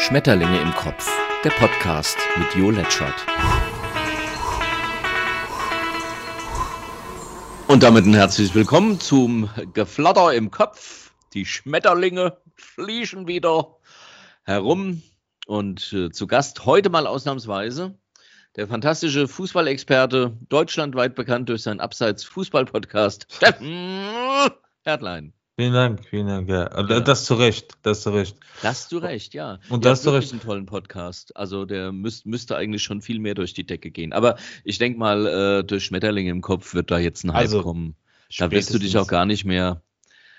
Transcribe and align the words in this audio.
Schmetterlinge 0.00 0.58
im 0.62 0.74
Kopf, 0.74 1.06
der 1.44 1.50
Podcast 1.50 2.16
mit 2.38 2.54
Jo 2.54 2.70
Letschert. 2.70 3.26
Und 7.68 7.82
damit 7.82 8.06
ein 8.06 8.14
herzliches 8.14 8.54
Willkommen 8.54 8.98
zum 8.98 9.50
Geflatter 9.74 10.32
im 10.32 10.50
Kopf. 10.50 11.12
Die 11.34 11.44
Schmetterlinge 11.44 12.38
fliegen 12.54 13.28
wieder 13.28 13.76
herum. 14.44 15.02
Und 15.46 15.92
äh, 15.92 16.10
zu 16.10 16.26
Gast 16.26 16.64
heute 16.64 16.88
mal 16.88 17.06
ausnahmsweise 17.06 17.94
der 18.56 18.68
fantastische 18.68 19.28
Fußballexperte, 19.28 20.36
deutschlandweit 20.48 21.14
bekannt 21.14 21.50
durch 21.50 21.62
seinen 21.62 21.80
Abseits-Fußball-Podcast, 21.80 23.26
Steffen 23.30 24.10
Hertlein. 24.82 25.34
Vielen 25.60 25.74
Dank, 25.74 26.06
vielen 26.06 26.26
Dank. 26.26 26.48
Ja. 26.48 26.70
ja. 26.74 27.00
Das 27.00 27.26
zu 27.26 27.34
Recht, 27.34 27.76
das 27.82 28.00
zu 28.00 28.14
Recht. 28.14 28.34
Das 28.62 28.88
zu 28.88 28.96
Recht, 28.96 29.34
ja. 29.34 29.58
Und 29.68 29.84
das 29.84 30.00
zu 30.00 30.08
Recht. 30.08 30.32
einen 30.32 30.40
tollen 30.40 30.64
Podcast. 30.64 31.36
Also 31.36 31.66
der 31.66 31.92
müsst, 31.92 32.24
müsste 32.24 32.56
eigentlich 32.56 32.82
schon 32.82 33.02
viel 33.02 33.18
mehr 33.18 33.34
durch 33.34 33.52
die 33.52 33.66
Decke 33.66 33.90
gehen. 33.90 34.14
Aber 34.14 34.36
ich 34.64 34.78
denke 34.78 34.98
mal, 34.98 35.26
äh, 35.26 35.62
durch 35.62 35.84
Schmetterlinge 35.84 36.30
im 36.30 36.40
Kopf 36.40 36.72
wird 36.72 36.90
da 36.90 36.98
jetzt 36.98 37.24
ein 37.24 37.34
Hype 37.34 37.42
also, 37.42 37.62
kommen. 37.62 37.94
Da 38.38 38.50
wirst 38.50 38.72
du 38.72 38.78
dich 38.78 38.96
auch 38.96 39.06
gar 39.06 39.26
nicht 39.26 39.44
mehr. 39.44 39.82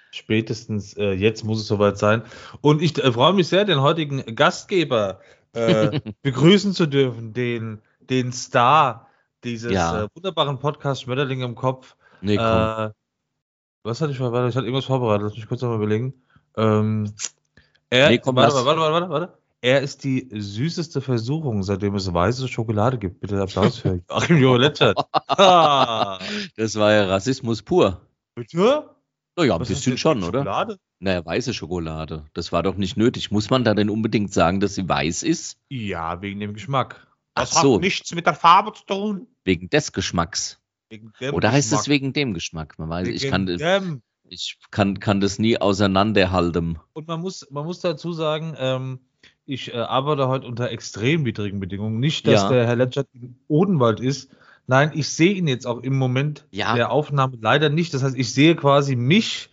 Spätestens 0.09 0.97
äh, 0.97 1.11
jetzt 1.11 1.43
muss 1.43 1.59
es 1.59 1.67
soweit 1.67 1.99
sein. 1.99 2.23
Und 2.61 2.81
ich 2.81 2.97
äh, 2.97 3.11
freue 3.11 3.33
mich 3.33 3.47
sehr, 3.47 3.63
den 3.63 3.79
heutigen 3.79 4.35
Gastgeber 4.35 5.19
äh, 5.53 5.99
begrüßen 6.23 6.73
zu 6.73 6.87
dürfen, 6.87 7.33
den, 7.33 7.83
den 7.99 8.33
Star 8.33 9.07
dieses 9.43 9.71
ja. 9.71 10.05
Äh, 10.05 10.07
wunderbaren 10.15 10.57
Podcasts 10.57 11.03
Schmetterlinge 11.03 11.45
im 11.45 11.53
Kopf. 11.53 11.95
Nee, 12.21 12.37
komm. 12.37 12.93
Was 13.83 14.01
hatte 14.01 14.11
ich 14.11 14.17
vorbereitet? 14.17 14.51
Ich 14.51 14.55
hatte 14.55 14.65
irgendwas 14.65 14.85
vorbereitet. 14.85 15.23
Lass 15.23 15.35
mich 15.35 15.47
kurz 15.47 15.61
nochmal 15.61 15.77
überlegen. 15.77 16.13
Ähm, 16.55 17.13
er, 17.89 18.09
nee, 18.09 18.19
komm, 18.19 18.35
warte, 18.35 18.53
warte, 18.65 18.79
warte, 18.79 18.93
warte, 18.93 19.09
warte. 19.09 19.37
Er 19.63 19.81
ist 19.81 20.03
die 20.03 20.27
süßeste 20.31 21.01
Versuchung, 21.01 21.61
seitdem 21.61 21.93
es 21.95 22.11
weiße 22.11 22.47
Schokolade 22.47 22.97
gibt. 22.97 23.19
Bitte 23.19 23.39
Applaus 23.39 23.77
für 23.77 24.01
Achim 24.07 24.37
Joletschert. 24.37 24.97
das 25.27 26.75
war 26.75 26.93
ja 26.93 27.05
Rassismus 27.05 27.61
pur. 27.61 28.01
Bitte? 28.33 28.89
Naja, 29.35 29.55
ein 29.55 29.59
bisschen 29.59 29.97
schon, 29.97 30.23
oder? 30.23 30.39
Schokolade? 30.39 30.77
Naja, 30.99 31.25
weiße 31.25 31.53
Schokolade. 31.53 32.25
Das 32.33 32.51
war 32.51 32.63
doch 32.63 32.75
nicht 32.75 32.97
nötig. 32.97 33.31
Muss 33.31 33.49
man 33.49 33.63
da 33.63 33.73
denn 33.73 33.89
unbedingt 33.89 34.33
sagen, 34.33 34.59
dass 34.59 34.75
sie 34.75 34.87
weiß 34.87 35.23
ist? 35.23 35.57
Ja, 35.69 36.21
wegen 36.21 36.39
dem 36.39 36.53
Geschmack. 36.53 37.07
Das 37.35 37.55
Ach 37.55 37.61
so. 37.61 37.75
hat 37.75 37.81
nichts 37.81 38.13
mit 38.13 38.25
der 38.25 38.33
Farbe 38.33 38.73
zu 38.73 38.85
tun. 38.85 39.27
Wegen 39.43 39.69
des 39.69 39.93
Geschmacks. 39.93 40.60
Oder 41.31 41.51
heißt 41.51 41.73
es 41.73 41.87
wegen 41.87 42.13
dem 42.13 42.33
Geschmack? 42.33 42.77
Man 42.77 42.89
weiß, 42.89 43.07
ich 43.07 43.29
kann, 43.29 43.45
dem. 43.45 44.01
ich 44.27 44.57
kann, 44.71 44.99
kann 44.99 45.21
das 45.21 45.39
nie 45.39 45.57
auseinanderhalten. 45.57 46.79
Und 46.93 47.07
man 47.07 47.21
muss, 47.21 47.47
man 47.51 47.65
muss 47.65 47.79
dazu 47.79 48.13
sagen, 48.13 48.55
ähm, 48.57 48.99
ich 49.45 49.73
äh, 49.73 49.77
arbeite 49.77 50.27
heute 50.27 50.47
unter 50.47 50.69
extrem 50.71 51.25
widrigen 51.25 51.59
Bedingungen. 51.59 51.99
Nicht, 51.99 52.27
dass 52.27 52.43
ja. 52.43 52.49
der 52.49 52.67
Herr 52.67 52.75
Letschert 52.75 53.07
in 53.13 53.35
Odenwald 53.47 53.99
ist. 53.99 54.31
Nein, 54.67 54.91
ich 54.93 55.09
sehe 55.09 55.33
ihn 55.33 55.47
jetzt 55.47 55.65
auch 55.65 55.81
im 55.81 55.97
Moment 55.97 56.45
ja. 56.51 56.75
der 56.75 56.91
Aufnahme 56.91 57.37
leider 57.41 57.69
nicht. 57.69 57.93
Das 57.93 58.03
heißt, 58.03 58.15
ich 58.15 58.33
sehe 58.33 58.55
quasi 58.55 58.95
mich, 58.95 59.49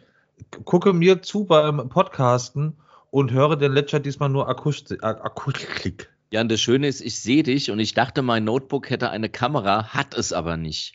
gucke 0.64 0.92
mir 0.92 1.22
zu 1.22 1.44
beim 1.44 1.88
Podcasten 1.88 2.76
und 3.10 3.32
höre 3.32 3.56
den 3.56 3.72
Letschert 3.72 4.06
diesmal 4.06 4.28
nur 4.28 4.48
Akustik. 4.48 5.02
Akustik. 5.02 6.10
Ja, 6.30 6.42
und 6.42 6.52
das 6.52 6.60
Schöne 6.60 6.86
ist, 6.88 7.00
ich 7.00 7.18
sehe 7.18 7.42
dich 7.42 7.70
und 7.70 7.78
ich 7.78 7.94
dachte, 7.94 8.20
mein 8.20 8.44
Notebook 8.44 8.90
hätte 8.90 9.08
eine 9.10 9.30
Kamera, 9.30 9.88
hat 9.94 10.14
es 10.14 10.32
aber 10.32 10.58
nicht. 10.58 10.94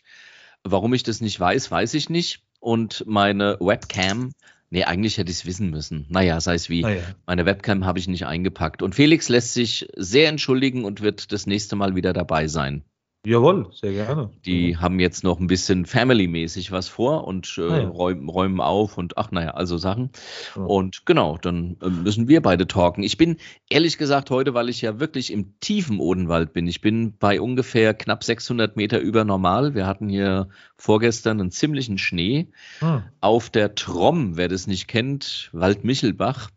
Warum 0.64 0.94
ich 0.94 1.02
das 1.02 1.20
nicht 1.20 1.38
weiß, 1.38 1.70
weiß 1.70 1.94
ich 1.94 2.08
nicht. 2.08 2.42
Und 2.58 3.04
meine 3.06 3.58
Webcam, 3.60 4.32
nee, 4.70 4.84
eigentlich 4.84 5.18
hätte 5.18 5.30
ich 5.30 5.38
es 5.38 5.46
wissen 5.46 5.70
müssen. 5.70 6.06
Naja, 6.08 6.40
sei 6.40 6.54
es 6.54 6.70
wie. 6.70 6.80
Naja. 6.80 7.02
Meine 7.26 7.44
Webcam 7.44 7.84
habe 7.84 7.98
ich 7.98 8.08
nicht 8.08 8.24
eingepackt. 8.26 8.82
Und 8.82 8.94
Felix 8.94 9.28
lässt 9.28 9.52
sich 9.52 9.86
sehr 9.96 10.28
entschuldigen 10.28 10.84
und 10.84 11.02
wird 11.02 11.32
das 11.32 11.46
nächste 11.46 11.76
Mal 11.76 11.94
wieder 11.94 12.14
dabei 12.14 12.48
sein. 12.48 12.82
Jawohl, 13.26 13.68
sehr 13.72 13.92
gerne. 13.92 14.30
Die 14.44 14.76
haben 14.76 15.00
jetzt 15.00 15.24
noch 15.24 15.40
ein 15.40 15.46
bisschen 15.46 15.86
Family-mäßig 15.86 16.72
was 16.72 16.88
vor 16.88 17.26
und 17.26 17.56
äh, 17.56 17.62
ah, 17.62 17.78
ja. 17.78 17.88
räumen, 17.88 18.28
räumen, 18.28 18.60
auf 18.60 18.98
und 18.98 19.16
ach 19.16 19.30
naja, 19.30 19.52
also 19.52 19.78
Sachen. 19.78 20.10
Ja. 20.54 20.62
Und 20.62 21.06
genau, 21.06 21.38
dann 21.40 21.78
äh, 21.82 21.88
müssen 21.88 22.28
wir 22.28 22.42
beide 22.42 22.66
talken. 22.66 23.02
Ich 23.02 23.16
bin 23.16 23.38
ehrlich 23.70 23.96
gesagt 23.96 24.30
heute, 24.30 24.52
weil 24.52 24.68
ich 24.68 24.82
ja 24.82 25.00
wirklich 25.00 25.32
im 25.32 25.58
tiefen 25.60 26.00
Odenwald 26.00 26.52
bin. 26.52 26.66
Ich 26.66 26.82
bin 26.82 27.16
bei 27.16 27.40
ungefähr 27.40 27.94
knapp 27.94 28.24
600 28.24 28.76
Meter 28.76 29.00
über 29.00 29.24
normal. 29.24 29.74
Wir 29.74 29.86
hatten 29.86 30.10
hier 30.10 30.48
vorgestern 30.76 31.40
einen 31.40 31.50
ziemlichen 31.50 31.96
Schnee. 31.96 32.48
Hm. 32.80 33.04
Auf 33.22 33.48
der 33.48 33.74
Trom, 33.74 34.36
wer 34.36 34.48
das 34.48 34.66
nicht 34.66 34.86
kennt, 34.86 35.48
Wald 35.52 35.82
Michelbach 35.82 36.50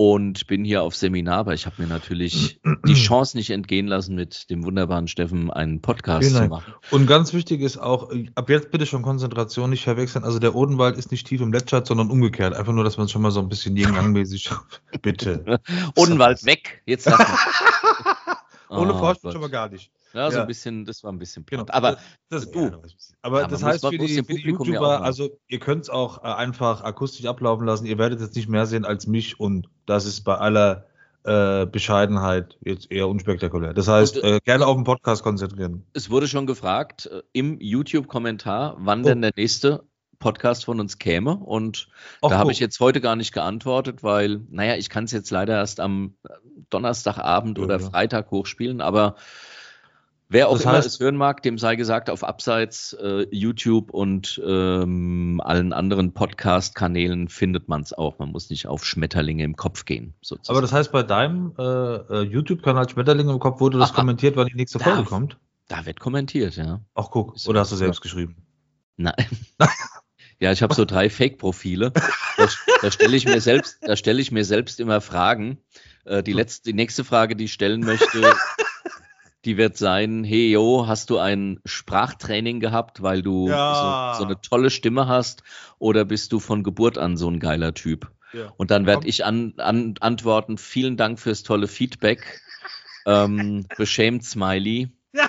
und 0.00 0.46
bin 0.46 0.64
hier 0.64 0.82
auf 0.82 0.96
Seminar, 0.96 1.40
aber 1.40 1.52
ich 1.52 1.66
habe 1.66 1.82
mir 1.82 1.86
natürlich 1.86 2.58
die 2.86 2.94
Chance 2.94 3.36
nicht 3.36 3.50
entgehen 3.50 3.86
lassen, 3.86 4.14
mit 4.14 4.48
dem 4.48 4.64
wunderbaren 4.64 5.08
Steffen 5.08 5.50
einen 5.50 5.82
Podcast 5.82 6.34
zu 6.34 6.48
machen. 6.48 6.72
Und 6.90 7.06
ganz 7.06 7.34
wichtig 7.34 7.60
ist 7.60 7.76
auch, 7.76 8.10
ab 8.34 8.48
jetzt 8.48 8.70
bitte 8.70 8.86
schon 8.86 9.02
Konzentration 9.02 9.68
nicht 9.68 9.84
verwechseln. 9.84 10.24
Also 10.24 10.38
der 10.38 10.54
Odenwald 10.54 10.96
ist 10.96 11.10
nicht 11.10 11.26
tief 11.26 11.42
im 11.42 11.52
Letschert, 11.52 11.86
sondern 11.86 12.10
umgekehrt. 12.10 12.54
Einfach 12.54 12.72
nur, 12.72 12.82
dass 12.82 12.96
man 12.96 13.04
es 13.04 13.12
schon 13.12 13.20
mal 13.20 13.30
so 13.30 13.40
ein 13.40 13.50
bisschen 13.50 13.76
yin-yang-mäßig 13.76 14.48
Bitte. 15.02 15.60
Odenwald 15.96 16.46
weg. 16.46 16.80
Jetzt 16.86 17.06
Ohne 18.70 18.94
oh, 18.94 18.98
Vorsprung 18.98 19.32
schon 19.32 19.40
mal 19.40 19.50
gar 19.50 19.68
nicht. 19.68 19.90
Ja, 20.12 20.30
so 20.30 20.36
ja. 20.36 20.42
ein 20.42 20.48
bisschen, 20.48 20.84
das 20.84 21.02
war 21.04 21.12
ein 21.12 21.18
bisschen 21.18 21.44
platt. 21.44 21.66
Genau. 21.66 21.76
Aber 21.76 21.98
das, 22.28 22.50
du, 22.50 22.70
aber 23.22 23.42
ja, 23.42 23.46
das 23.48 23.62
heißt 23.62 23.86
für 23.86 23.98
die, 23.98 24.22
für 24.22 24.34
die 24.34 24.48
YouTuber, 24.48 25.02
also 25.02 25.30
ihr 25.48 25.58
könnt 25.58 25.82
es 25.82 25.90
auch 25.90 26.22
äh, 26.24 26.28
einfach 26.28 26.82
akustisch 26.82 27.26
ablaufen 27.26 27.66
lassen. 27.66 27.86
Ihr 27.86 27.98
werdet 27.98 28.20
jetzt 28.20 28.36
nicht 28.36 28.48
mehr 28.48 28.66
sehen 28.66 28.84
als 28.84 29.06
mich 29.06 29.38
und 29.38 29.68
das 29.86 30.06
ist 30.06 30.22
bei 30.22 30.36
aller 30.36 30.86
äh, 31.24 31.66
Bescheidenheit 31.66 32.56
jetzt 32.60 32.90
eher 32.90 33.08
unspektakulär. 33.08 33.74
Das 33.74 33.88
heißt, 33.88 34.18
und, 34.18 34.24
äh, 34.24 34.40
gerne 34.44 34.66
auf 34.66 34.76
den 34.76 34.84
Podcast 34.84 35.22
konzentrieren. 35.22 35.84
Es 35.92 36.10
wurde 36.10 36.28
schon 36.28 36.46
gefragt 36.46 37.06
äh, 37.06 37.22
im 37.32 37.60
YouTube-Kommentar, 37.60 38.76
wann 38.78 39.02
oh. 39.02 39.08
denn 39.08 39.22
der 39.22 39.32
nächste 39.36 39.84
Podcast 40.20 40.66
von 40.66 40.78
uns 40.78 40.98
käme. 40.98 41.36
Und 41.36 41.88
Ach, 42.22 42.28
da 42.28 42.38
habe 42.38 42.52
ich 42.52 42.60
jetzt 42.60 42.78
heute 42.78 43.00
gar 43.00 43.16
nicht 43.16 43.32
geantwortet, 43.32 44.04
weil, 44.04 44.42
naja, 44.50 44.76
ich 44.76 44.88
kann 44.88 45.04
es 45.04 45.10
jetzt 45.10 45.30
leider 45.32 45.54
erst 45.54 45.80
am 45.80 46.14
Donnerstagabend 46.68 47.58
ja, 47.58 47.64
oder 47.64 47.80
Freitag 47.80 48.30
hochspielen, 48.30 48.80
aber 48.80 49.16
Wer 50.32 50.48
auch 50.48 50.52
das 50.52 50.62
immer 50.62 50.74
heißt, 50.74 50.86
es 50.86 51.00
hören 51.00 51.16
mag, 51.16 51.42
dem 51.42 51.58
sei 51.58 51.74
gesagt, 51.74 52.08
auf 52.08 52.22
Abseits, 52.22 52.92
äh, 52.92 53.26
YouTube 53.32 53.90
und 53.90 54.40
ähm, 54.46 55.42
allen 55.44 55.72
anderen 55.72 56.12
Podcast-Kanälen 56.12 57.28
findet 57.28 57.68
man 57.68 57.80
es 57.80 57.92
auch. 57.92 58.20
Man 58.20 58.30
muss 58.30 58.48
nicht 58.48 58.68
auf 58.68 58.84
Schmetterlinge 58.84 59.42
im 59.42 59.56
Kopf 59.56 59.86
gehen. 59.86 60.14
Sozusagen. 60.22 60.56
Aber 60.56 60.62
das 60.62 60.72
heißt, 60.72 60.92
bei 60.92 61.02
deinem 61.02 61.52
äh, 61.58 61.62
äh 61.64 62.22
YouTube-Kanal 62.22 62.88
Schmetterlinge 62.88 63.32
im 63.32 63.40
Kopf 63.40 63.58
wurde 63.58 63.80
das 63.80 63.90
Aha. 63.90 63.96
kommentiert, 63.96 64.36
wann 64.36 64.46
die 64.46 64.54
nächste 64.54 64.78
da, 64.78 64.84
Folge 64.84 65.02
kommt? 65.02 65.36
Da 65.66 65.84
wird 65.84 65.98
kommentiert, 65.98 66.54
ja. 66.54 66.80
Ach, 66.94 67.10
guck. 67.10 67.34
Oder 67.48 67.58
hast 67.58 67.72
du 67.72 67.76
selbst 67.76 68.00
geschrieben? 68.00 68.36
Nein. 68.96 69.26
ja, 70.40 70.52
ich 70.52 70.62
habe 70.62 70.74
so 70.74 70.86
drei 70.86 71.10
Fake-Profile. 71.10 71.92
Da, 72.36 72.48
da 72.80 72.90
stelle 72.90 73.16
ich, 73.16 73.26
mir 73.26 73.40
selbst, 73.42 73.78
stell 73.94 74.18
ich 74.18 74.32
mir 74.32 74.44
selbst 74.44 74.80
immer 74.80 75.02
Fragen. 75.02 75.58
Äh, 76.06 76.22
die, 76.22 76.32
letzte, 76.32 76.70
die 76.70 76.74
nächste 76.74 77.04
Frage, 77.04 77.36
die 77.36 77.44
ich 77.44 77.52
stellen 77.52 77.80
möchte, 77.80 78.34
die 79.44 79.58
wird 79.58 79.76
sein, 79.76 80.24
hey 80.24 80.50
yo, 80.50 80.86
hast 80.86 81.10
du 81.10 81.18
ein 81.18 81.60
Sprachtraining 81.66 82.58
gehabt, 82.58 83.02
weil 83.02 83.20
du 83.20 83.48
ja. 83.48 84.14
so, 84.14 84.20
so, 84.20 84.24
eine 84.24 84.40
tolle 84.40 84.70
Stimme 84.70 85.06
hast 85.06 85.42
oder 85.78 86.06
bist 86.06 86.32
du 86.32 86.40
von 86.40 86.62
Geburt 86.62 86.96
an 86.96 87.18
so 87.18 87.28
ein 87.28 87.38
geiler 87.38 87.74
Typ? 87.74 88.10
Ja. 88.32 88.52
Und 88.56 88.70
dann 88.70 88.86
werde 88.86 89.06
ich 89.08 89.24
an, 89.26 89.54
an, 89.58 89.94
antworten, 90.00 90.56
vielen 90.56 90.96
Dank 90.96 91.18
fürs 91.20 91.42
tolle 91.42 91.68
Feedback. 91.68 92.40
ähm, 93.06 93.66
beschämt 93.76 94.24
Smiley. 94.24 94.90
Ja. 95.12 95.28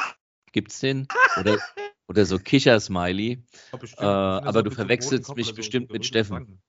Gibt's 0.54 0.80
den? 0.80 1.08
Oder, 1.40 1.58
oder 2.12 2.26
so 2.26 2.38
Kicher-Smiley. 2.38 3.44
Äh, 3.98 4.06
aber 4.06 4.64
du 4.64 4.72
verwechselst 4.72 5.36
mich 5.36 5.54
bestimmt 5.54 5.92
mit 5.92 6.06
Steffen. 6.06 6.62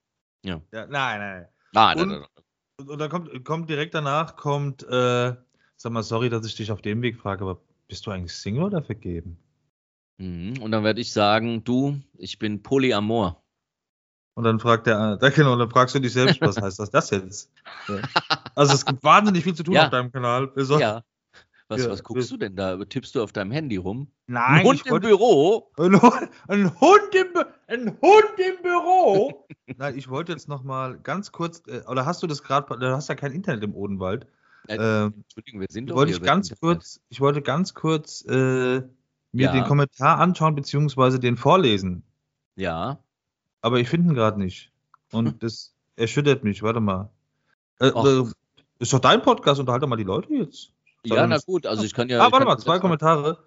Ja. 0.44 0.60
ja. 0.72 0.86
Nein, 0.86 1.20
nein. 1.20 1.48
Nein, 1.72 2.00
und, 2.00 2.08
nein, 2.08 2.18
nein, 2.20 2.28
nein. 2.78 2.88
Und 2.88 2.98
dann 2.98 3.10
kommt, 3.10 3.44
kommt 3.44 3.70
direkt 3.70 3.94
danach 3.94 4.36
kommt 4.36 4.82
äh, 4.82 5.34
Sag 5.82 5.90
mal, 5.90 6.04
sorry, 6.04 6.28
dass 6.28 6.46
ich 6.46 6.54
dich 6.54 6.70
auf 6.70 6.80
dem 6.80 7.02
Weg 7.02 7.18
frage, 7.18 7.42
aber 7.42 7.60
bist 7.88 8.06
du 8.06 8.12
eigentlich 8.12 8.32
Single 8.32 8.62
oder 8.62 8.84
vergeben? 8.84 9.36
Mhm. 10.18 10.62
Und 10.62 10.70
dann 10.70 10.84
werde 10.84 11.00
ich 11.00 11.12
sagen, 11.12 11.64
du, 11.64 12.00
ich 12.16 12.38
bin 12.38 12.62
Polyamor. 12.62 13.42
Und 14.34 14.44
dann 14.44 14.60
fragt 14.60 14.86
der, 14.86 15.16
da 15.20 15.30
genau, 15.30 15.56
dann 15.56 15.70
fragst 15.70 15.96
du 15.96 15.98
dich 15.98 16.12
selbst, 16.12 16.40
was 16.40 16.56
heißt 16.56 16.78
das, 16.78 16.90
das 16.92 17.10
jetzt? 17.10 17.50
Ja. 17.88 17.96
Also 18.54 18.74
es 18.74 18.86
gibt 18.86 19.02
wahnsinnig 19.02 19.42
viel 19.42 19.54
zu 19.54 19.64
tun 19.64 19.74
ja. 19.74 19.86
auf 19.86 19.90
deinem 19.90 20.12
Kanal. 20.12 20.52
Ja. 20.56 21.02
Was, 21.72 21.84
ja. 21.84 21.90
was 21.90 22.02
guckst 22.02 22.30
du 22.30 22.36
denn 22.36 22.54
da? 22.54 22.76
Tippst 22.84 23.14
du 23.14 23.22
auf 23.22 23.32
deinem 23.32 23.50
Handy 23.50 23.76
rum? 23.76 24.08
Nein. 24.26 24.60
Ein 24.60 24.64
Hund 24.64 24.82
im 24.84 24.92
wollte, 24.92 25.08
Büro? 25.08 25.70
Ein, 25.78 25.94
ein, 26.48 26.80
Hund 26.80 27.14
im, 27.14 27.44
ein 27.66 27.98
Hund 28.02 28.34
im 28.36 28.62
Büro? 28.62 29.46
Nein, 29.78 29.96
ich 29.96 30.10
wollte 30.10 30.32
jetzt 30.32 30.48
noch 30.48 30.62
mal 30.62 30.98
ganz 30.98 31.32
kurz, 31.32 31.62
äh, 31.68 31.80
oder 31.88 32.04
hast 32.04 32.22
du 32.22 32.26
das 32.26 32.42
gerade, 32.42 32.78
du 32.78 32.94
hast 32.94 33.08
ja 33.08 33.14
kein 33.14 33.32
Internet 33.32 33.64
im 33.64 33.74
Odenwald. 33.74 34.26
Äh, 34.68 34.76
ähm, 34.76 35.14
Entschuldigung, 35.22 35.60
wir 35.60 35.68
sind 35.70 35.88
doch 35.88 35.96
wollte 35.96 36.12
ich 36.12 36.20
ganz 36.20 36.54
kurz, 36.60 37.00
Ich 37.08 37.20
wollte 37.20 37.40
ganz 37.40 37.72
kurz 37.72 38.22
äh, 38.26 38.82
mir 39.32 39.46
ja. 39.46 39.52
den 39.52 39.64
Kommentar 39.64 40.18
anschauen, 40.18 40.54
beziehungsweise 40.54 41.18
den 41.18 41.38
vorlesen. 41.38 42.02
Ja. 42.54 42.98
Aber 43.62 43.80
ich 43.80 43.88
finde 43.88 44.10
ihn 44.10 44.14
gerade 44.14 44.38
nicht. 44.38 44.70
Und 45.10 45.42
das 45.42 45.74
erschüttert 45.96 46.44
mich. 46.44 46.62
Warte 46.62 46.80
mal. 46.80 47.10
Äh, 47.80 47.88
äh 47.88 48.24
Ist 48.78 48.92
doch 48.92 48.98
dein 48.98 49.22
Podcast, 49.22 49.58
unterhalte 49.58 49.86
mal 49.86 49.96
die 49.96 50.04
Leute 50.04 50.34
jetzt. 50.34 50.72
Ja, 51.04 51.26
na 51.26 51.38
gut, 51.38 51.66
also 51.66 51.82
ich 51.82 51.94
kann 51.94 52.08
ja. 52.08 52.20
Ah, 52.20 52.30
warte 52.30 52.46
mal, 52.46 52.58
zwei 52.58 52.78
Kommentare. 52.78 53.38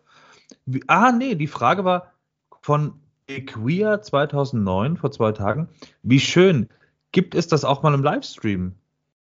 Ah, 0.88 1.12
nee, 1.12 1.36
die 1.36 1.48
Frage 1.48 1.86
war 1.86 2.14
von 2.62 3.00
Equia 3.28 4.02
2009, 4.02 4.98
vor 4.98 5.12
zwei 5.12 5.32
Tagen. 5.32 5.70
Wie 6.04 6.20
schön. 6.20 6.70
Gibt 7.12 7.34
es 7.34 7.48
das 7.48 7.64
auch 7.64 7.82
mal 7.82 7.94
im 7.94 8.04
Livestream? 8.04 8.76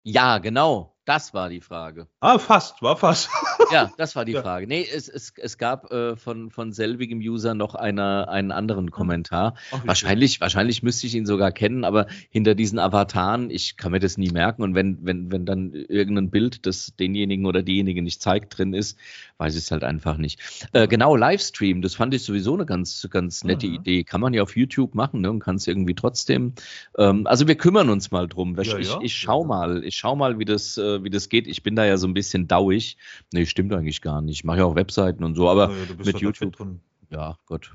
Ja, 0.03 0.39
genau. 0.39 0.95
Das 1.09 1.33
war 1.33 1.49
die 1.49 1.63
Frage. 1.63 2.07
Ah, 2.21 2.39
fast, 2.39 2.83
war 2.83 2.95
fast. 2.95 3.31
ja, 3.73 3.91
das 3.97 4.15
war 4.15 4.27
die 4.27 4.33
Ja. 4.33 4.43
Frage. 4.43 4.67
Nee, 4.67 4.87
es, 4.95 5.09
es, 5.09 5.33
es 5.39 5.57
gab 5.57 5.91
äh, 5.91 6.17
von, 6.17 6.51
von 6.51 6.71
selbigem 6.71 7.19
User 7.21 7.55
noch 7.55 7.75
eine, 7.75 8.29
einen 8.29 8.53
anderen 8.53 8.91
Kommentar. 8.91 9.55
Ach, 9.73 9.87
Wahrscheinlich, 9.87 10.43
wahrscheinlich 10.43 10.83
müsste 10.83 11.07
ich 11.07 11.15
ihn 11.15 11.25
sogar 11.25 11.51
kennen, 11.51 11.85
aber 11.85 12.09
hinter 12.29 12.55
diesen 12.55 12.79
Avataren, 12.79 13.49
ich 13.49 13.79
kann 13.79 13.93
mir 13.93 14.01
das 14.01 14.19
nie 14.19 14.29
merken. 14.31 14.63
Und 14.63 14.75
wenn, 14.75 14.99
wenn, 15.01 15.33
wenn 15.33 15.47
dann 15.47 15.73
irgendein 15.73 16.29
Bild, 16.29 16.67
das 16.67 16.93
denjenigen 17.01 17.47
oder 17.47 17.63
diejenige 17.63 18.03
nicht 18.03 18.21
zeigt, 18.21 18.59
drin 18.59 18.75
ist, 18.75 18.99
weiß 19.39 19.55
ich 19.57 19.63
es 19.65 19.71
halt 19.71 19.85
einfach 19.85 20.19
nicht. 20.19 20.69
Äh, 20.75 20.89
genau, 20.89 21.17
Livestream, 21.17 21.81
das 21.81 21.95
fand 21.95 22.13
ich 22.13 22.23
sowieso 22.23 22.53
eine 22.53 22.67
ganz, 22.67 23.09
ganz 23.11 23.45
nette 23.45 23.67
Mhm. 23.67 23.75
Idee. 23.77 24.05
Kann 24.05 24.21
man 24.21 24.35
ja 24.35 24.43
auf 24.43 24.57
YouTube 24.57 24.95
machen 24.95 25.23
ne, 25.23 25.31
und 25.31 25.39
kann 25.41 25.57
es 25.57 25.67
irgendwie 25.67 25.95
trotzdem. 25.95 26.53
Ähm, 26.99 27.27
also 27.27 27.49
wir 27.49 27.55
kümmern 27.55 27.89
uns 27.89 28.11
mal 28.11 28.29
drum. 28.29 28.59
Ich, 28.61 28.69
Ja, 28.69 28.77
ich, 28.77 28.91
ja. 28.91 28.99
ich 29.01 29.15
schau 29.15 29.45
mal, 29.45 29.83
ich 29.85 29.97
schau 29.97 30.15
mal, 30.15 30.39
wie 30.39 30.45
das, 30.45 30.77
äh, 30.77 30.98
wie 31.05 31.11
das 31.11 31.29
geht. 31.29 31.47
Ich 31.47 31.63
bin 31.63 31.77
da 31.77 31.85
ja 31.85 31.97
so 31.97 32.07
ein 32.07 32.15
bisschen 32.15 32.49
dauig. 32.49 32.97
Nee, 33.33 33.47
stimmt 33.47 33.73
eigentlich 33.73 34.01
gar 34.01 34.21
nicht. 34.23 34.39
Ich 34.39 34.45
mache 34.45 34.59
ja 34.59 34.65
auch 34.65 34.75
Webseiten 34.75 35.25
und 35.25 35.35
so, 35.35 35.49
aber 35.49 35.71
Ja, 35.71 35.85
du 35.87 35.97
bist 35.97 36.13
mit 36.13 36.21
YouTube. 36.21 36.57
ja, 37.11 37.37
Gott. 37.47 37.73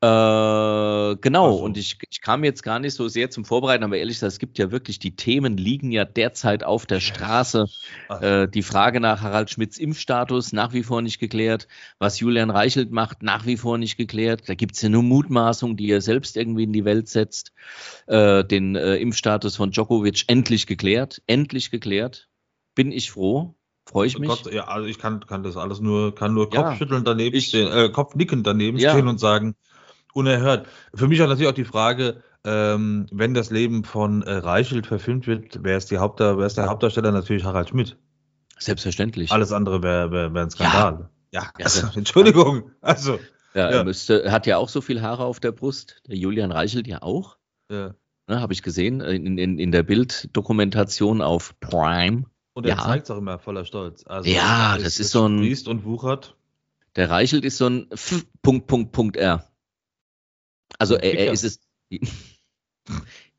Äh, 0.00 1.16
genau, 1.20 1.58
Also. 1.58 1.64
und 1.64 1.76
ich, 1.76 1.98
ich 2.10 2.20
kam 2.20 2.42
jetzt 2.44 2.62
gar 2.62 2.78
nicht 2.80 2.94
so 2.94 3.06
sehr 3.08 3.30
zum 3.30 3.44
Vorbereiten, 3.44 3.84
aber 3.84 3.98
ehrlich 3.98 4.16
gesagt, 4.16 4.32
es 4.32 4.38
gibt 4.40 4.58
ja 4.58 4.70
wirklich, 4.72 4.98
die 4.98 5.14
Themen 5.14 5.56
liegen 5.56 5.92
ja 5.92 6.04
derzeit 6.04 6.64
auf 6.64 6.86
der 6.86 7.00
Straße. 7.00 7.66
Ach, 8.08 8.20
Äh, 8.20 8.48
die 8.48 8.62
Frage 8.62 9.00
nach 9.00 9.20
Harald 9.22 9.50
Schmidts 9.50 9.78
Impfstatus 9.78 10.52
nach 10.52 10.72
wie 10.72 10.82
vor 10.82 11.02
nicht 11.02 11.18
geklärt. 11.20 11.68
Was 11.98 12.18
Julian 12.20 12.50
Reichelt 12.50 12.90
macht, 12.90 13.22
nach 13.22 13.46
wie 13.46 13.56
vor 13.56 13.78
nicht 13.78 13.96
geklärt. 13.96 14.48
Da 14.48 14.54
gibt 14.54 14.74
es 14.76 14.82
ja 14.82 14.88
nur 14.88 15.02
Mutmaßungen, 15.04 15.76
die 15.76 15.90
er 15.90 16.00
selbst 16.00 16.36
irgendwie 16.36 16.64
in 16.64 16.72
die 16.72 16.84
Welt 16.84 17.08
setzt. 17.08 17.52
Äh, 18.06 18.44
den 18.44 18.76
äh, 18.76 18.96
Impfstatus 18.96 19.56
von 19.56 19.70
Djokovic 19.70 20.24
endlich 20.28 20.66
geklärt. 20.66 21.22
Endlich 21.26 21.70
geklärt. 21.70 22.28
Bin 22.74 22.92
ich 22.92 23.10
froh. 23.12 23.54
Freue 23.86 24.06
ich 24.06 24.18
mich. 24.18 24.28
Gott, 24.28 24.52
ja, 24.52 24.64
also 24.68 24.86
ich 24.88 24.98
kann, 24.98 25.26
kann 25.26 25.42
das 25.42 25.56
alles 25.56 25.80
nur, 25.80 26.14
kann 26.14 26.34
nur 26.34 26.52
Ja, 26.52 26.62
Kopfschütteln 26.62 27.04
daneben 27.04 27.36
ich- 27.36 27.46
stehen, 27.48 27.70
äh, 27.72 27.88
Kopfnicken 27.90 28.42
daneben 28.42 28.78
Ja. 28.78 28.92
stehen 28.92 29.08
und 29.08 29.18
sagen, 29.18 29.54
unerhört. 30.14 30.66
Für 30.94 31.08
mich 31.08 31.20
auch 31.22 31.26
natürlich 31.28 31.48
auch 31.50 31.54
die 31.54 31.64
Frage, 31.64 32.22
ähm, 32.44 33.06
wenn 33.10 33.34
das 33.34 33.50
Leben 33.50 33.84
von 33.84 34.22
äh, 34.22 34.32
Reichelt 34.34 34.86
verfilmt 34.86 35.26
wird, 35.26 35.60
wer 35.62 35.76
ist, 35.76 35.90
die 35.90 35.98
Hauptda 35.98 36.38
wer 36.38 36.46
ist 36.46 36.56
der 36.56 36.68
Hauptdarsteller? 36.68 37.10
Natürlich 37.12 37.44
Harald 37.44 37.68
Schmidt. 37.70 37.96
Selbstverständlich. 38.58 39.32
Alles 39.32 39.52
andere 39.52 39.82
wäre 39.82 40.10
wär, 40.12 40.32
wär 40.34 40.42
ein 40.42 40.50
Skandal. 40.50 41.08
Ja, 41.32 41.42
Ja, 41.58 41.64
also, 41.64 41.88
Entschuldigung. 41.98 42.70
Also, 42.80 43.18
Ja, 43.54 43.68
er 43.68 43.84
müsste, 43.84 44.30
hat 44.30 44.46
ja 44.46 44.58
auch 44.58 44.68
so 44.68 44.80
viel 44.80 45.02
Haare 45.02 45.24
auf 45.24 45.40
der 45.40 45.52
Brust. 45.52 46.02
Der 46.06 46.16
Julian 46.16 46.52
Reichelt 46.52 46.86
ja 46.86 47.02
auch. 47.02 47.36
ja. 47.70 47.94
Ne, 48.28 48.40
Habe 48.40 48.52
ich 48.52 48.62
gesehen 48.62 49.00
äh, 49.00 49.14
in, 49.14 49.36
in, 49.36 49.58
in 49.58 49.72
der 49.72 49.82
Bilddokumentation 49.82 51.20
auf 51.22 51.58
Prime. 51.58 52.24
Und 52.54 52.66
er 52.66 52.76
Ja. 52.76 52.82
zeigt 52.84 53.04
es 53.04 53.10
auch 53.10 53.18
immer 53.18 53.38
voller 53.38 53.64
Stolz. 53.64 54.04
Also, 54.06 54.28
Ja, 54.28 54.76
es- 54.76 54.82
das 54.84 55.00
ist 55.00 55.10
so 55.10 55.26
ein- 55.26 55.38
sprießt 55.38 55.68
und 55.68 55.84
wuchert. 55.84 56.36
Der 56.96 57.08
Reichelt 57.08 57.44
ist 57.44 57.56
so 57.56 57.66
ein 57.66 57.90
F 57.90 58.24
Punkt, 58.42 58.66
Punkt, 58.66 58.92
Punkt 58.92 59.16
R. 59.16 59.48
Also 60.78 60.94
er, 60.96 61.18
er 61.18 61.32
ist 61.32 61.44
es. 61.44 61.60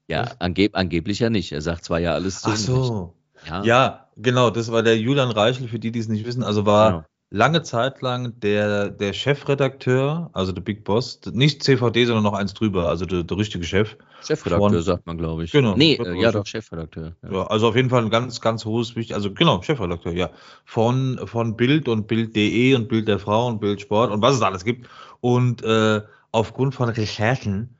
ja, 0.07 0.23
angeb, 0.39 0.75
angeblich 0.75 1.19
ja 1.19 1.29
nicht. 1.29 1.51
Er 1.51 1.61
sagt 1.61 1.83
zwar 1.85 1.99
ja 1.99 2.13
alles 2.13 2.41
zu 2.41 2.49
Ach 2.49 2.55
so. 2.55 3.13
Ja, 3.47 3.63
Ja, 3.63 4.09
genau, 4.17 4.49
das 4.49 4.71
war 4.71 4.81
der 4.83 4.97
Julian 4.97 5.29
Reichel, 5.31 5.67
für 5.67 5.79
die, 5.79 5.91
die 5.91 5.99
es 5.99 6.07
nicht 6.07 6.25
wissen. 6.25 6.43
Also 6.43 6.65
war 6.65 6.91
genau. 6.91 7.05
Lange 7.33 7.63
Zeit 7.63 8.01
lang 8.01 8.39
der, 8.41 8.89
der 8.91 9.11
Chefredakteur, 9.11 10.29
also 10.33 10.51
der 10.51 10.61
Big 10.61 10.83
Boss, 10.83 11.19
nicht 11.31 11.63
CVD, 11.63 12.05
sondern 12.05 12.23
noch 12.23 12.33
eins 12.33 12.53
drüber, 12.53 12.87
also 12.89 13.05
der, 13.07 13.23
der 13.23 13.37
richtige 13.37 13.65
Chef. 13.65 13.97
Chefredakteur 14.21 14.69
von- 14.69 14.81
sagt 14.83 15.07
man, 15.07 15.17
glaube 15.17 15.43
ich. 15.43 15.51
Genau, 15.51 15.75
Nee, 15.75 15.95
äh, 15.95 16.21
ja 16.21 16.31
doch, 16.31 16.45
Chefredakteur. 16.45 17.15
Ja. 17.23 17.31
Ja, 17.33 17.47
also 17.47 17.67
auf 17.67 17.75
jeden 17.75 17.89
Fall 17.89 18.03
ein 18.03 18.11
ganz, 18.11 18.39
ganz 18.39 18.65
hohes, 18.65 18.95
wichtig, 18.95 19.15
also 19.15 19.33
genau, 19.33 19.61
Chefredakteur, 19.63 20.13
ja. 20.13 20.29
Von, 20.63 21.19
von 21.25 21.57
Bild 21.57 21.87
und 21.87 22.07
Bild.de 22.07 22.75
und 22.75 22.87
Bild 22.87 23.07
der 23.07 23.17
Frau 23.17 23.47
und 23.47 23.59
Bild 23.59 23.81
Sport 23.81 24.11
und 24.11 24.21
was 24.21 24.35
es 24.35 24.41
alles 24.43 24.63
gibt. 24.63 24.87
Und 25.19 25.63
äh, 25.63 26.01
aufgrund 26.31 26.75
von 26.75 26.89
Recherchen, 26.89 27.75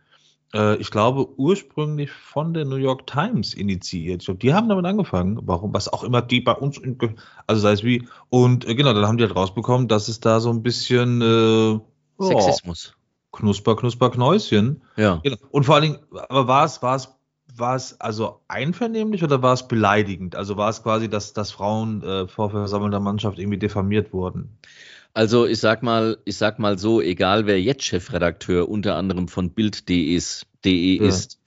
äh, 0.53 0.75
ich 0.77 0.91
glaube, 0.91 1.27
ursprünglich 1.37 2.11
von 2.11 2.53
der 2.53 2.65
New 2.65 2.75
York 2.75 3.07
Times 3.07 3.53
initiiert. 3.53 4.21
Ich 4.21 4.25
glaube, 4.25 4.39
die 4.39 4.53
haben 4.53 4.69
damit 4.69 4.85
angefangen. 4.85 5.39
Warum? 5.43 5.73
Was 5.73 5.91
auch 5.91 6.03
immer 6.03 6.21
die 6.21 6.41
bei 6.41 6.53
uns, 6.53 6.79
also 7.47 7.61
sei 7.61 7.71
es 7.71 7.83
wie. 7.83 8.07
Und 8.29 8.67
äh, 8.67 8.75
genau, 8.75 8.93
dann 8.93 9.07
haben 9.07 9.17
die 9.17 9.23
halt 9.23 9.35
rausbekommen, 9.35 9.87
dass 9.87 10.07
es 10.07 10.19
da 10.19 10.39
so 10.39 10.49
ein 10.49 10.63
bisschen 10.63 11.21
äh, 11.21 11.71
ja, 11.73 11.81
Sexismus. 12.19 12.95
Knusper, 13.31 13.75
Knusper, 13.75 14.11
Knäuschen. 14.11 14.83
Ja. 14.95 15.19
Genau. 15.23 15.37
Und 15.49 15.65
vor 15.65 15.75
allen 15.75 15.83
Dingen, 15.83 15.99
aber 16.29 16.47
war 16.47 16.65
es, 16.65 16.81
war 16.83 16.95
es, 16.95 17.09
war 17.55 17.75
es 17.75 17.99
also 17.99 18.41
einvernehmlich 18.47 19.23
oder 19.23 19.41
war 19.41 19.53
es 19.53 19.67
beleidigend? 19.67 20.35
Also 20.35 20.55
war 20.55 20.69
es 20.69 20.83
quasi, 20.83 21.09
dass, 21.09 21.33
dass 21.33 21.51
Frauen 21.51 22.03
äh, 22.03 22.27
vor 22.27 22.51
versammelter 22.51 22.99
Mannschaft 22.99 23.39
irgendwie 23.39 23.57
diffamiert 23.57 24.13
wurden? 24.13 24.57
Also 25.13 25.45
ich 25.45 25.59
sag 25.59 25.83
mal, 25.83 26.17
ich 26.25 26.37
sag 26.37 26.57
mal 26.59 26.77
so, 26.79 27.01
egal 27.01 27.45
wer 27.45 27.61
jetzt 27.61 27.83
Chefredakteur 27.83 28.67
unter 28.67 28.95
anderem 28.95 29.27
von 29.27 29.51
Bild.de 29.51 30.15
ist, 30.15 30.47
de 30.65 30.97
Ja. 30.97 31.07
ist 31.07 31.39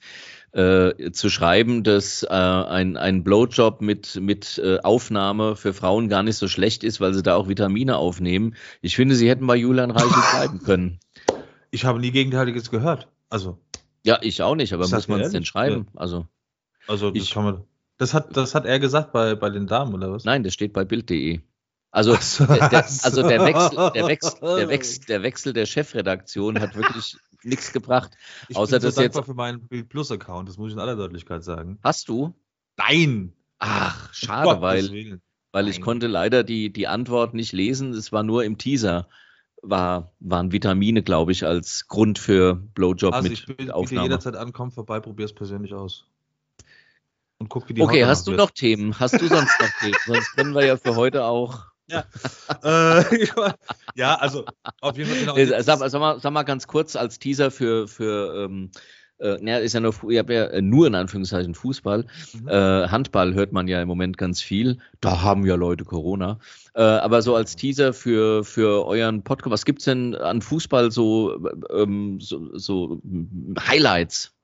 äh, 0.53 1.11
zu 1.11 1.29
schreiben, 1.29 1.83
dass 1.83 2.23
äh, 2.23 2.27
ein, 2.29 2.95
ein 2.97 3.23
Blowjob 3.23 3.81
mit, 3.81 4.15
mit 4.21 4.57
äh, 4.63 4.79
Aufnahme 4.79 5.55
für 5.57 5.73
Frauen 5.73 6.07
gar 6.07 6.23
nicht 6.23 6.37
so 6.37 6.47
schlecht 6.47 6.83
ist, 6.85 7.01
weil 7.01 7.13
sie 7.13 7.21
da 7.23 7.35
auch 7.35 7.49
Vitamine 7.49 7.97
aufnehmen. 7.97 8.55
Ich 8.81 8.95
finde, 8.95 9.15
sie 9.15 9.29
hätten 9.29 9.45
bei 9.45 9.57
Julian 9.57 9.91
Reichel 9.91 10.07
bleiben 10.31 10.59
können. 10.63 10.99
Ich 11.69 11.83
habe 11.83 11.99
nie 11.99 12.11
Gegenteiliges 12.11 12.71
gehört. 12.71 13.09
Also, 13.29 13.59
Ja, 14.05 14.17
ich 14.21 14.41
auch 14.41 14.55
nicht, 14.55 14.71
aber 14.73 14.85
Ich 14.85 14.91
muss 14.91 15.07
man 15.09 15.19
es 15.19 15.33
denn 15.33 15.43
schreiben? 15.45 15.87
Also, 15.95 16.25
also 16.87 17.11
das 17.11 17.23
Ich- 17.23 17.31
kann 17.31 17.43
man. 17.43 17.63
Das 17.99 18.13
hat, 18.13 18.37
das 18.37 18.53
hat 18.55 18.65
er 18.65 18.79
gesagt 18.79 19.11
bei, 19.11 19.33
bei 19.35 19.49
den 19.49 19.65
Damen, 19.67 19.93
oder 19.95 20.11
was? 20.11 20.23
nein, 20.23 20.43
das 20.43 20.53
steht 20.53 20.71
bei 20.71 20.85
Bild.de. 20.85 21.41
Also, 21.91 22.15
so, 22.15 22.45
der, 22.45 22.85
also 22.85 23.23
der, 23.23 23.43
Wechsel, 23.45 23.91
der, 23.93 24.07
Wechsel, 24.07 24.39
der, 24.41 24.67
Wechsel, 24.69 25.05
der 25.07 25.23
Wechsel 25.23 25.53
der 25.53 25.65
Chefredaktion 25.65 26.59
hat 26.59 26.75
wirklich 26.75 27.17
nichts 27.43 27.71
gebracht. 27.71 28.11
Ich 28.49 28.57
außer 28.57 28.79
bin 28.79 28.81
so 28.81 28.87
dass 28.87 28.95
dankbar 28.95 29.21
jetzt- 29.21 29.25
für 29.27 29.33
meinen 29.33 29.67
Bild 29.67 29.89
Plus 29.89 30.11
Account, 30.11 30.49
das 30.49 30.57
muss 30.57 30.67
ich 30.69 30.73
in 30.73 30.79
aller 30.79 30.95
Deutlichkeit 30.95 31.43
sagen. 31.43 31.79
Hast 31.83 32.09
du? 32.09 32.33
Nein! 32.77 33.33
Ach, 33.59 34.13
schade, 34.13 34.59
Gottes 34.59 34.61
weil, 34.91 35.21
weil 35.51 35.67
ich 35.67 35.81
konnte 35.81 36.07
leider 36.07 36.43
die, 36.43 36.71
die 36.71 36.87
Antwort 36.87 37.33
nicht 37.33 37.53
lesen. 37.53 37.93
Es 37.93 38.11
war 38.11 38.21
nur 38.21 38.43
im 38.43 38.57
Teaser, 38.59 39.07
war, 39.63 40.11
waren 40.19 40.51
Vitamine, 40.51 41.01
glaube 41.01 41.31
ich, 41.31 41.45
als 41.45 41.87
Grund 41.87 42.19
für 42.19 42.53
Blowjob 42.55 43.13
Also 43.13 43.29
mit 43.29 43.39
ich 43.39 43.45
bitte 43.47 43.73
Aufnahme. 43.73 44.03
jederzeit 44.07 44.35
ankommen, 44.35 44.71
vorbei, 44.71 44.99
probier's 44.99 45.33
persönlich 45.33 45.73
aus. 45.73 46.05
Und 47.39 47.49
guck, 47.49 47.69
wie 47.69 47.73
die 47.73 47.81
Okay, 47.81 48.03
Haut 48.03 48.09
hast 48.09 48.27
du 48.27 48.31
danach 48.31 48.45
noch 48.45 48.51
Themen? 48.51 48.99
Hast 48.99 49.19
du 49.19 49.27
sonst 49.27 49.59
noch 49.59 49.69
Themen? 49.79 49.95
Sonst 50.05 50.35
können 50.35 50.53
wir 50.53 50.65
ja 50.65 50.77
für 50.77 50.95
heute 50.95 51.23
auch. 51.25 51.65
äh, 52.63 53.25
ja, 53.95 54.15
also 54.15 54.45
auf 54.81 54.97
jeden 54.97 55.09
Fall 55.09 55.19
genau. 55.19 55.35
Äh, 55.35 55.45
jetzt 55.45 55.65
sag, 55.65 55.79
sag, 55.79 55.99
mal, 55.99 56.19
sag 56.19 56.31
mal 56.31 56.43
ganz 56.43 56.67
kurz 56.67 56.95
als 56.95 57.19
Teaser 57.19 57.51
für, 57.51 57.87
für 57.87 58.45
ähm, 58.45 58.71
äh, 59.19 59.37
na, 59.41 59.57
ist 59.57 59.73
ja 59.73 59.79
nur, 59.79 59.93
ich 60.09 60.17
hab 60.17 60.29
ja 60.29 60.45
äh, 60.45 60.61
nur 60.61 60.87
in 60.87 60.95
Anführungszeichen 60.95 61.55
Fußball. 61.55 62.05
Mhm. 62.33 62.47
Äh, 62.47 62.87
Handball 62.87 63.33
hört 63.33 63.51
man 63.51 63.67
ja 63.67 63.81
im 63.81 63.87
Moment 63.87 64.17
ganz 64.17 64.41
viel. 64.41 64.77
Da 65.01 65.21
haben 65.21 65.45
ja 65.45 65.55
Leute 65.55 65.85
Corona. 65.85 66.39
Äh, 66.75 66.81
aber 66.81 67.21
so 67.21 67.35
als 67.35 67.55
Teaser 67.55 67.93
für, 67.93 68.43
für 68.43 68.85
euren 68.85 69.23
Podcast, 69.23 69.51
was 69.51 69.65
gibt's 69.65 69.85
denn 69.85 70.15
an 70.15 70.41
Fußball 70.41 70.91
so, 70.91 71.39
ähm, 71.71 72.19
so, 72.19 72.57
so 72.57 72.99
mm, 73.03 73.55
Highlights? 73.59 74.36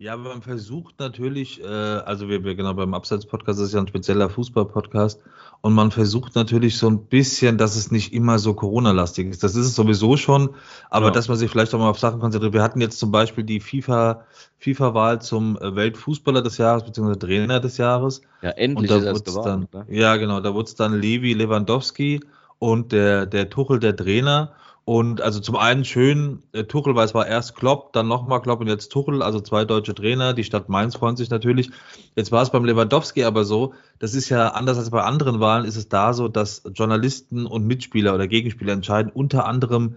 Ja, 0.00 0.12
aber 0.14 0.28
man 0.28 0.42
versucht 0.42 1.00
natürlich, 1.00 1.60
äh, 1.60 1.66
also 1.66 2.28
wir, 2.28 2.44
wir 2.44 2.54
genau 2.54 2.72
beim 2.72 2.94
Abseits-Podcast 2.94 3.58
das 3.58 3.66
ist 3.66 3.74
ja 3.74 3.80
ein 3.80 3.88
spezieller 3.88 4.30
Fußball-Podcast 4.30 5.20
und 5.60 5.74
man 5.74 5.90
versucht 5.90 6.36
natürlich 6.36 6.78
so 6.78 6.88
ein 6.88 7.06
bisschen, 7.06 7.58
dass 7.58 7.74
es 7.74 7.90
nicht 7.90 8.12
immer 8.12 8.38
so 8.38 8.54
Corona-lastig 8.54 9.26
ist. 9.28 9.42
Das 9.42 9.56
ist 9.56 9.66
es 9.66 9.74
sowieso 9.74 10.16
schon, 10.16 10.50
aber 10.88 11.06
Ja. 11.06 11.10
dass 11.12 11.26
man 11.26 11.36
sich 11.36 11.50
vielleicht 11.50 11.74
auch 11.74 11.80
mal 11.80 11.90
auf 11.90 11.98
Sachen 11.98 12.20
konzentriert. 12.20 12.52
Wir 12.54 12.62
hatten 12.62 12.80
jetzt 12.80 13.00
zum 13.00 13.10
Beispiel 13.10 13.42
die 13.42 13.58
FIFA, 13.58 14.24
FIFA-Wahl 14.58 15.20
zum 15.20 15.56
äh, 15.58 15.74
Weltfußballer 15.74 16.42
des 16.42 16.58
Jahres 16.58 16.84
beziehungsweise 16.84 17.18
Trainer 17.18 17.58
des 17.58 17.76
Jahres. 17.78 18.20
Ja, 18.40 18.50
Und 18.50 18.56
endlich 18.56 18.90
da 18.90 18.96
ist 18.98 19.04
das 19.04 19.16
es 19.18 19.24
geworden. 19.24 19.66
dann, 19.72 19.86
ne? 19.88 19.96
ja 19.98 20.14
genau, 20.14 20.38
da 20.40 20.54
wurde 20.54 20.68
es 20.68 20.76
dann 20.76 20.92
Levi 21.00 21.32
Lewandowski 21.32 22.20
und 22.60 22.92
der, 22.92 23.26
der 23.26 23.50
Tuchel 23.50 23.80
der 23.80 23.96
Trainer. 23.96 24.52
Und 24.88 25.20
also 25.20 25.38
zum 25.40 25.54
einen 25.54 25.84
schön, 25.84 26.44
äh, 26.52 26.64
Tuchel, 26.64 26.94
weil 26.94 27.04
es 27.04 27.12
war 27.12 27.26
erst 27.26 27.54
Klopp, 27.54 27.92
dann 27.92 28.08
nochmal 28.08 28.40
Klopp 28.40 28.62
und 28.62 28.68
jetzt 28.68 28.88
Tuchel, 28.88 29.22
also 29.22 29.38
zwei 29.38 29.66
deutsche 29.66 29.94
Trainer. 29.94 30.32
Die 30.32 30.44
Stadt 30.44 30.70
Mainz 30.70 30.96
freut 30.96 31.18
sich 31.18 31.28
natürlich. 31.28 31.70
Jetzt 32.16 32.32
war 32.32 32.40
es 32.40 32.48
beim 32.48 32.64
Lewandowski 32.64 33.24
aber 33.24 33.44
so, 33.44 33.74
das 33.98 34.14
ist 34.14 34.30
ja 34.30 34.48
anders 34.48 34.78
als 34.78 34.88
bei 34.88 35.02
anderen 35.02 35.40
Wahlen, 35.40 35.66
ist 35.66 35.76
es 35.76 35.90
da 35.90 36.14
so, 36.14 36.28
dass 36.28 36.62
Journalisten 36.72 37.44
und 37.44 37.66
Mitspieler 37.66 38.14
oder 38.14 38.28
Gegenspieler 38.28 38.72
entscheiden, 38.72 39.12
unter 39.12 39.44
anderem 39.44 39.96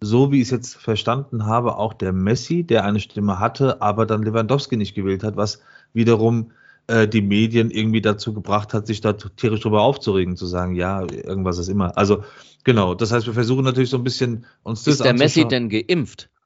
so 0.00 0.32
wie 0.32 0.38
ich 0.38 0.48
es 0.48 0.50
jetzt 0.50 0.74
verstanden 0.74 1.46
habe, 1.46 1.76
auch 1.76 1.92
der 1.92 2.12
Messi, 2.12 2.64
der 2.64 2.84
eine 2.84 2.98
Stimme 2.98 3.38
hatte, 3.38 3.80
aber 3.80 4.06
dann 4.06 4.24
Lewandowski 4.24 4.76
nicht 4.76 4.96
gewählt 4.96 5.22
hat, 5.22 5.36
was 5.36 5.60
wiederum 5.92 6.50
äh, 6.86 7.06
die 7.08 7.22
Medien 7.22 7.70
irgendwie 7.70 8.00
dazu 8.00 8.32
gebracht 8.32 8.74
hat, 8.74 8.86
sich 8.86 9.00
da 9.00 9.12
tierisch 9.12 9.60
drüber 9.60 9.82
aufzuregen, 9.82 10.36
zu 10.36 10.46
sagen, 10.46 10.74
ja, 10.74 11.02
irgendwas 11.02 11.58
ist 11.58 11.68
immer. 11.68 11.96
Also 11.96 12.24
genau, 12.64 12.94
das 12.94 13.12
heißt, 13.12 13.26
wir 13.26 13.34
versuchen 13.34 13.64
natürlich 13.64 13.90
so 13.90 13.98
ein 13.98 14.04
bisschen 14.04 14.46
uns 14.62 14.84
das 14.84 14.94
Ist 14.94 15.04
der 15.04 15.14
Messi 15.14 15.46
denn 15.46 15.68
geimpft? 15.68 16.28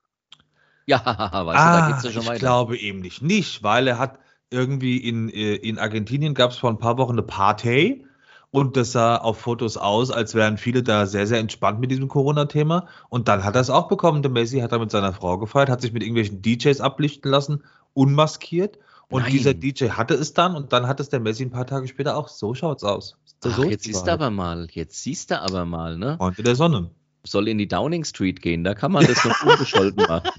Ja, 0.88 0.98
weißt 1.04 1.08
ah, 1.34 1.42
du, 1.42 1.80
da 1.80 1.88
geht's 1.88 2.04
ja 2.04 2.10
schon 2.12 2.22
ich 2.22 2.28
weiter. 2.28 2.34
Ich 2.34 2.40
glaube 2.40 2.76
eben 2.78 3.00
nicht, 3.00 3.20
nicht, 3.20 3.64
weil 3.64 3.88
er 3.88 3.98
hat 3.98 4.20
irgendwie 4.50 4.98
in, 4.98 5.28
äh, 5.28 5.56
in 5.56 5.80
Argentinien 5.80 6.32
gab 6.32 6.52
es 6.52 6.58
vor 6.58 6.70
ein 6.70 6.78
paar 6.78 6.96
Wochen 6.96 7.14
eine 7.14 7.24
Party 7.24 8.06
und 8.50 8.76
das 8.76 8.92
sah 8.92 9.16
auf 9.16 9.38
Fotos 9.38 9.76
aus, 9.76 10.10
als 10.10 10.34
wären 10.34 10.56
viele 10.56 10.82
da 10.82 11.06
sehr, 11.06 11.26
sehr 11.26 11.40
entspannt 11.40 11.80
mit 11.80 11.90
diesem 11.90 12.08
Corona-Thema. 12.08 12.86
Und 13.08 13.28
dann 13.28 13.44
hat 13.44 13.54
er 13.54 13.60
es 13.60 13.68
auch 13.68 13.88
bekommen. 13.88 14.22
Der 14.22 14.30
Messi 14.30 14.60
hat 14.60 14.72
da 14.72 14.78
mit 14.78 14.90
seiner 14.90 15.12
Frau 15.12 15.38
gefeiert, 15.38 15.68
hat 15.68 15.82
sich 15.82 15.92
mit 15.92 16.02
irgendwelchen 16.02 16.40
DJs 16.40 16.80
ablichten 16.80 17.30
lassen, 17.30 17.64
unmaskiert. 17.92 18.78
Und 19.08 19.22
Nein. 19.22 19.32
dieser 19.32 19.54
DJ 19.54 19.90
hatte 19.90 20.14
es 20.14 20.32
dann 20.32 20.56
und 20.56 20.72
dann 20.72 20.88
hat 20.88 20.98
es 20.98 21.08
der 21.08 21.20
Messi 21.20 21.44
ein 21.44 21.50
paar 21.50 21.66
Tage 21.66 21.86
später 21.86 22.16
auch. 22.16 22.28
So 22.28 22.54
schaut's 22.54 22.82
aus. 22.82 23.16
So 23.40 23.50
Ach, 23.50 23.64
jetzt 23.64 23.84
siehst 23.84 24.06
du 24.06 24.12
aber 24.12 24.30
mal, 24.30 24.66
jetzt 24.72 25.02
siehst 25.02 25.30
du 25.30 25.40
aber 25.40 25.64
mal, 25.64 25.96
ne? 25.96 26.16
Unter 26.18 26.42
der 26.42 26.56
Sonne. 26.56 26.90
Soll 27.24 27.48
in 27.48 27.58
die 27.58 27.68
Downing 27.68 28.04
Street 28.04 28.40
gehen, 28.40 28.64
da 28.64 28.74
kann 28.74 28.92
man 28.92 29.06
das 29.06 29.24
noch 29.24 29.42
unbescholten 29.44 30.04
machen. 30.06 30.30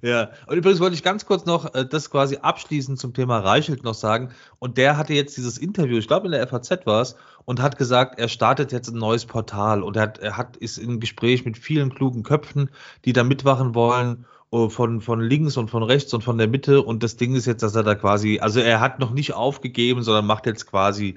Ja, 0.00 0.30
und 0.46 0.56
übrigens 0.56 0.80
wollte 0.80 0.94
ich 0.94 1.02
ganz 1.02 1.26
kurz 1.26 1.44
noch 1.44 1.74
äh, 1.74 1.84
das 1.84 2.10
quasi 2.10 2.36
abschließend 2.36 2.98
zum 2.98 3.14
Thema 3.14 3.40
Reichelt 3.40 3.82
noch 3.82 3.94
sagen. 3.94 4.30
Und 4.58 4.78
der 4.78 4.96
hatte 4.96 5.12
jetzt 5.12 5.36
dieses 5.36 5.58
Interview, 5.58 5.98
ich 5.98 6.06
glaube 6.06 6.26
in 6.26 6.32
der 6.32 6.46
FAZ 6.46 6.86
war 6.86 7.02
es, 7.02 7.16
und 7.44 7.60
hat 7.60 7.78
gesagt, 7.78 8.18
er 8.18 8.28
startet 8.28 8.70
jetzt 8.72 8.88
ein 8.88 8.98
neues 8.98 9.26
Portal 9.26 9.82
und 9.82 9.96
er 9.96 10.02
hat, 10.02 10.18
er 10.18 10.36
hat 10.36 10.56
ist 10.56 10.78
im 10.78 11.00
Gespräch 11.00 11.44
mit 11.44 11.58
vielen 11.58 11.92
klugen 11.92 12.22
Köpfen, 12.22 12.70
die 13.04 13.12
da 13.12 13.24
mitwachen 13.24 13.74
wollen 13.74 14.26
von, 14.50 15.00
von 15.00 15.20
links 15.20 15.56
und 15.56 15.68
von 15.68 15.82
rechts 15.82 16.14
und 16.14 16.22
von 16.22 16.38
der 16.38 16.48
Mitte. 16.48 16.82
Und 16.82 17.02
das 17.02 17.16
Ding 17.16 17.34
ist 17.34 17.46
jetzt, 17.46 17.62
dass 17.62 17.74
er 17.74 17.82
da 17.82 17.94
quasi, 17.94 18.38
also 18.40 18.60
er 18.60 18.80
hat 18.80 18.98
noch 18.98 19.10
nicht 19.10 19.34
aufgegeben, 19.34 20.02
sondern 20.02 20.26
macht 20.26 20.46
jetzt 20.46 20.66
quasi 20.66 21.16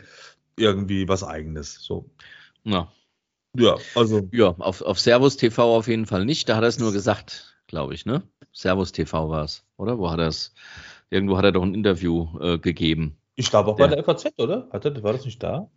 irgendwie 0.58 1.08
was 1.08 1.24
eigenes. 1.24 1.76
So. 1.82 2.10
Ja. 2.64 2.92
Ja, 3.58 3.76
also. 3.96 4.30
Ja, 4.32 4.56
auf, 4.60 4.82
auf 4.82 5.00
Servus 5.00 5.36
TV 5.36 5.76
auf 5.76 5.88
jeden 5.88 6.06
Fall 6.06 6.26
nicht. 6.26 6.48
Da 6.48 6.56
hat 6.56 6.64
er 6.64 6.70
es 6.70 6.80
nur 6.80 6.94
gesagt, 6.94 7.58
glaube 7.68 7.94
ich, 7.94 8.06
ne? 8.06 8.24
Servus 8.54 8.92
TV 8.92 9.30
war 9.30 9.44
es, 9.44 9.66
oder? 9.78 9.98
Wo 9.98 10.10
hat 10.10 10.20
er 10.20 10.28
es? 10.28 10.54
Irgendwo 11.10 11.38
hat 11.38 11.44
er 11.44 11.52
doch 11.52 11.64
ein 11.64 11.76
Interview 11.76 12.28
äh, 12.40 12.58
gegeben. 12.58 13.18
Ich 13.36 13.50
glaube 13.50 13.72
auch 13.72 13.78
bei 13.78 13.88
der 13.88 14.04
FAZ, 14.04 14.34
oder? 14.38 14.70
Hat 14.72 14.86
er, 14.86 15.04
war 15.04 15.14
das 15.14 15.26
nicht 15.26 15.44
da? 15.44 15.70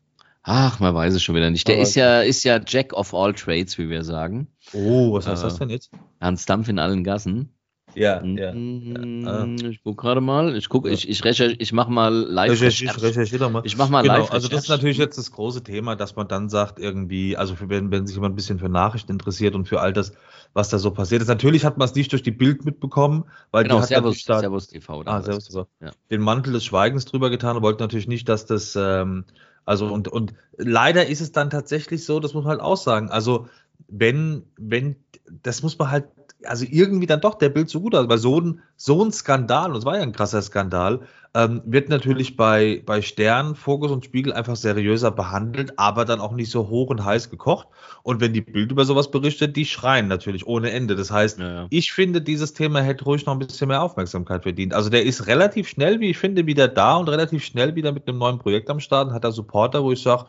Ach, 0.43 0.79
man 0.79 0.95
weiß 0.95 1.15
es 1.15 1.23
schon 1.23 1.35
wieder 1.35 1.51
nicht. 1.51 1.67
Der 1.67 1.79
ist 1.79 1.95
ja, 1.95 2.21
ist 2.21 2.45
ja 2.45 2.61
Jack 2.65 2.93
of 2.93 3.15
all 3.15 3.33
trades, 3.33 3.79
wie 3.79 3.89
wir 3.89 4.05
sagen. 4.05 4.49
Oh, 4.75 5.15
was 5.15 5.27
heißt 5.27 5.43
äh, 5.43 5.47
das 5.47 5.59
denn 5.59 5.71
jetzt? 5.71 5.91
Hans 6.25 6.47
Dampf 6.47 6.69
in 6.69 6.79
allen 6.79 7.05
Gassen. 7.05 7.51
Ja, 7.95 8.23
ja. 8.25 8.53
ja. 8.53 9.47
Ich 9.69 9.83
gucke 9.83 10.03
gerade 10.03 10.21
mal. 10.21 10.57
Ich 10.57 10.69
gucke, 10.69 10.91
ich, 10.91 11.09
ich, 11.09 11.25
recherch, 11.25 11.57
ich 11.59 11.73
mache 11.73 11.91
mal 11.91 12.13
live. 12.13 12.51
Recherchiere 12.51 13.01
recherchier 13.01 13.39
doch 13.39 13.51
mal. 13.51 13.63
Ich 13.65 13.77
mache 13.77 13.91
mal 13.91 14.03
genau, 14.03 14.19
live. 14.19 14.33
Also, 14.33 14.49
das 14.49 14.65
ist 14.65 14.69
natürlich 14.69 14.99
jetzt 14.99 15.17
das 15.17 15.31
große 15.31 15.63
Thema, 15.63 15.95
dass 15.95 16.17
man 16.17 16.27
dann 16.27 16.49
sagt, 16.49 16.79
irgendwie, 16.79 17.37
also 17.37 17.55
für, 17.55 17.69
wenn, 17.69 17.91
wenn 17.91 18.07
sich 18.07 18.17
jemand 18.17 18.33
ein 18.33 18.37
bisschen 18.37 18.59
für 18.59 18.69
Nachrichten 18.69 19.13
interessiert 19.13 19.55
und 19.55 19.69
für 19.69 19.81
all 19.81 19.93
das, 19.93 20.13
was 20.55 20.69
da 20.69 20.79
so 20.79 20.91
passiert 20.91 21.23
ist. 21.23 21.29
Natürlich 21.29 21.65
hat 21.65 21.79
man 21.79 21.87
es 21.87 21.95
nicht 21.95 22.11
durch 22.13 22.23
die 22.23 22.33
Bild 22.33 22.65
mitbekommen, 22.65 23.25
weil 23.51 23.65
genau, 23.65 23.77
die 23.77 23.83
hat 23.83 23.89
Servus, 23.89 24.25
da, 24.25 24.41
Servus 24.41 24.67
TV. 24.69 25.03
Ah, 25.05 25.23
Servus 25.23 25.45
TV. 25.45 25.69
Ja. 25.81 25.91
Den 26.11 26.21
Mantel 26.21 26.53
des 26.53 26.65
Schweigens 26.65 27.05
drüber 27.05 27.31
getan 27.31 27.57
und 27.57 27.63
wollte 27.63 27.83
natürlich 27.83 28.09
nicht, 28.09 28.29
dass 28.29 28.47
das, 28.47 28.77
ähm, 28.77 29.25
also 29.67 29.87
und, 29.87 30.09
und 30.09 30.35
leider 30.57 31.07
ist 31.07 31.21
es 31.21 31.33
dann 31.33 31.49
tatsächlich 31.49 32.05
so, 32.05 32.21
das 32.21 32.35
muss 32.35 32.45
man 32.45 32.53
halt 32.53 32.61
auch 32.61 32.77
sagen. 32.77 33.11
Also 33.11 33.47
wenn, 33.89 34.45
wenn, 34.57 34.97
das 35.43 35.63
muss 35.63 35.79
man 35.79 35.91
halt 35.91 36.07
also 36.45 36.67
irgendwie 36.69 37.07
dann 37.07 37.21
doch 37.21 37.37
der 37.37 37.49
Bild 37.49 37.71
so 37.71 37.81
gut 37.81 37.95
aus, 37.95 38.09
weil 38.09 38.19
so 38.19 38.41
ein, 38.41 38.61
so 38.77 39.03
ein 39.03 39.13
Skandal, 39.13 39.71
und 39.71 39.79
es 39.79 39.85
war 39.85 39.97
ja 39.97 40.03
ein 40.03 40.13
krasser 40.13 40.43
Skandal, 40.43 41.01
ähm, 41.37 41.63
wird 41.65 41.89
natürlich 41.89 42.37
bei, 42.37 42.81
bei 42.87 43.03
Stern, 43.03 43.57
Fokus 43.57 43.91
und 43.91 44.05
Spiegel 44.05 44.33
einfach 44.33 44.55
seriöser 44.55 45.11
behandelt, 45.11 45.77
aber 45.79 46.05
dann 46.05 46.21
auch 46.21 46.33
nicht 46.33 46.51
so 46.51 46.69
hoch 46.69 46.91
und 46.91 47.05
heiß 47.05 47.29
gekocht. 47.29 47.67
Und 48.05 48.21
wenn 48.21 48.33
die 48.33 48.41
Bild 48.41 48.71
über 48.71 48.85
sowas 48.85 49.11
berichtet, 49.11 49.57
die 49.57 49.65
schreien 49.67 50.07
natürlich 50.07 50.47
ohne 50.47 50.71
Ende. 50.71 50.95
Das 50.95 51.11
heißt, 51.11 51.41
ja, 51.41 51.55
ja. 51.63 51.67
ich 51.71 51.93
finde, 51.93 52.23
dieses 52.23 52.53
Thema 52.55 52.83
hätte 52.83 53.05
ruhig 53.05 53.27
noch 53.27 53.33
ein 53.33 53.41
bisschen 53.41 53.67
mehr 53.67 53.83
Aufmerksamkeit 53.83 54.45
verdient. 54.45 54.75
Also 54.75 54.91
der 54.91 55.05
ist 55.05 55.27
relativ 55.27 55.69
schnell, 55.69 55.99
wie 55.99 56.11
ich 56.11 56.19
finde, 56.19 56.47
wieder 56.47 56.69
da 56.69 56.97
und 56.97 57.09
relativ 57.09 57.45
schnell 57.45 57.75
wieder 57.75 57.91
mit 57.91 58.07
einem 58.09 58.19
neuen 58.19 58.39
Projekt 58.39 58.71
am 58.71 58.79
Start 58.79 59.09
und 59.09 59.15
hat 59.15 59.25
da 59.25 59.33
Supporter, 59.33 59.83
wo 59.83 59.91
ich 59.91 60.03
sage, 60.03 60.27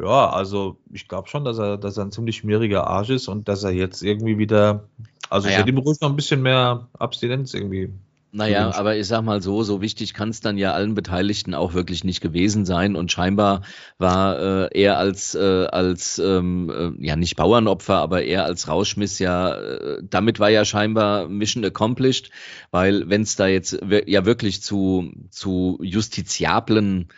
ja, 0.00 0.30
also 0.30 0.78
ich 0.92 1.08
glaube 1.08 1.28
schon, 1.28 1.44
dass 1.44 1.58
er, 1.58 1.78
dass 1.78 1.96
er 1.96 2.04
ein 2.04 2.12
ziemlich 2.12 2.36
schmieriger 2.36 2.86
Arsch 2.86 3.10
ist 3.10 3.26
und 3.26 3.48
dass 3.48 3.64
er 3.64 3.70
jetzt 3.70 4.02
irgendwie 4.02 4.38
wieder, 4.38 4.84
also 5.30 5.46
naja. 5.46 5.56
ich 5.56 5.60
hätte 5.62 5.70
ihm 5.70 5.78
ruhig 5.78 6.00
noch 6.00 6.10
ein 6.10 6.16
bisschen 6.16 6.42
mehr 6.42 6.86
Abstinenz 6.98 7.54
irgendwie 7.54 7.90
naja, 8.34 8.74
aber 8.74 8.96
ich 8.96 9.06
sag 9.06 9.22
mal 9.22 9.40
so, 9.40 9.62
so 9.62 9.80
wichtig 9.80 10.12
kann 10.12 10.30
es 10.30 10.40
dann 10.40 10.58
ja 10.58 10.72
allen 10.72 10.94
Beteiligten 10.94 11.54
auch 11.54 11.72
wirklich 11.72 12.02
nicht 12.02 12.20
gewesen 12.20 12.66
sein. 12.66 12.96
Und 12.96 13.12
scheinbar 13.12 13.62
war 13.96 14.72
äh, 14.72 14.82
er 14.82 14.98
als, 14.98 15.36
äh, 15.36 15.66
als 15.66 16.18
ähm, 16.18 16.98
äh, 17.00 17.06
ja 17.06 17.14
nicht 17.14 17.36
Bauernopfer, 17.36 17.94
aber 17.94 18.24
er 18.24 18.44
als 18.44 18.66
Rauschmiss 18.66 19.20
ja, 19.20 19.54
äh, 19.54 20.02
damit 20.02 20.40
war 20.40 20.50
ja 20.50 20.64
scheinbar 20.64 21.28
Mission 21.28 21.64
accomplished, 21.64 22.30
weil 22.72 23.08
wenn 23.08 23.22
es 23.22 23.36
da 23.36 23.46
jetzt 23.46 23.78
ja 24.06 24.24
wirklich 24.24 24.62
zu, 24.62 25.12
zu 25.30 25.78
justiziablen 25.80 27.10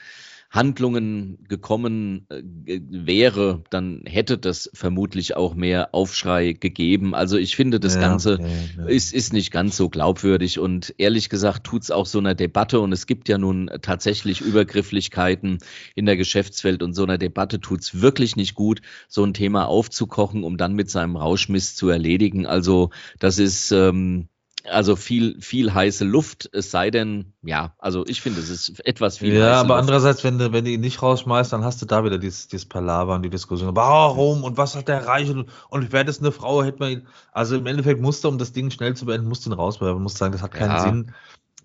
Handlungen 0.50 1.38
gekommen 1.48 2.26
äh, 2.28 2.42
wäre, 2.90 3.62
dann 3.70 4.02
hätte 4.06 4.38
das 4.38 4.70
vermutlich 4.74 5.36
auch 5.36 5.54
mehr 5.54 5.94
Aufschrei 5.94 6.52
gegeben. 6.52 7.14
Also 7.14 7.36
ich 7.36 7.56
finde, 7.56 7.80
das 7.80 7.94
ja, 7.94 8.00
Ganze 8.00 8.38
ja, 8.40 8.82
ja. 8.82 8.88
Ist, 8.88 9.12
ist 9.12 9.32
nicht 9.32 9.50
ganz 9.50 9.76
so 9.76 9.88
glaubwürdig 9.88 10.58
und 10.58 10.94
ehrlich 10.98 11.28
gesagt 11.28 11.64
tut 11.64 11.82
es 11.82 11.90
auch 11.90 12.06
so 12.06 12.18
einer 12.18 12.34
Debatte 12.34 12.80
und 12.80 12.92
es 12.92 13.06
gibt 13.06 13.28
ja 13.28 13.38
nun 13.38 13.70
tatsächlich 13.82 14.40
Übergrifflichkeiten 14.40 15.58
in 15.94 16.06
der 16.06 16.16
Geschäftswelt 16.16 16.82
und 16.82 16.94
so 16.94 17.02
einer 17.02 17.18
Debatte 17.18 17.60
tut 17.60 17.80
es 17.80 18.00
wirklich 18.00 18.36
nicht 18.36 18.54
gut, 18.54 18.82
so 19.08 19.24
ein 19.24 19.34
Thema 19.34 19.66
aufzukochen, 19.66 20.44
um 20.44 20.56
dann 20.56 20.74
mit 20.74 20.90
seinem 20.90 21.16
Rauschmiss 21.16 21.74
zu 21.74 21.88
erledigen. 21.88 22.46
Also 22.46 22.90
das 23.18 23.38
ist 23.38 23.72
ähm, 23.72 24.28
also 24.70 24.96
viel, 24.96 25.40
viel 25.40 25.72
heiße 25.72 26.04
Luft, 26.04 26.48
es 26.52 26.70
sei 26.70 26.90
denn, 26.90 27.32
ja, 27.42 27.74
also 27.78 28.04
ich 28.06 28.20
finde, 28.20 28.40
es 28.40 28.50
ist 28.50 28.84
etwas 28.86 29.18
viel 29.18 29.34
Ja, 29.34 29.60
aber 29.60 29.74
Luft. 29.74 29.80
andererseits, 29.80 30.24
wenn 30.24 30.38
du, 30.38 30.52
wenn 30.52 30.64
du 30.64 30.70
ihn 30.70 30.80
nicht 30.80 31.02
rausschmeißt, 31.02 31.52
dann 31.52 31.64
hast 31.64 31.80
du 31.82 31.86
da 31.86 32.04
wieder 32.04 32.18
dieses, 32.18 32.48
dieses 32.48 32.68
Palaver 32.68 33.14
und 33.14 33.22
die 33.22 33.30
Diskussion. 33.30 33.74
Warum 33.76 34.44
und 34.44 34.56
was 34.56 34.74
hat 34.76 34.88
der 34.88 34.96
erreicht 34.96 35.30
und, 35.30 35.48
und 35.68 35.92
wäre 35.92 36.04
das 36.04 36.20
eine 36.20 36.32
Frau, 36.32 36.62
hätte 36.62 36.78
man 36.78 36.90
ihn, 36.90 37.06
also 37.32 37.56
im 37.56 37.66
Endeffekt 37.66 38.00
musste, 38.00 38.28
um 38.28 38.38
das 38.38 38.52
Ding 38.52 38.70
schnell 38.70 38.94
zu 38.94 39.06
beenden, 39.06 39.28
musst 39.28 39.46
du 39.46 39.50
ihn 39.50 39.54
rauswerfen, 39.54 40.02
musst 40.02 40.18
sagen, 40.18 40.32
das 40.32 40.42
hat 40.42 40.52
keinen 40.52 40.70
ja. 40.70 40.80
Sinn. 40.80 41.12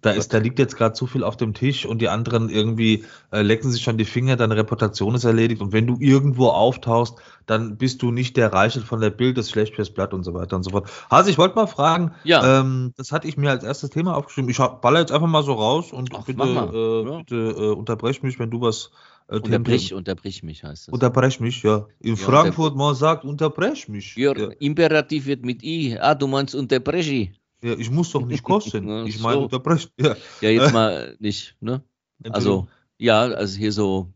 Da 0.01 0.11
ist, 0.11 0.33
da 0.33 0.39
liegt 0.39 0.57
jetzt 0.57 0.75
gerade 0.75 0.93
zu 0.93 1.05
viel 1.05 1.23
auf 1.23 1.37
dem 1.37 1.53
Tisch 1.53 1.85
und 1.85 2.01
die 2.01 2.09
anderen 2.09 2.49
irgendwie 2.49 3.05
äh, 3.31 3.43
lecken 3.43 3.71
sich 3.71 3.83
schon 3.83 3.97
die 3.97 4.05
Finger, 4.05 4.35
deine 4.35 4.55
Reputation 4.55 5.13
ist 5.13 5.25
erledigt 5.25 5.61
und 5.61 5.73
wenn 5.73 5.85
du 5.85 5.97
irgendwo 5.99 6.47
auftauchst, 6.47 7.15
dann 7.45 7.77
bist 7.77 8.01
du 8.01 8.11
nicht 8.11 8.35
der 8.35 8.51
Reichel 8.51 8.81
von 8.81 8.99
der 8.99 9.11
Bild, 9.11 9.37
das 9.37 9.51
schlecht 9.51 9.75
fürs 9.75 9.91
Blatt 9.91 10.13
und 10.13 10.23
so 10.23 10.33
weiter 10.33 10.55
und 10.55 10.63
so 10.63 10.71
fort. 10.71 10.89
Also 11.09 11.29
ich 11.29 11.37
wollte 11.37 11.55
mal 11.55 11.67
fragen, 11.67 12.13
ja. 12.23 12.61
ähm, 12.61 12.93
das 12.97 13.11
hatte 13.11 13.27
ich 13.27 13.37
mir 13.37 13.51
als 13.51 13.63
erstes 13.63 13.91
Thema 13.91 14.15
aufgeschrieben. 14.15 14.49
Ich 14.49 14.57
baller 14.57 15.01
jetzt 15.01 15.11
einfach 15.11 15.27
mal 15.27 15.43
so 15.43 15.53
raus 15.53 15.91
und 15.93 16.09
Ach, 16.15 16.25
bitte, 16.25 16.41
äh, 16.41 17.09
ja. 17.09 17.17
bitte 17.17 17.35
äh, 17.35 17.71
unterbrech 17.71 18.23
mich, 18.23 18.39
wenn 18.39 18.49
du 18.49 18.61
was 18.61 18.91
äh, 19.27 19.35
unterbrich, 19.35 19.93
unterbrich 19.93 20.43
mich 20.43 20.63
heißt 20.63 20.87
das. 20.87 20.93
Unterbrech 20.93 21.39
mich, 21.39 21.63
ja. 21.63 21.87
In 21.99 22.15
ja, 22.15 22.15
Frankfurt 22.15 22.75
man 22.75 22.95
sagt 22.95 23.23
unterbrech 23.23 23.87
mich. 23.87 24.15
Ja, 24.15 24.33
Imperativ 24.33 25.25
wird 25.25 25.45
mit 25.45 25.63
I. 25.63 25.97
Ah, 25.99 26.15
du 26.15 26.27
meinst 26.27 26.55
unterbrechi. 26.55 27.33
Ja, 27.63 27.73
ich 27.73 27.91
muss 27.91 28.11
doch 28.11 28.25
nicht 28.25 28.43
kosten. 28.43 29.05
ich 29.05 29.19
meine, 29.19 29.35
so. 29.35 29.43
unterbrechen. 29.43 29.91
Ja. 29.97 30.15
ja, 30.41 30.49
jetzt 30.49 30.73
mal 30.73 31.15
nicht, 31.19 31.55
ne? 31.59 31.83
Also, 32.29 32.67
ja, 32.97 33.21
also 33.21 33.57
hier 33.57 33.71
so. 33.71 34.13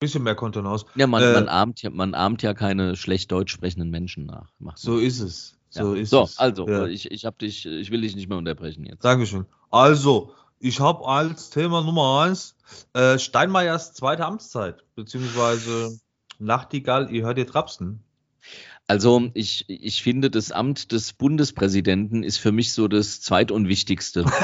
Bisschen 0.00 0.22
mehr 0.22 0.34
Kontenance. 0.34 0.86
Ja, 0.96 1.06
man, 1.06 1.22
äh, 1.22 1.32
man, 1.32 1.48
ahmt 1.48 1.82
ja, 1.82 1.90
man 1.90 2.14
ahmt 2.14 2.42
ja 2.42 2.54
keine 2.54 2.96
schlecht 2.96 3.30
deutsch 3.30 3.52
sprechenden 3.52 3.90
Menschen 3.90 4.26
nach. 4.26 4.52
Macht 4.58 4.78
so 4.78 4.98
ist 4.98 5.20
es. 5.20 5.56
So, 5.70 5.94
ja. 5.94 6.02
ist 6.02 6.10
so 6.10 6.22
es. 6.22 6.38
also, 6.38 6.68
ja. 6.68 6.86
ich, 6.86 7.10
ich 7.10 7.24
hab 7.24 7.38
dich, 7.38 7.66
ich 7.66 7.90
will 7.90 8.00
dich 8.00 8.14
nicht 8.14 8.28
mehr 8.28 8.38
unterbrechen 8.38 8.84
jetzt. 8.84 9.04
Dankeschön. 9.04 9.46
Also, 9.70 10.32
ich 10.58 10.80
habe 10.80 11.06
als 11.06 11.50
Thema 11.50 11.82
Nummer 11.82 12.22
eins 12.22 12.56
äh, 12.92 13.18
Steinmeiers 13.18 13.92
zweite 13.92 14.24
Amtszeit, 14.24 14.84
beziehungsweise 14.94 15.98
Nachtigall, 16.38 17.10
ihr 17.10 17.24
hört 17.24 17.38
ihr 17.38 17.46
Trapsen. 17.46 18.02
Also 18.86 19.30
ich, 19.34 19.64
ich 19.68 20.02
finde, 20.02 20.30
das 20.30 20.52
Amt 20.52 20.92
des 20.92 21.14
Bundespräsidenten 21.14 22.22
ist 22.22 22.36
für 22.36 22.52
mich 22.52 22.72
so 22.72 22.88
das 22.88 23.20
zweitunwichtigste. 23.20 24.24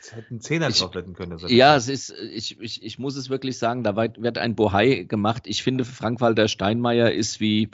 Ich 0.00 0.12
hätte 0.12 0.30
einen 0.30 0.40
Zehner 0.40 0.70
drauf 0.70 0.94
wetten 0.94 1.12
können. 1.12 1.38
Ja, 1.48 1.76
es 1.76 1.88
ist, 1.88 2.10
ich, 2.10 2.58
ich, 2.60 2.82
ich 2.82 2.98
muss 2.98 3.16
es 3.16 3.28
wirklich 3.28 3.58
sagen, 3.58 3.82
da 3.82 3.96
wird 3.96 4.38
ein 4.38 4.54
Bohai 4.54 5.04
gemacht. 5.04 5.42
Ich 5.46 5.62
finde, 5.62 5.84
Frank-Walter 5.84 6.48
Steinmeier 6.48 7.12
ist 7.12 7.40
wie 7.40 7.68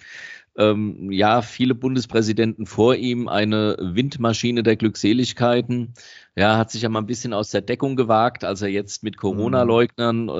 ähm, 0.56 1.10
ja, 1.10 1.42
viele 1.42 1.74
Bundespräsidenten 1.74 2.66
vor 2.66 2.94
ihm 2.96 3.28
eine 3.28 3.76
Windmaschine 3.80 4.62
der 4.62 4.76
Glückseligkeiten. 4.76 5.94
Ja, 6.36 6.56
hat 6.56 6.70
sich 6.70 6.82
ja 6.82 6.88
mal 6.88 7.00
ein 7.00 7.06
bisschen 7.06 7.32
aus 7.32 7.50
der 7.50 7.60
Deckung 7.60 7.96
gewagt, 7.96 8.44
als 8.44 8.62
er 8.62 8.68
jetzt 8.68 9.02
mit 9.02 9.16
Corona-Leugnern 9.16 10.28
äh, 10.28 10.32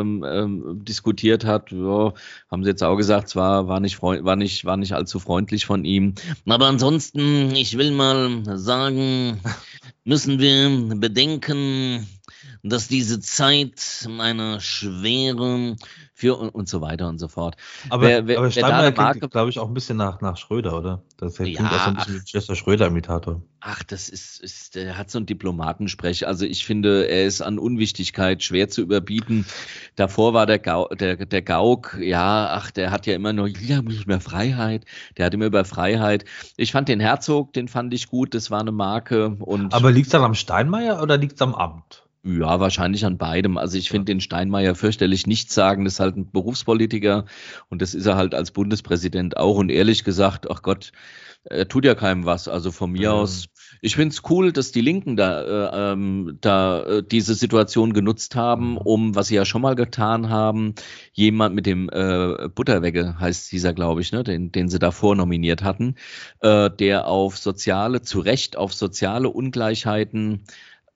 ähm, 0.00 0.24
ähm, 0.26 0.84
diskutiert 0.84 1.44
hat. 1.44 1.70
Ja, 1.72 2.12
haben 2.50 2.64
sie 2.64 2.70
jetzt 2.70 2.82
auch 2.82 2.96
gesagt, 2.96 3.28
zwar 3.28 3.68
war 3.68 3.80
nicht, 3.80 4.02
war, 4.02 4.36
nicht, 4.36 4.64
war 4.64 4.76
nicht 4.76 4.92
allzu 4.94 5.18
freundlich 5.18 5.66
von 5.66 5.84
ihm. 5.84 6.14
Aber 6.46 6.66
ansonsten, 6.66 7.54
ich 7.54 7.76
will 7.76 7.92
mal 7.92 8.42
sagen, 8.58 9.40
müssen 10.04 10.38
wir 10.38 10.96
bedenken, 10.96 12.06
dass 12.62 12.86
diese 12.86 13.18
Zeit 13.20 14.06
eine 14.18 14.60
schwere 14.60 15.76
für 16.14 16.38
und, 16.38 16.50
und 16.50 16.68
so 16.68 16.80
weiter 16.80 17.08
und 17.08 17.18
so 17.18 17.26
fort. 17.26 17.56
Aber, 17.90 18.06
wer, 18.06 18.26
wer, 18.28 18.38
aber 18.38 18.50
Steinmeier 18.52 18.92
klingt, 18.92 19.30
glaube 19.32 19.50
ich, 19.50 19.58
auch 19.58 19.66
ein 19.66 19.74
bisschen 19.74 19.96
nach, 19.96 20.20
nach 20.20 20.36
Schröder, 20.36 20.78
oder? 20.78 21.02
Das 21.16 21.34
klingt 21.34 21.58
ja, 21.58 21.66
auch 21.66 21.72
so 21.72 21.90
ein 21.90 21.96
bisschen 21.96 22.40
ach, 22.40 22.48
wie 22.48 22.52
ein 22.52 22.56
Schröder-Imitator. 22.56 23.42
Ach, 23.60 23.82
das 23.82 24.08
ist, 24.08 24.40
ist, 24.40 24.76
der 24.76 24.96
hat 24.96 25.10
so 25.10 25.18
einen 25.18 25.26
Diplomatensprech. 25.26 26.28
Also 26.28 26.46
ich 26.46 26.64
finde, 26.64 27.08
er 27.08 27.24
ist 27.24 27.42
an 27.42 27.58
Unwichtigkeit 27.58 28.44
schwer 28.44 28.68
zu 28.68 28.82
überbieten. 28.82 29.44
Davor 29.96 30.32
war 30.32 30.46
der, 30.46 30.60
Gau, 30.60 30.86
der, 30.88 31.16
der 31.16 31.42
Gauk, 31.42 31.98
ja, 32.00 32.50
ach, 32.52 32.70
der 32.70 32.92
hat 32.92 33.06
ja 33.06 33.14
immer 33.16 33.32
nur, 33.32 33.48
ja, 33.48 33.82
mehr 33.82 34.20
Freiheit. 34.20 34.84
Der 35.16 35.26
hat 35.26 35.34
immer 35.34 35.46
über 35.46 35.64
Freiheit. 35.64 36.24
Ich 36.56 36.70
fand 36.70 36.88
den 36.88 37.00
Herzog, 37.00 37.52
den 37.54 37.66
fand 37.66 37.92
ich 37.92 38.06
gut, 38.06 38.34
das 38.34 38.52
war 38.52 38.60
eine 38.60 38.72
Marke. 38.72 39.36
Und 39.40 39.74
aber 39.74 39.90
liegt 39.90 40.06
es 40.06 40.12
dann 40.12 40.22
am 40.22 40.34
Steinmeier 40.34 41.02
oder 41.02 41.16
liegt 41.16 41.34
es 41.34 41.42
am 41.42 41.56
Amt? 41.56 42.04
Ja, 42.24 42.60
wahrscheinlich 42.60 43.04
an 43.04 43.18
beidem. 43.18 43.58
Also 43.58 43.76
ich 43.76 43.88
finde 43.88 44.04
den 44.04 44.20
Steinmeier 44.20 44.76
fürchterlich 44.76 45.26
nichts 45.26 45.54
sagen. 45.54 45.84
Das 45.84 45.94
ist 45.94 46.00
halt 46.00 46.16
ein 46.16 46.30
Berufspolitiker 46.30 47.24
und 47.68 47.82
das 47.82 47.94
ist 47.94 48.06
er 48.06 48.16
halt 48.16 48.34
als 48.34 48.52
Bundespräsident 48.52 49.36
auch. 49.36 49.56
Und 49.56 49.70
ehrlich 49.70 50.04
gesagt, 50.04 50.48
ach 50.48 50.62
Gott, 50.62 50.92
er 51.44 51.66
tut 51.66 51.84
ja 51.84 51.96
keinem 51.96 52.24
was. 52.24 52.46
Also 52.46 52.70
von 52.70 52.92
mir 52.92 53.10
mhm. 53.10 53.16
aus, 53.16 53.46
ich 53.80 53.96
finde 53.96 54.14
es 54.14 54.22
cool, 54.30 54.52
dass 54.52 54.70
die 54.70 54.80
Linken 54.80 55.16
da, 55.16 55.42
äh, 55.42 55.92
ähm, 55.92 56.38
da 56.40 56.82
äh, 56.84 57.02
diese 57.02 57.34
Situation 57.34 57.92
genutzt 57.92 58.36
haben, 58.36 58.72
mhm. 58.72 58.78
um, 58.78 59.14
was 59.16 59.26
sie 59.26 59.34
ja 59.34 59.44
schon 59.44 59.62
mal 59.62 59.74
getan 59.74 60.28
haben, 60.28 60.76
jemand 61.12 61.56
mit 61.56 61.66
dem 61.66 61.90
äh, 61.92 62.48
Butterwegge 62.54 63.18
heißt 63.18 63.50
dieser, 63.50 63.72
glaube 63.72 64.00
ich, 64.00 64.12
ne, 64.12 64.22
den, 64.22 64.52
den 64.52 64.68
sie 64.68 64.78
davor 64.78 65.16
nominiert 65.16 65.64
hatten, 65.64 65.96
äh, 66.40 66.70
der 66.70 67.08
auf 67.08 67.36
soziale, 67.36 68.02
zu 68.02 68.20
Recht 68.20 68.56
auf 68.56 68.72
soziale 68.72 69.28
Ungleichheiten 69.28 70.44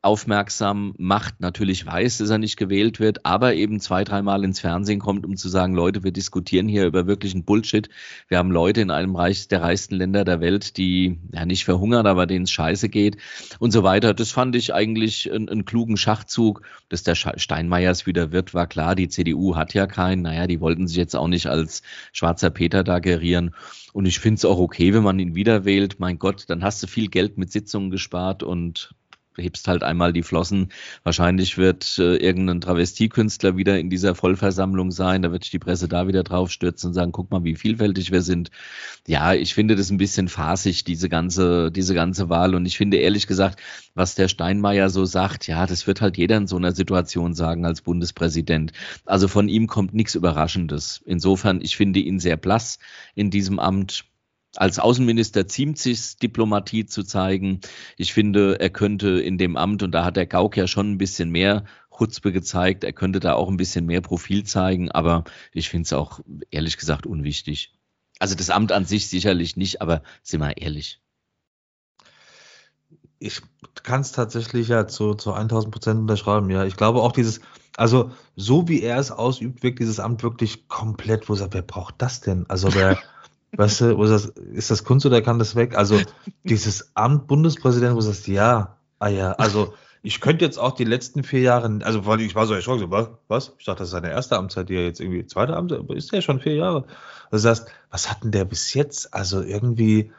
aufmerksam 0.06 0.94
macht, 0.98 1.40
natürlich 1.40 1.84
weiß, 1.84 2.18
dass 2.18 2.30
er 2.30 2.38
nicht 2.38 2.56
gewählt 2.56 3.00
wird, 3.00 3.26
aber 3.26 3.54
eben 3.54 3.80
zwei, 3.80 4.04
dreimal 4.04 4.44
ins 4.44 4.60
Fernsehen 4.60 5.00
kommt, 5.00 5.26
um 5.26 5.36
zu 5.36 5.48
sagen, 5.48 5.74
Leute, 5.74 6.04
wir 6.04 6.12
diskutieren 6.12 6.68
hier 6.68 6.86
über 6.86 7.08
wirklichen 7.08 7.44
Bullshit. 7.44 7.88
Wir 8.28 8.38
haben 8.38 8.52
Leute 8.52 8.80
in 8.80 8.92
einem 8.92 9.16
Reich, 9.16 9.48
der 9.48 9.62
reichsten 9.62 9.96
Länder 9.96 10.24
der 10.24 10.40
Welt, 10.40 10.76
die 10.76 11.18
ja 11.32 11.44
nicht 11.44 11.64
verhungern, 11.64 12.06
aber 12.06 12.26
denen 12.26 12.44
es 12.44 12.52
scheiße 12.52 12.88
geht 12.88 13.16
und 13.58 13.72
so 13.72 13.82
weiter. 13.82 14.14
Das 14.14 14.30
fand 14.30 14.54
ich 14.54 14.72
eigentlich 14.72 15.30
einen, 15.32 15.48
einen 15.48 15.64
klugen 15.64 15.96
Schachzug. 15.96 16.62
Dass 16.88 17.02
der 17.02 17.16
Steinmeiers 17.16 18.06
wieder 18.06 18.30
wird, 18.30 18.54
war 18.54 18.68
klar. 18.68 18.94
Die 18.94 19.08
CDU 19.08 19.56
hat 19.56 19.74
ja 19.74 19.88
keinen. 19.88 20.22
Naja, 20.22 20.46
die 20.46 20.60
wollten 20.60 20.86
sich 20.86 20.96
jetzt 20.96 21.16
auch 21.16 21.26
nicht 21.26 21.48
als 21.48 21.82
schwarzer 22.12 22.50
Peter 22.50 22.84
da 22.84 23.00
gerieren. 23.00 23.56
Und 23.92 24.06
ich 24.06 24.20
finde 24.20 24.36
es 24.36 24.44
auch 24.44 24.58
okay, 24.58 24.94
wenn 24.94 25.02
man 25.02 25.18
ihn 25.18 25.34
wieder 25.34 25.64
wählt. 25.64 25.98
Mein 25.98 26.20
Gott, 26.20 26.44
dann 26.48 26.62
hast 26.62 26.80
du 26.82 26.86
viel 26.86 27.08
Geld 27.08 27.38
mit 27.38 27.50
Sitzungen 27.50 27.90
gespart 27.90 28.44
und 28.44 28.94
hebst 29.36 29.68
halt 29.68 29.82
einmal 29.82 30.12
die 30.12 30.22
Flossen. 30.22 30.68
Wahrscheinlich 31.04 31.58
wird 31.58 31.98
äh, 31.98 32.16
irgendein 32.16 32.60
Travestiekünstler 32.60 33.56
wieder 33.56 33.78
in 33.78 33.90
dieser 33.90 34.14
Vollversammlung 34.14 34.90
sein. 34.90 35.22
Da 35.22 35.32
wird 35.32 35.44
sich 35.44 35.50
die 35.50 35.58
Presse 35.58 35.88
da 35.88 36.08
wieder 36.08 36.22
drauf 36.22 36.50
stürzen 36.50 36.88
und 36.88 36.94
sagen, 36.94 37.12
guck 37.12 37.30
mal, 37.30 37.44
wie 37.44 37.56
vielfältig 37.56 38.12
wir 38.12 38.22
sind. 38.22 38.50
Ja, 39.06 39.34
ich 39.34 39.54
finde 39.54 39.76
das 39.76 39.90
ein 39.90 39.98
bisschen 39.98 40.28
fasig, 40.28 40.84
diese 40.84 41.08
ganze, 41.08 41.70
diese 41.70 41.94
ganze 41.94 42.28
Wahl. 42.28 42.54
Und 42.54 42.66
ich 42.66 42.76
finde 42.76 42.96
ehrlich 42.98 43.26
gesagt, 43.26 43.60
was 43.94 44.14
der 44.14 44.28
Steinmeier 44.28 44.90
so 44.90 45.04
sagt, 45.04 45.46
ja, 45.46 45.66
das 45.66 45.86
wird 45.86 46.00
halt 46.00 46.16
jeder 46.16 46.36
in 46.36 46.46
so 46.46 46.56
einer 46.56 46.72
Situation 46.72 47.34
sagen 47.34 47.64
als 47.64 47.82
Bundespräsident. 47.82 48.72
Also 49.04 49.28
von 49.28 49.48
ihm 49.48 49.66
kommt 49.66 49.94
nichts 49.94 50.14
Überraschendes. 50.14 51.02
Insofern, 51.04 51.60
ich 51.60 51.76
finde 51.76 52.00
ihn 52.00 52.18
sehr 52.18 52.36
blass 52.36 52.78
in 53.14 53.30
diesem 53.30 53.58
Amt 53.58 54.04
als 54.56 54.78
Außenminister 54.78 55.46
ziemt 55.46 55.78
sich 55.78 56.16
Diplomatie 56.16 56.86
zu 56.86 57.02
zeigen. 57.02 57.60
Ich 57.96 58.12
finde, 58.12 58.58
er 58.60 58.70
könnte 58.70 59.20
in 59.20 59.38
dem 59.38 59.56
Amt, 59.56 59.82
und 59.82 59.92
da 59.92 60.04
hat 60.04 60.16
der 60.16 60.26
Gauck 60.26 60.56
ja 60.56 60.66
schon 60.66 60.92
ein 60.92 60.98
bisschen 60.98 61.30
mehr 61.30 61.64
Chutzpe 61.96 62.32
gezeigt, 62.32 62.84
er 62.84 62.92
könnte 62.92 63.20
da 63.20 63.34
auch 63.34 63.48
ein 63.48 63.56
bisschen 63.56 63.86
mehr 63.86 64.00
Profil 64.00 64.44
zeigen, 64.44 64.90
aber 64.90 65.24
ich 65.52 65.68
finde 65.68 65.86
es 65.86 65.92
auch 65.92 66.20
ehrlich 66.50 66.76
gesagt 66.76 67.06
unwichtig. 67.06 67.72
Also 68.18 68.34
das 68.34 68.50
Amt 68.50 68.72
an 68.72 68.84
sich 68.84 69.08
sicherlich 69.08 69.56
nicht, 69.56 69.80
aber 69.82 70.02
sind 70.22 70.40
wir 70.40 70.56
ehrlich. 70.58 71.00
Ich 73.18 73.40
kann 73.82 74.02
es 74.02 74.12
tatsächlich 74.12 74.68
ja 74.68 74.86
zu, 74.86 75.14
zu 75.14 75.32
1000 75.32 75.72
Prozent 75.72 76.00
unterschreiben, 76.00 76.50
ja. 76.50 76.64
Ich 76.64 76.76
glaube 76.76 77.00
auch 77.00 77.12
dieses, 77.12 77.40
also 77.76 78.10
so 78.36 78.68
wie 78.68 78.82
er 78.82 78.98
es 78.98 79.10
ausübt, 79.10 79.62
wirkt 79.62 79.78
dieses 79.78 80.00
Amt 80.00 80.22
wirklich 80.22 80.68
komplett, 80.68 81.28
wo 81.28 81.32
er 81.32 81.38
sagt, 81.38 81.54
wer 81.54 81.62
braucht 81.62 81.94
das 81.98 82.20
denn? 82.20 82.44
Also 82.48 82.74
wer, 82.74 82.98
Weißt 83.52 83.80
du, 83.80 83.96
wo 83.96 84.04
ist 84.04 84.10
das, 84.10 84.26
ist 84.26 84.70
das 84.70 84.84
Kunst 84.84 85.06
oder 85.06 85.22
kann 85.22 85.38
das 85.38 85.56
weg? 85.56 85.76
Also 85.76 86.00
dieses 86.44 86.90
Amt 86.94 87.26
Bundespräsident, 87.26 87.92
wo 87.92 87.96
du 87.96 88.02
sagst, 88.02 88.26
ja, 88.26 88.76
ah 88.98 89.08
ja, 89.08 89.32
also 89.32 89.74
ich 90.02 90.20
könnte 90.20 90.44
jetzt 90.44 90.58
auch 90.58 90.72
die 90.72 90.84
letzten 90.84 91.24
vier 91.24 91.40
Jahre, 91.40 91.80
also 91.82 92.06
weil 92.06 92.20
ich 92.20 92.34
war 92.34 92.46
so 92.46 92.54
erschrocken, 92.54 92.80
so, 92.80 92.90
was, 92.90 93.10
was? 93.28 93.52
Ich 93.58 93.64
dachte, 93.64 93.80
das 93.80 93.88
ist 93.88 93.92
seine 93.92 94.10
erste 94.10 94.36
Amtszeit, 94.36 94.68
die 94.68 94.76
er 94.76 94.84
jetzt 94.84 95.00
irgendwie, 95.00 95.26
zweite 95.26 95.56
Amtszeit, 95.56 95.80
aber 95.80 95.96
ist 95.96 96.12
ja 96.12 96.22
schon 96.22 96.40
vier 96.40 96.54
Jahre. 96.54 96.84
Also 97.30 97.48
das 97.48 97.60
heißt, 97.60 97.72
was 97.90 98.10
hat 98.10 98.22
denn 98.22 98.30
der 98.30 98.44
bis 98.44 98.72
jetzt? 98.74 99.12
Also 99.12 99.42
irgendwie, 99.42 100.12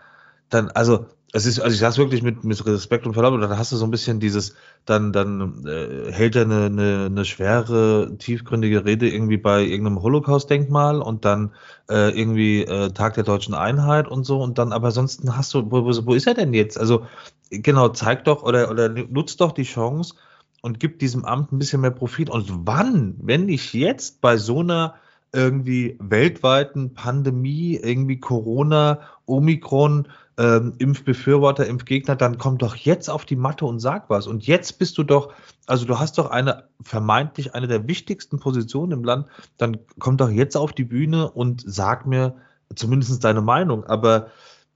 dann, 0.49 0.69
also 0.71 1.05
es 1.33 1.45
ist, 1.45 1.59
also 1.59 1.73
ich 1.73 1.79
sag's 1.79 1.97
wirklich 1.97 2.23
mit, 2.23 2.45
mit 2.45 2.65
Respekt 2.65 3.05
und 3.05 3.13
Verlaub, 3.13 3.39
dann 3.39 3.57
hast 3.57 3.71
du 3.73 3.75
so 3.75 3.83
ein 3.83 3.91
bisschen 3.91 4.19
dieses, 4.21 4.55
dann, 4.85 5.11
dann 5.11 5.65
äh, 5.65 6.11
hält 6.11 6.37
er 6.37 6.43
eine, 6.43 6.65
eine, 6.65 7.05
eine 7.07 7.25
schwere, 7.25 8.15
tiefgründige 8.17 8.85
Rede 8.85 9.09
irgendwie 9.09 9.37
bei 9.37 9.61
irgendeinem 9.61 10.01
Holocaust-Denkmal 10.01 11.01
und 11.01 11.25
dann 11.25 11.51
äh, 11.89 12.17
irgendwie 12.17 12.63
äh, 12.63 12.91
Tag 12.91 13.15
der 13.15 13.25
deutschen 13.25 13.53
Einheit 13.53 14.07
und 14.07 14.23
so 14.23 14.41
und 14.41 14.57
dann, 14.57 14.71
aber 14.71 14.87
ansonsten 14.87 15.35
hast 15.35 15.53
du, 15.53 15.69
wo, 15.69 15.83
wo, 15.83 16.05
wo 16.05 16.13
ist 16.13 16.27
er 16.27 16.33
denn 16.33 16.53
jetzt? 16.53 16.79
Also 16.79 17.05
genau, 17.49 17.89
zeig 17.89 18.23
doch 18.23 18.43
oder, 18.43 18.71
oder 18.71 18.87
nutzt 18.87 19.41
doch 19.41 19.51
die 19.51 19.63
Chance 19.63 20.15
und 20.61 20.79
gib 20.79 20.99
diesem 20.99 21.25
Amt 21.25 21.51
ein 21.51 21.59
bisschen 21.59 21.81
mehr 21.81 21.91
Profit. 21.91 22.29
Und 22.29 22.45
wann, 22.65 23.15
wenn 23.21 23.45
nicht 23.45 23.73
jetzt 23.73 24.21
bei 24.21 24.37
so 24.37 24.61
einer 24.61 24.95
irgendwie 25.33 25.97
weltweiten 25.99 26.93
Pandemie, 26.93 27.75
irgendwie 27.75 28.19
Corona, 28.19 29.01
Omikron, 29.25 30.07
ähm, 30.37 30.73
Impfbefürworter, 30.77 31.65
Impfgegner, 31.65 32.15
dann 32.15 32.37
komm 32.37 32.57
doch 32.57 32.75
jetzt 32.75 33.09
auf 33.09 33.25
die 33.25 33.35
Matte 33.35 33.65
und 33.65 33.79
sag 33.79 34.09
was. 34.09 34.27
Und 34.27 34.45
jetzt 34.45 34.77
bist 34.77 34.97
du 34.97 35.03
doch, 35.03 35.33
also 35.65 35.85
du 35.85 35.99
hast 35.99 36.17
doch 36.17 36.29
eine 36.29 36.65
vermeintlich 36.81 37.55
eine 37.55 37.67
der 37.67 37.87
wichtigsten 37.87 38.39
Positionen 38.39 38.91
im 38.91 39.03
Land, 39.03 39.27
dann 39.57 39.77
komm 39.99 40.17
doch 40.17 40.29
jetzt 40.29 40.55
auf 40.55 40.73
die 40.73 40.83
Bühne 40.83 41.31
und 41.31 41.63
sag 41.65 42.05
mir 42.05 42.35
zumindest 42.75 43.23
deine 43.23 43.41
Meinung. 43.41 43.83
Aber 43.85 44.27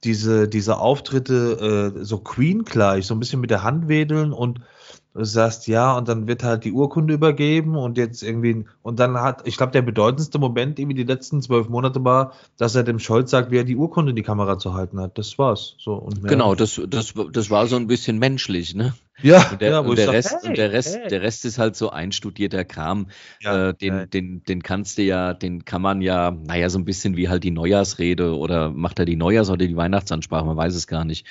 diese, 0.04 0.48
diese 0.48 0.78
Auftritte 0.80 1.94
äh, 1.96 2.04
so 2.04 2.18
Queen 2.18 2.66
gleich, 2.66 3.06
so 3.06 3.14
ein 3.14 3.20
bisschen 3.20 3.40
mit 3.40 3.52
der 3.52 3.64
Hand 3.64 3.88
wedeln 3.88 4.34
und 4.34 4.62
du 5.14 5.24
sagst 5.26 5.68
ja 5.68 5.98
und 5.98 6.08
dann 6.08 6.28
wird 6.28 6.44
halt 6.44 6.64
die 6.64 6.72
Urkunde 6.72 7.14
übergeben 7.14 7.76
und 7.76 7.98
jetzt 7.98 8.24
irgendwie 8.24 8.66
und 8.82 9.00
dann 9.00 9.20
hat, 9.20 9.46
ich 9.46 9.58
glaube, 9.58 9.72
der 9.72 9.82
bedeutendste 9.82 10.40
Moment 10.40 10.80
irgendwie 10.80 10.96
die 10.96 11.04
letzten 11.04 11.42
zwölf 11.42 11.70
Monate 11.70 12.04
war, 12.04 12.34
dass 12.58 12.76
er 12.76 12.84
dem 12.84 13.00
Scholz 13.00 13.32
sagt, 13.32 13.52
wie 13.52 13.58
er 13.58 13.64
die 13.64 13.76
Urkunde 13.76 14.12
in 14.12 14.16
die 14.16 14.24
Kamera 14.24 14.58
zu 14.58 14.74
halten 14.74 15.00
hat. 15.00 15.18
Das 15.18 15.38
war's. 15.38 15.76
So 15.80 15.96
und 15.96 16.24
genau, 16.24 16.56
das, 16.56 16.82
das, 16.88 17.14
das 17.32 17.50
war 17.50 17.68
so 17.68 17.76
ein 17.76 17.88
bisschen 17.88 18.20
menschlich, 18.20 18.74
ne? 18.74 18.94
Ja, 19.22 19.52
und 19.52 19.62
der, 19.62 19.72
ja, 19.72 19.80
und 19.80 19.98
der 19.98 20.12
Rest, 20.12 20.36
hey, 20.42 20.50
und 20.50 20.58
der 20.58 20.72
Rest, 20.72 20.98
hey. 20.98 21.08
der 21.10 21.22
Rest 21.22 21.46
ist 21.46 21.60
halt 21.60 21.76
so 21.76 21.90
einstudierter 21.90 22.64
Kram. 22.64 23.08
Ja, 23.42 23.70
äh, 23.70 23.74
den, 23.74 23.94
hey. 23.94 24.08
den, 24.08 24.44
den 24.44 24.64
kannst 24.64 24.98
du 24.98 25.04
ja, 25.04 25.34
den 25.34 25.66
kann 25.66 25.82
man 25.82 26.02
ja, 26.02 26.32
naja, 26.32 26.70
so 26.70 26.80
ein 26.80 26.86
bisschen 26.86 27.18
wie 27.18 27.30
halt 27.30 27.44
die 27.44 27.52
Neujahrsrede 27.52 28.36
oder 28.36 28.72
macht 28.72 28.98
er 29.00 29.06
die 29.06 29.18
Neujahrs- 29.18 29.50
oder 29.50 29.68
die 29.68 29.78
Weihnachtsansprache, 29.78 30.46
man 30.46 30.58
weiß 30.58 30.74
es 30.74 30.88
gar 30.88 31.06
nicht. 31.06 31.28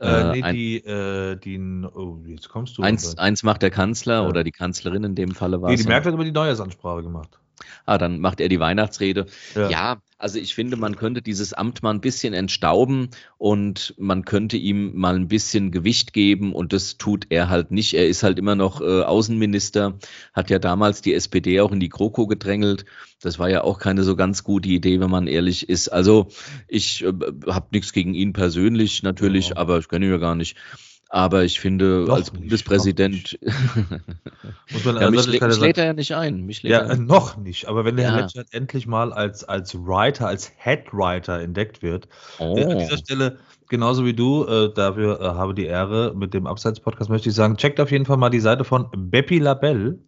Äh, 0.00 0.32
nee, 0.32 0.42
ein, 0.42 0.54
die, 0.54 0.76
äh, 0.76 1.36
die, 1.36 1.58
oh, 1.92 2.18
jetzt 2.24 2.48
kommst 2.48 2.78
du. 2.78 2.82
Eins, 2.82 3.18
eins 3.18 3.42
macht 3.42 3.62
der 3.62 3.70
Kanzler 3.70 4.22
ja. 4.22 4.28
oder 4.28 4.44
die 4.44 4.52
Kanzlerin 4.52 5.02
in 5.02 5.14
dem 5.16 5.34
Falle 5.34 5.60
war. 5.60 5.70
Nee, 5.70 5.76
die 5.76 5.84
Merkel 5.84 6.12
hat 6.12 6.14
aber 6.14 6.24
die 6.24 6.32
Neujahrsansprache 6.32 7.02
gemacht. 7.02 7.40
Ah, 7.86 7.98
dann 7.98 8.20
macht 8.20 8.40
er 8.40 8.48
die 8.48 8.60
Weihnachtsrede. 8.60 9.26
Ja. 9.54 9.70
ja. 9.70 10.02
also 10.18 10.38
ich 10.38 10.54
finde, 10.54 10.76
man 10.76 10.96
könnte 10.96 11.22
dieses 11.22 11.52
Amt 11.52 11.82
mal 11.82 11.90
ein 11.90 12.00
bisschen 12.00 12.34
entstauben 12.34 13.08
und 13.36 13.94
man 13.98 14.24
könnte 14.24 14.56
ihm 14.56 14.96
mal 14.96 15.14
ein 15.14 15.28
bisschen 15.28 15.70
Gewicht 15.70 16.12
geben 16.12 16.52
und 16.52 16.72
das 16.72 16.98
tut 16.98 17.26
er 17.30 17.48
halt 17.48 17.70
nicht. 17.70 17.94
Er 17.94 18.08
ist 18.08 18.22
halt 18.22 18.38
immer 18.38 18.54
noch 18.54 18.80
äh, 18.80 19.02
Außenminister, 19.02 19.98
hat 20.32 20.50
ja 20.50 20.58
damals 20.58 21.02
die 21.02 21.14
SPD 21.14 21.60
auch 21.60 21.72
in 21.72 21.80
die 21.80 21.88
GroKo 21.88 22.26
gedrängelt. 22.26 22.84
Das 23.20 23.38
war 23.38 23.50
ja 23.50 23.64
auch 23.64 23.78
keine 23.78 24.04
so 24.04 24.14
ganz 24.16 24.44
gute 24.44 24.68
Idee, 24.68 25.00
wenn 25.00 25.10
man 25.10 25.26
ehrlich 25.26 25.68
ist. 25.68 25.88
Also 25.88 26.28
ich 26.68 27.04
äh, 27.04 27.12
habe 27.46 27.68
nichts 27.72 27.92
gegen 27.92 28.14
ihn 28.14 28.32
persönlich 28.32 29.02
natürlich, 29.02 29.50
ja. 29.50 29.56
aber 29.56 29.78
ich 29.78 29.88
kenne 29.88 30.06
ihn 30.06 30.12
ja 30.12 30.18
gar 30.18 30.34
nicht. 30.34 30.56
Aber 31.10 31.42
ich 31.44 31.58
finde, 31.58 32.04
noch 32.06 32.16
als 32.16 32.30
Bundespräsident. 32.30 33.38
Muss 34.72 34.84
man 34.84 35.00
ja, 35.00 35.10
mich, 35.10 35.26
mich 35.26 35.40
lädt 35.58 35.78
er 35.78 35.86
ja 35.86 35.92
nicht 35.94 36.14
ein. 36.14 36.44
Mich 36.44 36.62
ja, 36.62 36.82
ein. 36.82 37.06
noch 37.06 37.38
nicht. 37.38 37.66
Aber 37.66 37.86
wenn 37.86 37.96
der 37.96 38.06
ja. 38.06 38.14
Herr 38.14 38.22
Letschert 38.22 38.48
endlich 38.52 38.86
mal 38.86 39.14
als, 39.14 39.42
als 39.42 39.74
Writer, 39.74 40.26
als 40.26 40.52
Headwriter 40.56 41.40
entdeckt 41.40 41.82
wird, 41.82 42.08
oh. 42.38 42.54
äh, 42.58 42.64
an 42.64 42.78
dieser 42.78 42.94
oh. 42.94 42.98
Stelle, 42.98 43.38
genauso 43.68 44.04
wie 44.04 44.12
du, 44.12 44.44
äh, 44.44 44.72
dafür 44.74 45.18
äh, 45.20 45.24
habe 45.24 45.54
die 45.54 45.64
Ehre 45.64 46.12
mit 46.14 46.34
dem 46.34 46.46
Abseits-Podcast, 46.46 47.08
möchte 47.08 47.30
ich 47.30 47.34
sagen, 47.34 47.56
checkt 47.56 47.80
auf 47.80 47.90
jeden 47.90 48.04
Fall 48.04 48.18
mal 48.18 48.28
die 48.28 48.40
Seite 48.40 48.64
von 48.64 48.90
Beppi 48.94 49.38
Labelle. 49.38 49.98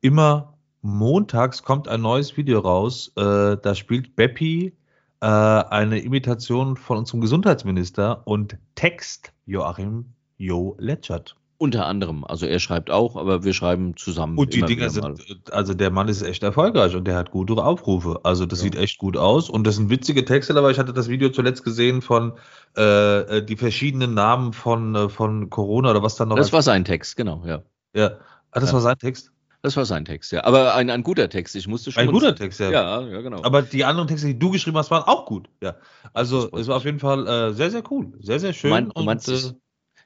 Immer 0.00 0.56
montags 0.80 1.64
kommt 1.64 1.88
ein 1.88 2.02
neues 2.02 2.36
Video 2.36 2.60
raus. 2.60 3.10
Äh, 3.16 3.56
da 3.56 3.74
spielt 3.74 4.14
Beppi 4.14 4.76
äh, 5.22 5.24
eine 5.24 6.00
Imitation 6.00 6.76
von 6.76 6.98
unserem 6.98 7.20
Gesundheitsminister 7.20 8.26
und 8.26 8.58
Text 8.74 9.32
Joachim 9.46 10.06
Jo 10.36 10.74
Letschert. 10.80 11.36
Unter 11.58 11.86
anderem. 11.86 12.24
Also 12.24 12.46
er 12.46 12.58
schreibt 12.58 12.90
auch, 12.90 13.14
aber 13.14 13.44
wir 13.44 13.54
schreiben 13.54 13.96
zusammen. 13.96 14.36
Und 14.36 14.52
die 14.52 14.62
Dinger 14.62 14.90
sind, 14.90 15.22
also 15.52 15.74
der 15.74 15.92
Mann 15.92 16.08
ist 16.08 16.22
echt 16.22 16.42
erfolgreich 16.42 16.96
und 16.96 17.04
der 17.04 17.14
hat 17.14 17.30
gute 17.30 17.54
Aufrufe. 17.64 18.18
Also 18.24 18.46
das 18.46 18.58
ja. 18.58 18.64
sieht 18.64 18.74
echt 18.74 18.98
gut 18.98 19.16
aus 19.16 19.48
und 19.48 19.64
das 19.64 19.76
sind 19.76 19.90
witzige 19.90 20.24
Texte, 20.24 20.56
aber 20.58 20.72
ich 20.72 20.80
hatte 20.80 20.92
das 20.92 21.08
Video 21.08 21.28
zuletzt 21.28 21.62
gesehen 21.62 22.02
von 22.02 22.32
äh, 22.76 23.38
äh 23.38 23.44
die 23.44 23.56
verschiedenen 23.56 24.14
Namen 24.14 24.52
von, 24.52 24.96
äh, 24.96 25.08
von 25.08 25.50
Corona 25.50 25.92
oder 25.92 26.02
was 26.02 26.16
dann 26.16 26.30
noch. 26.30 26.36
Das 26.36 26.52
war 26.52 26.62
sein 26.62 26.84
Text, 26.84 27.16
genau, 27.16 27.44
ja. 27.46 27.62
Ja. 27.94 28.16
Ah, 28.50 28.58
das 28.58 28.70
ja. 28.70 28.74
war 28.74 28.80
sein 28.80 28.98
Text? 28.98 29.30
Das 29.62 29.76
war 29.76 29.84
sein 29.84 30.04
Text, 30.04 30.32
ja. 30.32 30.42
Aber 30.44 30.74
ein, 30.74 30.90
ein 30.90 31.04
guter 31.04 31.28
Text. 31.28 31.54
Ich 31.54 31.68
musste 31.68 31.92
schon. 31.92 32.02
Ein 32.02 32.10
guter 32.10 32.34
Text, 32.34 32.58
ja. 32.58 32.70
Ja, 32.70 33.00
ja, 33.00 33.20
genau. 33.20 33.44
Aber 33.44 33.62
die 33.62 33.84
anderen 33.84 34.08
Texte, 34.08 34.26
die 34.26 34.38
du 34.38 34.50
geschrieben 34.50 34.76
hast, 34.76 34.90
waren 34.90 35.04
auch 35.04 35.24
gut. 35.24 35.48
Ja. 35.62 35.76
Also 36.12 36.50
es 36.56 36.66
war 36.66 36.76
auf 36.76 36.84
jeden 36.84 36.98
Fall 36.98 37.26
äh, 37.28 37.52
sehr, 37.52 37.70
sehr 37.70 37.84
cool. 37.90 38.12
Sehr, 38.20 38.40
sehr 38.40 38.52
schön. 38.52 38.70
Mein, 38.70 38.90
und, 38.90 39.04
meinst, 39.04 39.28
äh, 39.28 39.52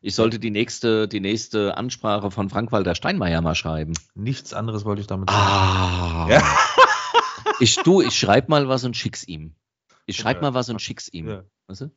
ich 0.03 0.15
sollte 0.15 0.39
die 0.39 0.51
nächste, 0.51 1.09
die 1.09 1.21
nächste 1.21 1.77
Ansprache 1.79 2.31
von 2.31 2.51
Frank-Walter 2.51 2.95
Steinmeier 2.95 3.41
mal 3.41 3.55
schreiben. 3.55 3.95
Nichts 4.15 4.53
anderes 4.53 4.85
wollte 4.85 5.01
ich 5.01 5.07
damit 5.07 5.31
sagen. 5.31 5.43
Ah. 5.43 6.29
Ja. 6.31 6.43
Ich, 7.59 7.77
du, 7.77 8.03
ich 8.03 8.19
schreib 8.19 8.51
mal 8.51 8.69
was 8.69 8.85
und 8.85 8.97
schick's 8.97 9.27
ihm. 9.27 9.55
Ich 10.05 10.17
schreib 10.17 10.37
ja. 10.37 10.43
mal 10.43 10.55
was 10.55 10.69
und 10.69 10.83
schick's 10.83 11.09
ihm. 11.09 11.29
Ja. 11.29 11.45
Weißt 11.69 11.81
du? 11.81 11.91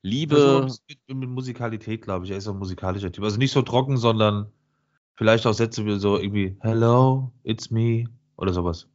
Liebe. 0.00 0.66
Mit, 0.88 0.98
mit 1.06 1.28
Musikalität, 1.28 2.02
glaube 2.02 2.24
ich. 2.24 2.30
Er 2.30 2.38
ist 2.38 2.48
ein 2.48 2.56
musikalischer 2.56 3.12
Typ. 3.12 3.22
Also 3.24 3.36
nicht 3.36 3.52
so 3.52 3.60
trocken, 3.60 3.98
sondern 3.98 4.50
vielleicht 5.16 5.46
auch 5.46 5.52
Sätze 5.52 5.84
wie 5.84 5.98
so 5.98 6.18
irgendwie 6.18 6.56
Hello, 6.60 7.32
it's 7.44 7.70
me 7.70 8.04
oder 8.36 8.52
sowas. 8.52 8.86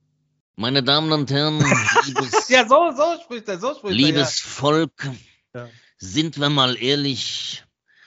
Meine 0.55 0.81
Damen 0.81 1.11
und 1.11 1.29
Herren, 1.29 1.59
liebes, 2.05 2.49
ja, 2.49 2.67
so, 2.67 2.91
so 2.95 3.21
spricht 3.23 3.47
er, 3.47 3.59
so 3.59 3.75
spricht 3.75 3.95
liebes 3.95 4.39
er, 4.39 4.45
ja. 4.45 4.51
Volk, 4.51 5.09
ja. 5.53 5.69
sind 5.97 6.39
wir 6.39 6.49
mal 6.49 6.75
ehrlich, 6.81 7.63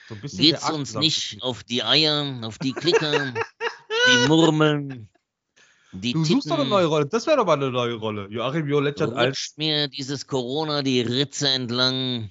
so 0.09 0.15
Geht's 0.37 0.69
uns 0.69 0.93
nicht 0.95 1.41
auf 1.41 1.63
die 1.63 1.83
Eier, 1.83 2.41
auf 2.43 2.57
die 2.57 2.73
Klicker, 2.73 3.33
die 3.33 4.27
Murmeln, 4.27 5.09
die 5.93 6.13
Du 6.13 6.23
suchst 6.23 6.49
doch 6.49 6.59
eine 6.59 6.69
neue 6.69 6.85
Rolle. 6.85 7.05
Das 7.05 7.27
wäre 7.27 7.37
doch 7.37 7.45
mal 7.45 7.53
eine 7.53 7.71
neue 7.71 7.95
Rolle. 7.95 8.27
Joachim 8.29 8.67
Joletschert 8.67 9.13
als. 9.13 9.53
mir 9.57 9.87
dieses 9.87 10.27
Corona 10.27 10.81
die 10.81 11.01
Ritze 11.01 11.49
entlang. 11.49 12.29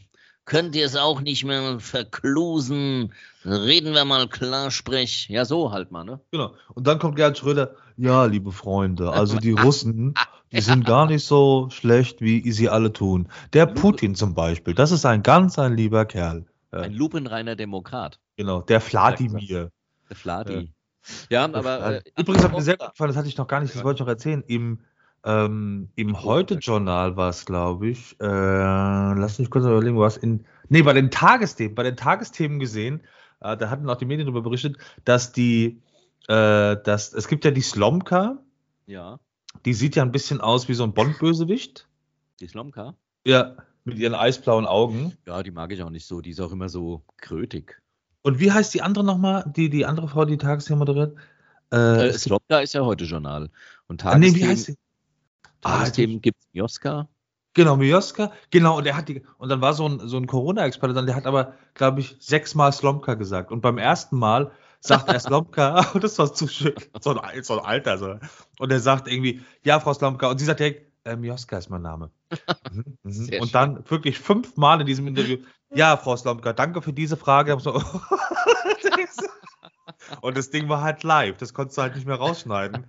Könnt 0.51 0.75
ihr 0.75 0.85
es 0.85 0.97
auch 0.97 1.21
nicht 1.21 1.45
mehr 1.45 1.79
verklusen? 1.79 3.13
Reden 3.45 3.95
wir 3.95 4.05
mal 4.05 4.27
Klarsprech. 4.27 5.29
Ja, 5.29 5.45
so 5.45 5.71
halt 5.71 5.93
mal, 5.93 6.03
ne? 6.03 6.19
Genau. 6.33 6.55
Und 6.75 6.89
dann 6.89 6.99
kommt 6.99 7.15
Gerd 7.15 7.39
Schröder. 7.39 7.77
Ja, 7.97 8.25
liebe 8.25 8.51
Freunde, 8.51 9.13
also 9.13 9.39
die 9.39 9.53
Russen, 9.53 10.15
die 10.53 10.61
sind 10.61 10.85
gar 10.85 11.07
nicht 11.07 11.25
so 11.25 11.69
schlecht, 11.71 12.21
wie 12.21 12.51
sie 12.51 12.69
alle 12.69 12.93
tun. 12.93 13.29
Der 13.53 13.67
Putin 13.67 14.17
zum 14.17 14.35
Beispiel, 14.35 14.75
das 14.75 14.91
ist 14.91 15.07
ein 15.07 15.23
ganz 15.23 15.57
ein 15.57 15.77
lieber 15.77 16.05
Kerl. 16.05 16.45
Ein 16.73 16.95
lupenreiner 16.95 17.55
Demokrat. 17.55 18.19
Genau, 18.37 18.61
der 18.61 18.81
Vladimir. 18.81 19.71
Der 20.09 20.17
Vladi. 20.17 20.73
Ja, 21.29 21.47
ja 21.47 21.55
aber. 21.55 21.95
Äh, 21.95 22.03
Übrigens 22.19 22.43
hat 22.43 22.53
mir 22.53 22.63
sehr 22.63 22.77
gut 22.77 22.91
gefallen, 22.91 23.11
das 23.11 23.17
hatte 23.17 23.29
ich 23.29 23.37
noch 23.37 23.47
gar 23.47 23.61
nicht, 23.61 23.73
das 23.73 23.85
wollte 23.85 23.99
ich 23.99 24.01
noch 24.01 24.09
erzählen. 24.09 24.43
Im, 24.49 24.81
ähm, 25.25 25.91
im 25.97 26.23
Heute-Journal 26.23 27.17
war 27.17 27.29
es, 27.29 27.45
glaube 27.45 27.89
ich. 27.89 28.19
Äh, 28.21 28.25
lass 28.25 29.39
mich 29.39 29.51
kurz 29.51 29.65
überlegen, 29.65 29.99
was 29.99 30.17
in. 30.17 30.45
Nee, 30.69 30.83
bei 30.83 30.93
den 30.93 31.11
Tagesthemen, 31.11 31.75
bei 31.75 31.83
den 31.83 31.97
Tagesthemen 31.97 32.59
gesehen, 32.59 33.03
äh, 33.41 33.57
da 33.57 33.71
hatten 33.71 33.89
auch 33.91 33.97
die 33.97 34.07
Medien 34.07 34.27
darüber 34.27 34.43
berichtet, 34.43 34.79
dass 35.05 35.33
die, 35.33 35.83
äh, 36.29 36.77
dass, 36.83 37.13
es 37.13 37.29
gibt 37.29 37.45
ja 37.45 37.51
die 37.51 37.61
Slomka. 37.61 38.39
Ja. 38.87 39.19
Die 39.65 39.75
sieht 39.75 39.97
ja 39.97 40.03
ein 40.03 40.13
bisschen 40.13 40.41
aus 40.41 40.69
wie 40.69 40.75
so 40.75 40.85
ein 40.85 40.95
Bond-Bösewicht. 40.95 41.89
Die 42.41 42.47
Slomka? 42.47 42.95
Ja, 43.27 43.57
mit 43.85 43.99
ihren 43.99 44.15
eisblauen 44.15 44.67
Augen. 44.67 45.15
Ja, 45.27 45.43
die 45.43 45.51
mag 45.51 45.73
ich 45.73 45.83
auch 45.83 45.91
nicht 45.91 46.07
so. 46.07 46.21
Die 46.21 46.31
ist 46.31 46.41
auch 46.41 46.53
immer 46.53 46.69
so 46.69 47.03
krötig. 47.19 47.81
Und 48.23 48.39
wie 48.39 48.53
heißt 48.53 48.73
die 48.73 48.83
andere 48.83 49.05
nochmal? 49.05 49.51
Die, 49.55 49.69
die 49.69 49.85
andere 49.85 50.09
Frau, 50.09 50.25
die 50.25 50.39
Tagesthemen 50.39 50.79
moderiert? 50.79 51.17
Äh, 51.73 52.09
äh 52.09 52.13
Slopka 52.13 52.61
ist 52.61 52.75
ja 52.75 52.83
heute 52.83 53.05
Journal. 53.05 53.51
Und 53.87 54.01
Tagesthemen, 54.01 54.35
ah, 54.35 54.39
nee, 54.39 54.45
wie 54.45 54.49
heißt 54.49 54.65
sie? 54.67 54.77
Tagesthemen 55.61 56.17
ah, 56.17 56.21
gibt 56.21 56.39
es 56.41 56.49
Mioska. 56.53 57.09
Genau, 57.55 57.77
Mioska. 57.77 58.33
Genau, 58.51 58.79
und 58.79 58.85
der 58.85 58.97
hat 58.97 59.09
die, 59.09 59.23
und 59.39 59.49
dann 59.49 59.61
war 59.61 59.75
so 59.75 59.89
ein, 59.89 60.01
so 60.09 60.17
ein 60.17 60.27
Corona-Experte 60.27 60.95
dann, 60.95 61.07
der 61.07 61.17
hat 61.17 61.27
aber, 61.27 61.55
glaube 61.75 62.01
ich, 62.01 62.17
sechsmal 62.21 62.73
Slomka 62.73 63.15
gesagt. 63.15 63.51
Und 63.51 63.61
beim 63.61 63.79
ersten 63.79 64.17
Mal 64.17 64.53
sagt 64.81 65.09
er 65.09 65.21
Slomka, 65.21 65.83
das 66.01 66.19
war 66.19 66.33
zu 66.33 66.47
schön, 66.49 66.75
so 67.01 67.19
ein, 67.19 67.43
so 67.43 67.59
ein 67.59 67.65
Alter, 67.65 67.99
so. 67.99 68.19
Und 68.59 68.71
er 68.71 68.81
sagt 68.81 69.09
irgendwie, 69.09 69.43
ja, 69.65 69.81
Frau 69.81 69.93
Slomka. 69.95 70.31
Und 70.31 70.39
sie 70.39 70.45
sagt 70.45 70.61
direkt, 70.61 70.91
äh, 71.05 71.17
Mioska 71.17 71.59
ist 71.59 71.71
mein 71.71 71.83
Name. 71.83 72.11
Mhm, 72.71 72.99
mhm. 73.03 73.41
Und 73.41 73.55
dann 73.55 73.91
wirklich 73.91 74.21
fünfmal 74.21 74.81
in 74.81 74.87
diesem 74.87 75.09
Interview, 75.09 75.39
ja, 75.75 75.97
Frau 75.97 76.17
Slomka, 76.17 76.53
danke 76.53 76.83
für 76.83 76.93
diese 76.93 77.17
Frage. 77.17 77.57
Und 80.21 80.37
das 80.37 80.51
Ding 80.51 80.69
war 80.69 80.83
halt 80.83 81.03
live, 81.03 81.37
das 81.39 81.53
konntest 81.53 81.79
du 81.79 81.83
halt 81.83 81.97
nicht 81.97 82.07
mehr 82.07 82.17
rausschneiden. 82.17 82.87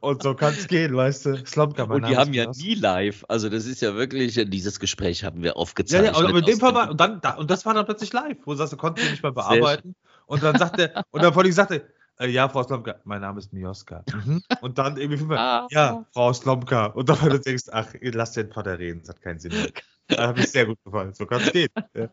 Und 0.00 0.22
so 0.22 0.34
kann 0.34 0.52
es 0.54 0.66
gehen, 0.68 0.94
weißt 0.96 1.26
du. 1.26 1.46
Slomka, 1.46 1.86
mein 1.86 2.02
Und 2.02 2.08
die 2.08 2.16
haben 2.16 2.32
ja 2.34 2.50
nie 2.50 2.74
live. 2.74 3.24
Also 3.28 3.48
das 3.48 3.66
ist 3.66 3.80
ja 3.80 3.94
wirklich, 3.94 4.34
dieses 4.48 4.80
Gespräch 4.80 5.24
haben 5.24 5.42
wir 5.42 5.56
aufgezeichnet. 5.56 6.14
Ja, 6.14 6.20
ja, 6.20 6.28
aber 6.28 6.38
in 6.38 6.44
dem 6.44 6.58
Fall 6.58 6.74
war, 6.74 6.90
und, 6.90 7.00
dann, 7.00 7.20
da, 7.20 7.34
und 7.34 7.50
das 7.50 7.64
war 7.66 7.74
dann 7.74 7.84
plötzlich 7.84 8.12
live, 8.12 8.36
wo 8.44 8.52
du 8.52 8.58
sagst, 8.58 8.72
du 8.72 8.76
konntest 8.76 9.10
nicht 9.10 9.22
mehr 9.22 9.32
bearbeiten. 9.32 9.94
Und 10.26 10.42
dann 10.42 10.58
sagte, 10.58 11.04
und 11.10 11.22
dann 11.22 11.32
vor 11.32 11.42
allem 11.42 11.52
sagte, 11.52 11.86
äh, 12.18 12.28
ja, 12.28 12.48
Frau 12.48 12.62
Slomka, 12.62 12.96
mein 13.04 13.20
Name 13.20 13.38
ist 13.38 13.52
Mioska. 13.52 14.04
Mhm. 14.12 14.42
Und 14.60 14.78
dann 14.78 14.96
irgendwie 14.96 15.18
fünfmal, 15.18 15.38
ah. 15.38 15.66
ja, 15.70 16.04
Frau 16.12 16.32
Slomka. 16.32 16.86
Und 16.86 17.08
dann, 17.08 17.18
du 17.28 17.40
denkst, 17.40 17.64
ach, 17.72 17.88
lass 18.00 18.32
den 18.32 18.52
Vater 18.52 18.78
reden, 18.78 19.00
das 19.00 19.10
hat 19.10 19.22
keinen 19.22 19.38
Sinn 19.38 19.52
mehr. 19.52 19.68
Da 20.06 20.28
habe 20.28 20.40
ich 20.40 20.50
sehr 20.50 20.66
gut 20.66 20.78
gefallen. 20.84 21.14
So 21.14 21.26
kann 21.26 21.40
es 21.40 21.52
gehen. 21.52 21.70
Ja. 21.94 22.08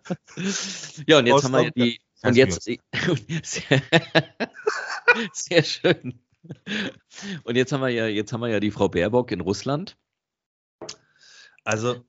ja, 1.08 1.20
und 1.20 1.28
jetzt 1.28 1.42
Frau 1.42 1.52
haben 1.52 1.66
wir 1.66 1.72
die. 1.72 2.00
Und 2.24 2.36
jetzt. 2.36 2.64
Sehr, 3.44 3.82
sehr 5.34 5.64
schön. 5.64 6.22
Und 7.44 7.56
jetzt 7.56 7.72
haben 7.72 7.82
wir 7.82 7.90
ja, 7.90 8.08
jetzt 8.08 8.34
haben 8.34 8.42
wir 8.42 8.50
ja 8.50 8.60
die 8.60 8.72
Frau 8.72 8.90
Baerbock 8.90 9.32
in 9.32 9.42
Russland. 9.42 9.98
Also, 11.64 12.04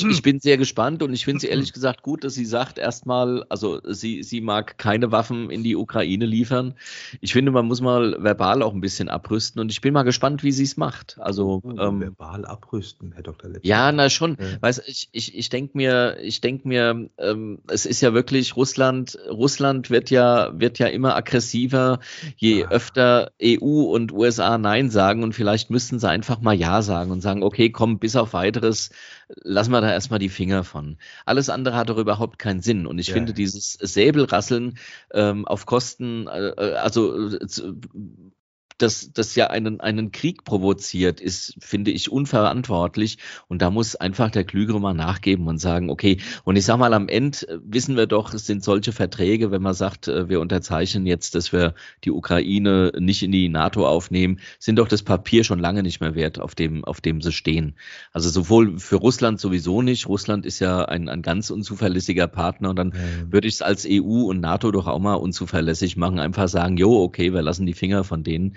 ich, 0.00 0.04
ich, 0.04 0.22
bin 0.22 0.40
sehr 0.40 0.56
gespannt 0.56 1.02
und 1.02 1.12
ich 1.12 1.24
finde 1.24 1.40
sie 1.40 1.48
ehrlich 1.48 1.72
gesagt 1.72 2.02
gut, 2.02 2.24
dass 2.24 2.34
sie 2.34 2.44
sagt, 2.44 2.78
erstmal, 2.78 3.44
also 3.48 3.80
sie, 3.84 4.22
sie 4.22 4.40
mag 4.40 4.78
keine 4.78 5.12
Waffen 5.12 5.50
in 5.50 5.62
die 5.62 5.76
Ukraine 5.76 6.26
liefern. 6.26 6.74
Ich 7.20 7.32
finde, 7.32 7.52
man 7.52 7.66
muss 7.66 7.80
mal 7.80 8.16
verbal 8.22 8.62
auch 8.62 8.74
ein 8.74 8.80
bisschen 8.80 9.08
abrüsten 9.08 9.60
und 9.60 9.70
ich 9.70 9.80
bin 9.80 9.94
mal 9.94 10.02
gespannt, 10.02 10.42
wie 10.42 10.52
sie 10.52 10.64
es 10.64 10.76
macht. 10.76 11.16
Also 11.20 11.60
oh, 11.62 11.70
ähm, 11.70 12.00
verbal 12.00 12.44
abrüsten, 12.44 13.12
Herr 13.12 13.22
Dr. 13.22 13.50
Letz. 13.50 13.62
Ja, 13.64 13.92
na 13.92 14.10
schon. 14.10 14.36
Ja. 14.40 14.62
Weiß, 14.62 14.82
ich 14.86 15.08
ich, 15.12 15.36
ich 15.36 15.48
denke 15.48 15.76
mir, 15.76 16.18
ich 16.20 16.40
denke 16.40 16.66
mir, 16.66 17.08
ähm, 17.18 17.58
es 17.68 17.86
ist 17.86 18.00
ja 18.00 18.14
wirklich 18.14 18.56
Russland, 18.56 19.18
Russland 19.30 19.90
wird 19.90 20.10
ja, 20.10 20.58
wird 20.58 20.78
ja 20.78 20.86
immer 20.86 21.14
aggressiver, 21.14 22.00
je 22.36 22.60
ja. 22.60 22.68
öfter 22.68 23.32
EU 23.42 23.82
und 23.94 24.12
USA 24.12 24.58
Nein 24.58 24.90
sagen 24.90 25.22
und 25.22 25.34
vielleicht 25.34 25.70
müssten 25.70 25.98
sie 25.98 26.08
einfach 26.08 26.40
mal 26.40 26.54
Ja 26.54 26.82
sagen 26.82 27.10
und 27.10 27.20
sagen, 27.20 27.42
okay, 27.42 27.70
komm, 27.70 27.98
bis 27.98 28.16
auf 28.16 28.32
weiteres, 28.32 28.90
lassen 29.42 29.72
wir 29.72 29.80
da 29.84 29.92
erstmal 29.92 30.18
die 30.18 30.28
Finger 30.28 30.64
von. 30.64 30.96
Alles 31.24 31.48
andere 31.48 31.76
hat 31.76 31.88
doch 31.88 31.98
überhaupt 31.98 32.38
keinen 32.38 32.60
Sinn. 32.60 32.86
Und 32.86 32.98
ich 32.98 33.08
ja. 33.08 33.14
finde 33.14 33.32
dieses 33.32 33.74
Säbelrasseln 33.74 34.78
ähm, 35.12 35.46
auf 35.46 35.66
Kosten, 35.66 36.26
äh, 36.26 36.48
äh 36.48 36.74
also 36.74 37.30
äh, 37.30 37.46
das, 38.78 39.12
das 39.12 39.36
ja 39.36 39.48
einen, 39.48 39.80
einen 39.80 40.10
Krieg 40.10 40.44
provoziert, 40.44 41.20
ist, 41.20 41.54
finde 41.60 41.92
ich, 41.92 42.10
unverantwortlich. 42.10 43.18
Und 43.46 43.62
da 43.62 43.70
muss 43.70 43.94
einfach 43.94 44.30
der 44.30 44.44
Klügere 44.44 44.80
mal 44.80 44.94
nachgeben 44.94 45.46
und 45.46 45.58
sagen, 45.58 45.90
okay, 45.90 46.18
und 46.42 46.56
ich 46.56 46.64
sag 46.64 46.78
mal, 46.78 46.92
am 46.92 47.08
Ende 47.08 47.48
äh, 47.48 47.58
wissen 47.64 47.96
wir 47.96 48.06
doch, 48.06 48.34
es 48.34 48.46
sind 48.46 48.64
solche 48.64 48.92
Verträge, 48.92 49.50
wenn 49.50 49.62
man 49.62 49.74
sagt, 49.74 50.08
äh, 50.08 50.28
wir 50.28 50.40
unterzeichnen 50.40 51.06
jetzt, 51.06 51.34
dass 51.34 51.52
wir 51.52 51.74
die 52.04 52.10
Ukraine 52.10 52.92
nicht 52.98 53.22
in 53.22 53.30
die 53.30 53.48
NATO 53.48 53.86
aufnehmen, 53.86 54.40
sind 54.58 54.76
doch 54.76 54.88
das 54.88 55.02
Papier 55.02 55.44
schon 55.44 55.60
lange 55.60 55.82
nicht 55.82 56.00
mehr 56.00 56.14
wert, 56.16 56.40
auf 56.40 56.54
dem, 56.54 56.84
auf 56.84 57.00
dem 57.00 57.20
sie 57.20 57.32
stehen. 57.32 57.76
Also 58.12 58.28
sowohl 58.28 58.78
für 58.78 58.96
Russland 58.96 59.38
sowieso 59.38 59.82
nicht. 59.82 60.08
Russland 60.08 60.44
ist 60.46 60.58
ja 60.58 60.84
ein, 60.84 61.08
ein 61.08 61.22
ganz 61.22 61.50
unzuverlässiger 61.50 62.26
Partner 62.26 62.70
und 62.70 62.76
dann 62.76 62.88
mhm. 62.88 63.32
würde 63.32 63.46
ich 63.46 63.54
es 63.54 63.62
als 63.62 63.86
EU 63.88 64.24
und 64.24 64.40
NATO 64.40 64.72
doch 64.72 64.88
auch 64.88 64.98
mal 64.98 65.14
unzuverlässig 65.14 65.96
machen. 65.96 66.18
Einfach 66.18 66.48
sagen, 66.48 66.76
jo, 66.76 67.02
okay, 67.02 67.32
wir 67.32 67.42
lassen 67.42 67.66
die 67.66 67.74
Finger 67.74 68.02
von 68.02 68.24
denen. 68.24 68.56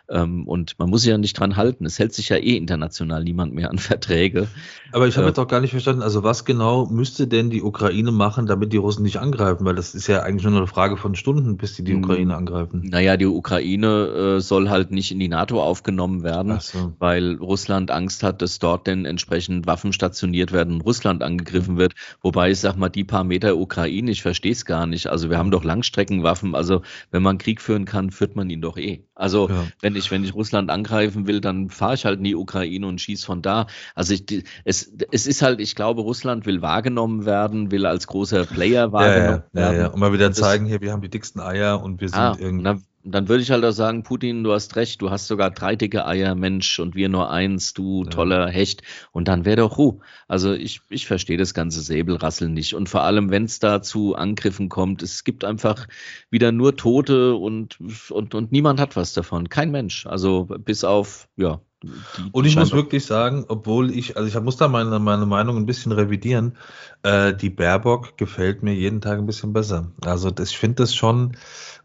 Ähm, 0.11 0.47
und 0.47 0.77
man 0.77 0.89
muss 0.89 1.01
sich 1.01 1.09
ja 1.09 1.17
nicht 1.17 1.39
dran 1.39 1.55
halten. 1.55 1.85
Es 1.85 1.97
hält 1.97 2.13
sich 2.13 2.29
ja 2.29 2.37
eh 2.37 2.57
international 2.57 3.23
niemand 3.23 3.53
mehr 3.53 3.69
an 3.69 3.77
Verträge. 3.77 4.47
Aber 4.91 5.07
ich 5.07 5.15
habe 5.15 5.25
äh, 5.25 5.29
jetzt 5.29 5.39
auch 5.39 5.47
gar 5.47 5.61
nicht 5.61 5.71
verstanden, 5.71 6.01
also 6.01 6.23
was 6.23 6.43
genau 6.43 6.85
müsste 6.85 7.27
denn 7.27 7.49
die 7.49 7.63
Ukraine 7.63 8.11
machen, 8.11 8.45
damit 8.45 8.73
die 8.73 8.77
Russen 8.77 9.03
nicht 9.03 9.17
angreifen? 9.17 9.65
Weil 9.65 9.75
das 9.75 9.95
ist 9.95 10.07
ja 10.07 10.21
eigentlich 10.21 10.43
nur 10.43 10.57
eine 10.57 10.67
Frage 10.67 10.97
von 10.97 11.15
Stunden, 11.15 11.57
bis 11.57 11.75
die 11.75 11.83
die 11.83 11.93
hm. 11.93 12.03
Ukraine 12.03 12.35
angreifen. 12.35 12.81
Naja, 12.83 13.15
die 13.15 13.25
Ukraine 13.25 14.37
äh, 14.37 14.41
soll 14.41 14.69
halt 14.69 14.91
nicht 14.91 15.11
in 15.11 15.19
die 15.19 15.29
NATO 15.29 15.63
aufgenommen 15.63 16.23
werden, 16.23 16.59
so. 16.59 16.93
weil 16.99 17.35
Russland 17.35 17.89
Angst 17.89 18.23
hat, 18.23 18.41
dass 18.41 18.59
dort 18.59 18.87
denn 18.87 19.05
entsprechend 19.05 19.65
Waffen 19.65 19.93
stationiert 19.93 20.51
werden 20.51 20.75
und 20.75 20.81
Russland 20.81 21.23
angegriffen 21.23 21.77
wird. 21.77 21.93
Wobei 22.21 22.51
ich 22.51 22.59
sag 22.59 22.75
mal, 22.75 22.89
die 22.89 23.03
paar 23.03 23.23
Meter 23.23 23.55
Ukraine, 23.57 24.11
ich 24.11 24.21
verstehe 24.21 24.51
es 24.51 24.65
gar 24.65 24.87
nicht. 24.87 25.07
Also 25.07 25.29
wir 25.29 25.37
haben 25.37 25.51
doch 25.51 25.63
Langstreckenwaffen. 25.63 26.55
Also 26.55 26.81
wenn 27.11 27.23
man 27.23 27.37
Krieg 27.37 27.61
führen 27.61 27.85
kann, 27.85 28.11
führt 28.11 28.35
man 28.35 28.49
ihn 28.49 28.61
doch 28.61 28.77
eh. 28.77 29.05
Also 29.15 29.49
ja. 29.49 29.67
wenn 29.81 29.95
ich 29.95 30.00
ich, 30.01 30.11
wenn 30.11 30.23
ich 30.23 30.33
Russland 30.33 30.69
angreifen 30.69 31.27
will, 31.27 31.41
dann 31.41 31.69
fahre 31.69 31.95
ich 31.95 32.05
halt 32.05 32.17
in 32.17 32.23
die 32.23 32.35
Ukraine 32.35 32.87
und 32.87 32.99
schieße 32.99 33.25
von 33.25 33.41
da. 33.41 33.67
Also 33.95 34.13
ich, 34.13 34.43
es, 34.65 34.91
es 35.11 35.27
ist 35.27 35.41
halt, 35.41 35.59
ich 35.59 35.75
glaube, 35.75 36.01
Russland 36.01 36.45
will 36.45 36.61
wahrgenommen 36.61 37.25
werden, 37.25 37.71
will 37.71 37.85
als 37.85 38.07
großer 38.07 38.45
Player 38.45 38.91
wahrgenommen 38.91 39.43
ja, 39.53 39.61
ja, 39.61 39.65
werden. 39.65 39.75
Ja, 39.75 39.81
ja. 39.83 39.87
Und 39.89 39.99
mal 39.99 40.13
wieder 40.13 40.31
zeigen, 40.31 40.65
hier, 40.65 40.81
wir 40.81 40.91
haben 40.91 41.01
die 41.01 41.09
dicksten 41.09 41.41
Eier 41.41 41.81
und 41.81 42.01
wir 42.01 42.09
sind 42.09 42.19
ah, 42.19 42.35
irgendwie. 42.39 42.69
Und 42.69 42.83
dann 43.03 43.27
würde 43.27 43.43
ich 43.43 43.51
halt 43.51 43.63
auch 43.65 43.71
sagen, 43.71 44.03
Putin, 44.03 44.43
du 44.43 44.53
hast 44.53 44.75
recht, 44.75 45.01
du 45.01 45.09
hast 45.09 45.27
sogar 45.27 45.51
drei 45.51 45.75
dicke 45.75 46.05
Eier, 46.05 46.35
Mensch, 46.35 46.79
und 46.79 46.95
wir 46.95 47.09
nur 47.09 47.29
eins, 47.29 47.73
du 47.73 48.05
toller 48.05 48.47
Hecht. 48.49 48.83
Und 49.11 49.27
dann 49.27 49.45
wäre 49.45 49.57
doch 49.57 49.77
Ruhe. 49.77 49.99
Also 50.27 50.53
ich, 50.53 50.81
ich 50.89 51.07
verstehe 51.07 51.37
das 51.37 51.53
ganze 51.53 51.81
Säbelrasseln 51.81 52.53
nicht. 52.53 52.75
Und 52.75 52.89
vor 52.89 53.03
allem, 53.03 53.31
wenn 53.31 53.45
es 53.45 53.59
da 53.59 53.81
zu 53.81 54.15
Angriffen 54.15 54.69
kommt, 54.69 55.01
es 55.01 55.23
gibt 55.23 55.43
einfach 55.43 55.87
wieder 56.29 56.51
nur 56.51 56.75
Tote 56.75 57.35
und, 57.35 57.79
und, 58.11 58.35
und 58.35 58.51
niemand 58.51 58.79
hat 58.79 58.95
was 58.95 59.13
davon. 59.13 59.49
Kein 59.49 59.71
Mensch. 59.71 60.05
Also 60.05 60.45
bis 60.45 60.83
auf, 60.83 61.27
ja, 61.37 61.61
die, 61.83 62.29
und 62.31 62.45
ich 62.45 62.55
muss 62.55 62.71
wirklich 62.71 63.05
sagen, 63.05 63.45
obwohl 63.47 63.91
ich, 63.91 64.15
also 64.15 64.27
ich 64.27 64.43
muss 64.43 64.57
da 64.57 64.67
meine, 64.67 64.99
meine 64.99 65.25
Meinung 65.25 65.57
ein 65.57 65.65
bisschen 65.65 65.91
revidieren, 65.91 66.57
äh, 67.03 67.33
die 67.33 67.49
Baerbock 67.49 68.17
gefällt 68.17 68.61
mir 68.61 68.73
jeden 68.73 69.01
Tag 69.01 69.17
ein 69.17 69.25
bisschen 69.25 69.53
besser. 69.53 69.91
Also 70.05 70.29
das, 70.29 70.51
ich 70.51 70.57
finde 70.57 70.83
das 70.83 70.93
schon, 70.93 71.31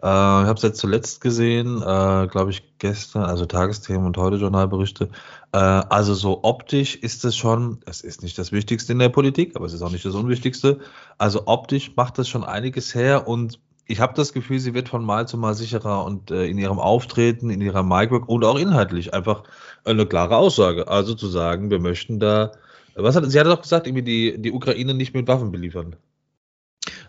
äh, 0.02 0.06
ich 0.06 0.06
habe 0.06 0.54
es 0.54 0.62
jetzt 0.62 0.78
zuletzt 0.78 1.20
gesehen, 1.20 1.78
äh, 1.78 2.28
glaube 2.30 2.50
ich 2.50 2.62
gestern, 2.78 3.22
also 3.22 3.46
Tagesthemen 3.46 4.06
und 4.06 4.16
heute 4.18 4.36
Journalberichte. 4.36 5.08
Äh, 5.52 5.58
also 5.58 6.12
so 6.14 6.40
optisch 6.42 6.96
ist 6.96 7.24
es 7.24 7.36
schon, 7.36 7.78
es 7.86 8.02
ist 8.02 8.22
nicht 8.22 8.38
das 8.38 8.52
Wichtigste 8.52 8.92
in 8.92 8.98
der 8.98 9.08
Politik, 9.08 9.56
aber 9.56 9.64
es 9.64 9.72
ist 9.72 9.82
auch 9.82 9.92
nicht 9.92 10.04
das 10.04 10.14
Unwichtigste. 10.14 10.80
Also 11.16 11.46
optisch 11.46 11.92
macht 11.96 12.18
das 12.18 12.28
schon 12.28 12.44
einiges 12.44 12.94
her 12.94 13.26
und 13.26 13.58
ich 13.86 14.00
habe 14.00 14.14
das 14.14 14.32
Gefühl, 14.32 14.58
sie 14.58 14.74
wird 14.74 14.88
von 14.88 15.04
Mal 15.04 15.28
zu 15.28 15.38
Mal 15.38 15.54
sicherer 15.54 16.04
und 16.04 16.30
äh, 16.30 16.46
in 16.46 16.58
ihrem 16.58 16.78
Auftreten, 16.78 17.50
in 17.50 17.60
ihrer 17.60 17.82
Micwork 17.82 18.28
und 18.28 18.44
auch 18.44 18.58
inhaltlich 18.58 19.14
einfach 19.14 19.44
eine 19.84 20.06
klare 20.06 20.36
Aussage. 20.36 20.88
Also 20.88 21.14
zu 21.14 21.28
sagen, 21.28 21.70
wir 21.70 21.78
möchten 21.78 22.18
da, 22.18 22.52
was 22.94 23.14
hat, 23.14 23.30
sie 23.30 23.38
hat 23.38 23.46
doch 23.46 23.62
gesagt, 23.62 23.86
irgendwie 23.86 24.02
die, 24.02 24.42
die 24.42 24.52
Ukraine 24.52 24.94
nicht 24.94 25.14
mit 25.14 25.28
Waffen 25.28 25.52
beliefern. 25.52 25.96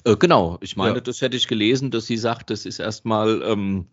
Äh, 0.03 0.15
genau, 0.17 0.57
ich 0.61 0.77
meine, 0.77 0.95
ja. 0.95 1.01
das 1.01 1.21
hätte 1.21 1.37
ich 1.37 1.47
gelesen, 1.47 1.91
dass 1.91 2.05
sie 2.05 2.17
sagt, 2.17 2.49
das 2.51 2.65
ist 2.65 2.79
erstmal 2.79 3.41
ähm, 3.43 3.87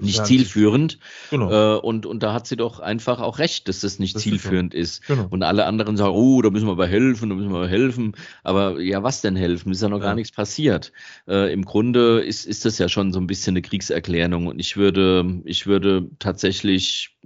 nicht 0.00 0.26
zielführend. 0.26 0.98
Genau. 1.30 1.76
Äh, 1.76 1.78
und, 1.80 2.06
und 2.06 2.22
da 2.22 2.32
hat 2.32 2.46
sie 2.46 2.56
doch 2.56 2.80
einfach 2.80 3.20
auch 3.20 3.38
recht, 3.38 3.68
dass 3.68 3.80
das 3.80 3.98
nicht 3.98 4.16
das 4.16 4.22
zielführend 4.22 4.74
ist. 4.74 5.06
Genau. 5.06 5.26
Und 5.30 5.42
alle 5.42 5.66
anderen 5.66 5.96
sagen, 5.96 6.14
oh, 6.14 6.42
da 6.42 6.50
müssen 6.50 6.66
wir 6.66 6.72
aber 6.72 6.86
helfen, 6.86 7.28
da 7.28 7.36
müssen 7.36 7.50
wir 7.50 7.58
aber 7.58 7.68
helfen. 7.68 8.12
Aber 8.42 8.80
ja, 8.80 9.02
was 9.02 9.20
denn 9.20 9.36
helfen? 9.36 9.72
Ist 9.72 9.82
ja 9.82 9.88
noch 9.88 9.98
ja. 9.98 10.06
gar 10.06 10.14
nichts 10.14 10.34
passiert. 10.34 10.92
Äh, 11.28 11.52
Im 11.52 11.64
Grunde 11.64 12.20
ist, 12.20 12.44
ist 12.44 12.64
das 12.64 12.78
ja 12.78 12.88
schon 12.88 13.12
so 13.12 13.20
ein 13.20 13.26
bisschen 13.26 13.52
eine 13.52 13.62
Kriegserklärung. 13.62 14.46
Und 14.48 14.58
ich 14.58 14.76
würde, 14.76 15.40
ich 15.44 15.66
würde 15.66 16.08
tatsächlich, 16.18 17.16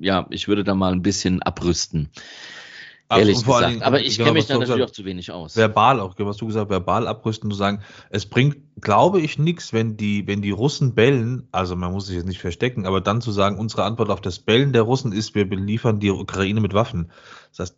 ja, 0.00 0.26
ich 0.30 0.48
würde 0.48 0.64
da 0.64 0.74
mal 0.74 0.92
ein 0.92 1.02
bisschen 1.02 1.42
abrüsten. 1.42 2.08
Ehrlich 3.10 3.38
gesagt. 3.38 3.70
Dingen, 3.70 3.82
aber 3.82 4.00
ich 4.02 4.18
genau, 4.18 4.26
kenne 4.26 4.38
mich 4.38 4.46
da 4.46 4.54
natürlich 4.54 4.74
gesagt, 4.74 4.90
auch 4.90 4.94
zu 4.94 5.04
wenig 5.06 5.32
aus. 5.32 5.56
Verbal 5.56 5.98
auch, 6.00 6.14
was 6.18 6.36
du 6.36 6.46
gesagt 6.46 6.68
verbal 6.68 7.06
abrüsten, 7.06 7.50
zu 7.50 7.56
sagen, 7.56 7.80
es 8.10 8.26
bringt, 8.26 8.58
glaube 8.82 9.20
ich, 9.20 9.38
nichts, 9.38 9.72
wenn 9.72 9.96
die, 9.96 10.26
wenn 10.26 10.42
die 10.42 10.50
Russen 10.50 10.94
bellen, 10.94 11.48
also 11.50 11.74
man 11.74 11.92
muss 11.92 12.06
sich 12.06 12.16
jetzt 12.16 12.26
nicht 12.26 12.40
verstecken, 12.40 12.86
aber 12.86 13.00
dann 13.00 13.22
zu 13.22 13.32
sagen, 13.32 13.58
unsere 13.58 13.84
Antwort 13.84 14.10
auf 14.10 14.20
das 14.20 14.38
Bellen 14.38 14.74
der 14.74 14.82
Russen 14.82 15.12
ist, 15.12 15.34
wir 15.34 15.48
beliefern 15.48 16.00
die 16.00 16.10
Ukraine 16.10 16.60
mit 16.60 16.74
Waffen. 16.74 17.10
Das 17.50 17.60
heißt, 17.60 17.76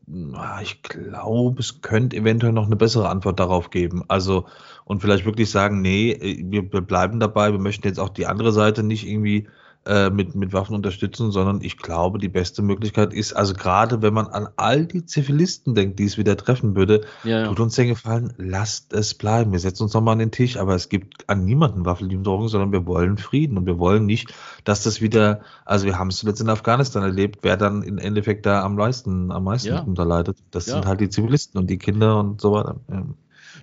ich 0.62 0.82
glaube, 0.82 1.60
es 1.60 1.80
könnte 1.80 2.16
eventuell 2.16 2.52
noch 2.52 2.66
eine 2.66 2.76
bessere 2.76 3.08
Antwort 3.08 3.38
darauf 3.38 3.70
geben. 3.70 4.02
Also, 4.08 4.46
und 4.84 5.00
vielleicht 5.00 5.26
wirklich 5.26 5.48
sagen, 5.48 5.80
nee, 5.80 6.44
wir 6.44 6.62
bleiben 6.62 7.20
dabei, 7.20 7.52
wir 7.52 7.60
möchten 7.60 7.86
jetzt 7.86 8.00
auch 8.00 8.08
die 8.08 8.26
andere 8.26 8.50
Seite 8.50 8.82
nicht 8.82 9.06
irgendwie 9.06 9.46
äh, 9.86 10.10
mit, 10.10 10.34
mit 10.34 10.52
Waffen 10.52 10.74
unterstützen, 10.74 11.32
sondern 11.32 11.62
ich 11.62 11.78
glaube, 11.78 12.18
die 12.18 12.28
beste 12.28 12.60
Möglichkeit 12.60 13.14
ist, 13.14 13.32
also 13.32 13.54
gerade 13.54 14.02
wenn 14.02 14.12
man 14.12 14.26
an 14.26 14.48
all 14.56 14.84
die 14.84 15.06
Zivilisten 15.06 15.74
denkt, 15.74 15.98
die 15.98 16.04
es 16.04 16.18
wieder 16.18 16.36
treffen 16.36 16.76
würde, 16.76 17.00
ja, 17.24 17.40
ja. 17.40 17.46
tut 17.46 17.60
uns 17.60 17.76
den 17.76 17.88
Gefallen, 17.88 18.34
lasst 18.36 18.92
es 18.92 19.14
bleiben. 19.14 19.52
Wir 19.52 19.58
setzen 19.58 19.84
uns 19.84 19.94
nochmal 19.94 20.12
an 20.12 20.18
den 20.18 20.32
Tisch, 20.32 20.58
aber 20.58 20.74
es 20.74 20.90
gibt 20.90 21.28
an 21.30 21.46
niemanden 21.46 21.86
Waffenlieferungen, 21.86 22.48
sondern 22.48 22.72
wir 22.72 22.86
wollen 22.86 23.16
Frieden 23.16 23.56
und 23.56 23.64
wir 23.64 23.78
wollen 23.78 24.04
nicht, 24.04 24.34
dass 24.64 24.82
das 24.82 25.00
wieder, 25.00 25.40
also 25.64 25.86
wir 25.86 25.98
haben 25.98 26.08
es 26.08 26.18
zuletzt 26.18 26.42
in 26.42 26.50
Afghanistan 26.50 27.02
erlebt, 27.02 27.38
wer 27.40 27.56
dann 27.56 27.82
im 27.82 27.96
Endeffekt 27.96 28.44
da 28.44 28.62
am 28.62 28.74
meisten, 28.74 29.32
am 29.32 29.44
meisten 29.44 29.68
ja. 29.68 29.80
unterleidet. 29.80 30.36
Das 30.50 30.66
sind 30.66 30.84
halt 30.84 31.00
die 31.00 31.08
Zivilisten 31.08 31.58
und 31.58 31.70
die 31.70 31.78
Kinder 31.78 32.20
und 32.20 32.40
so 32.40 32.52
weiter. 32.52 32.76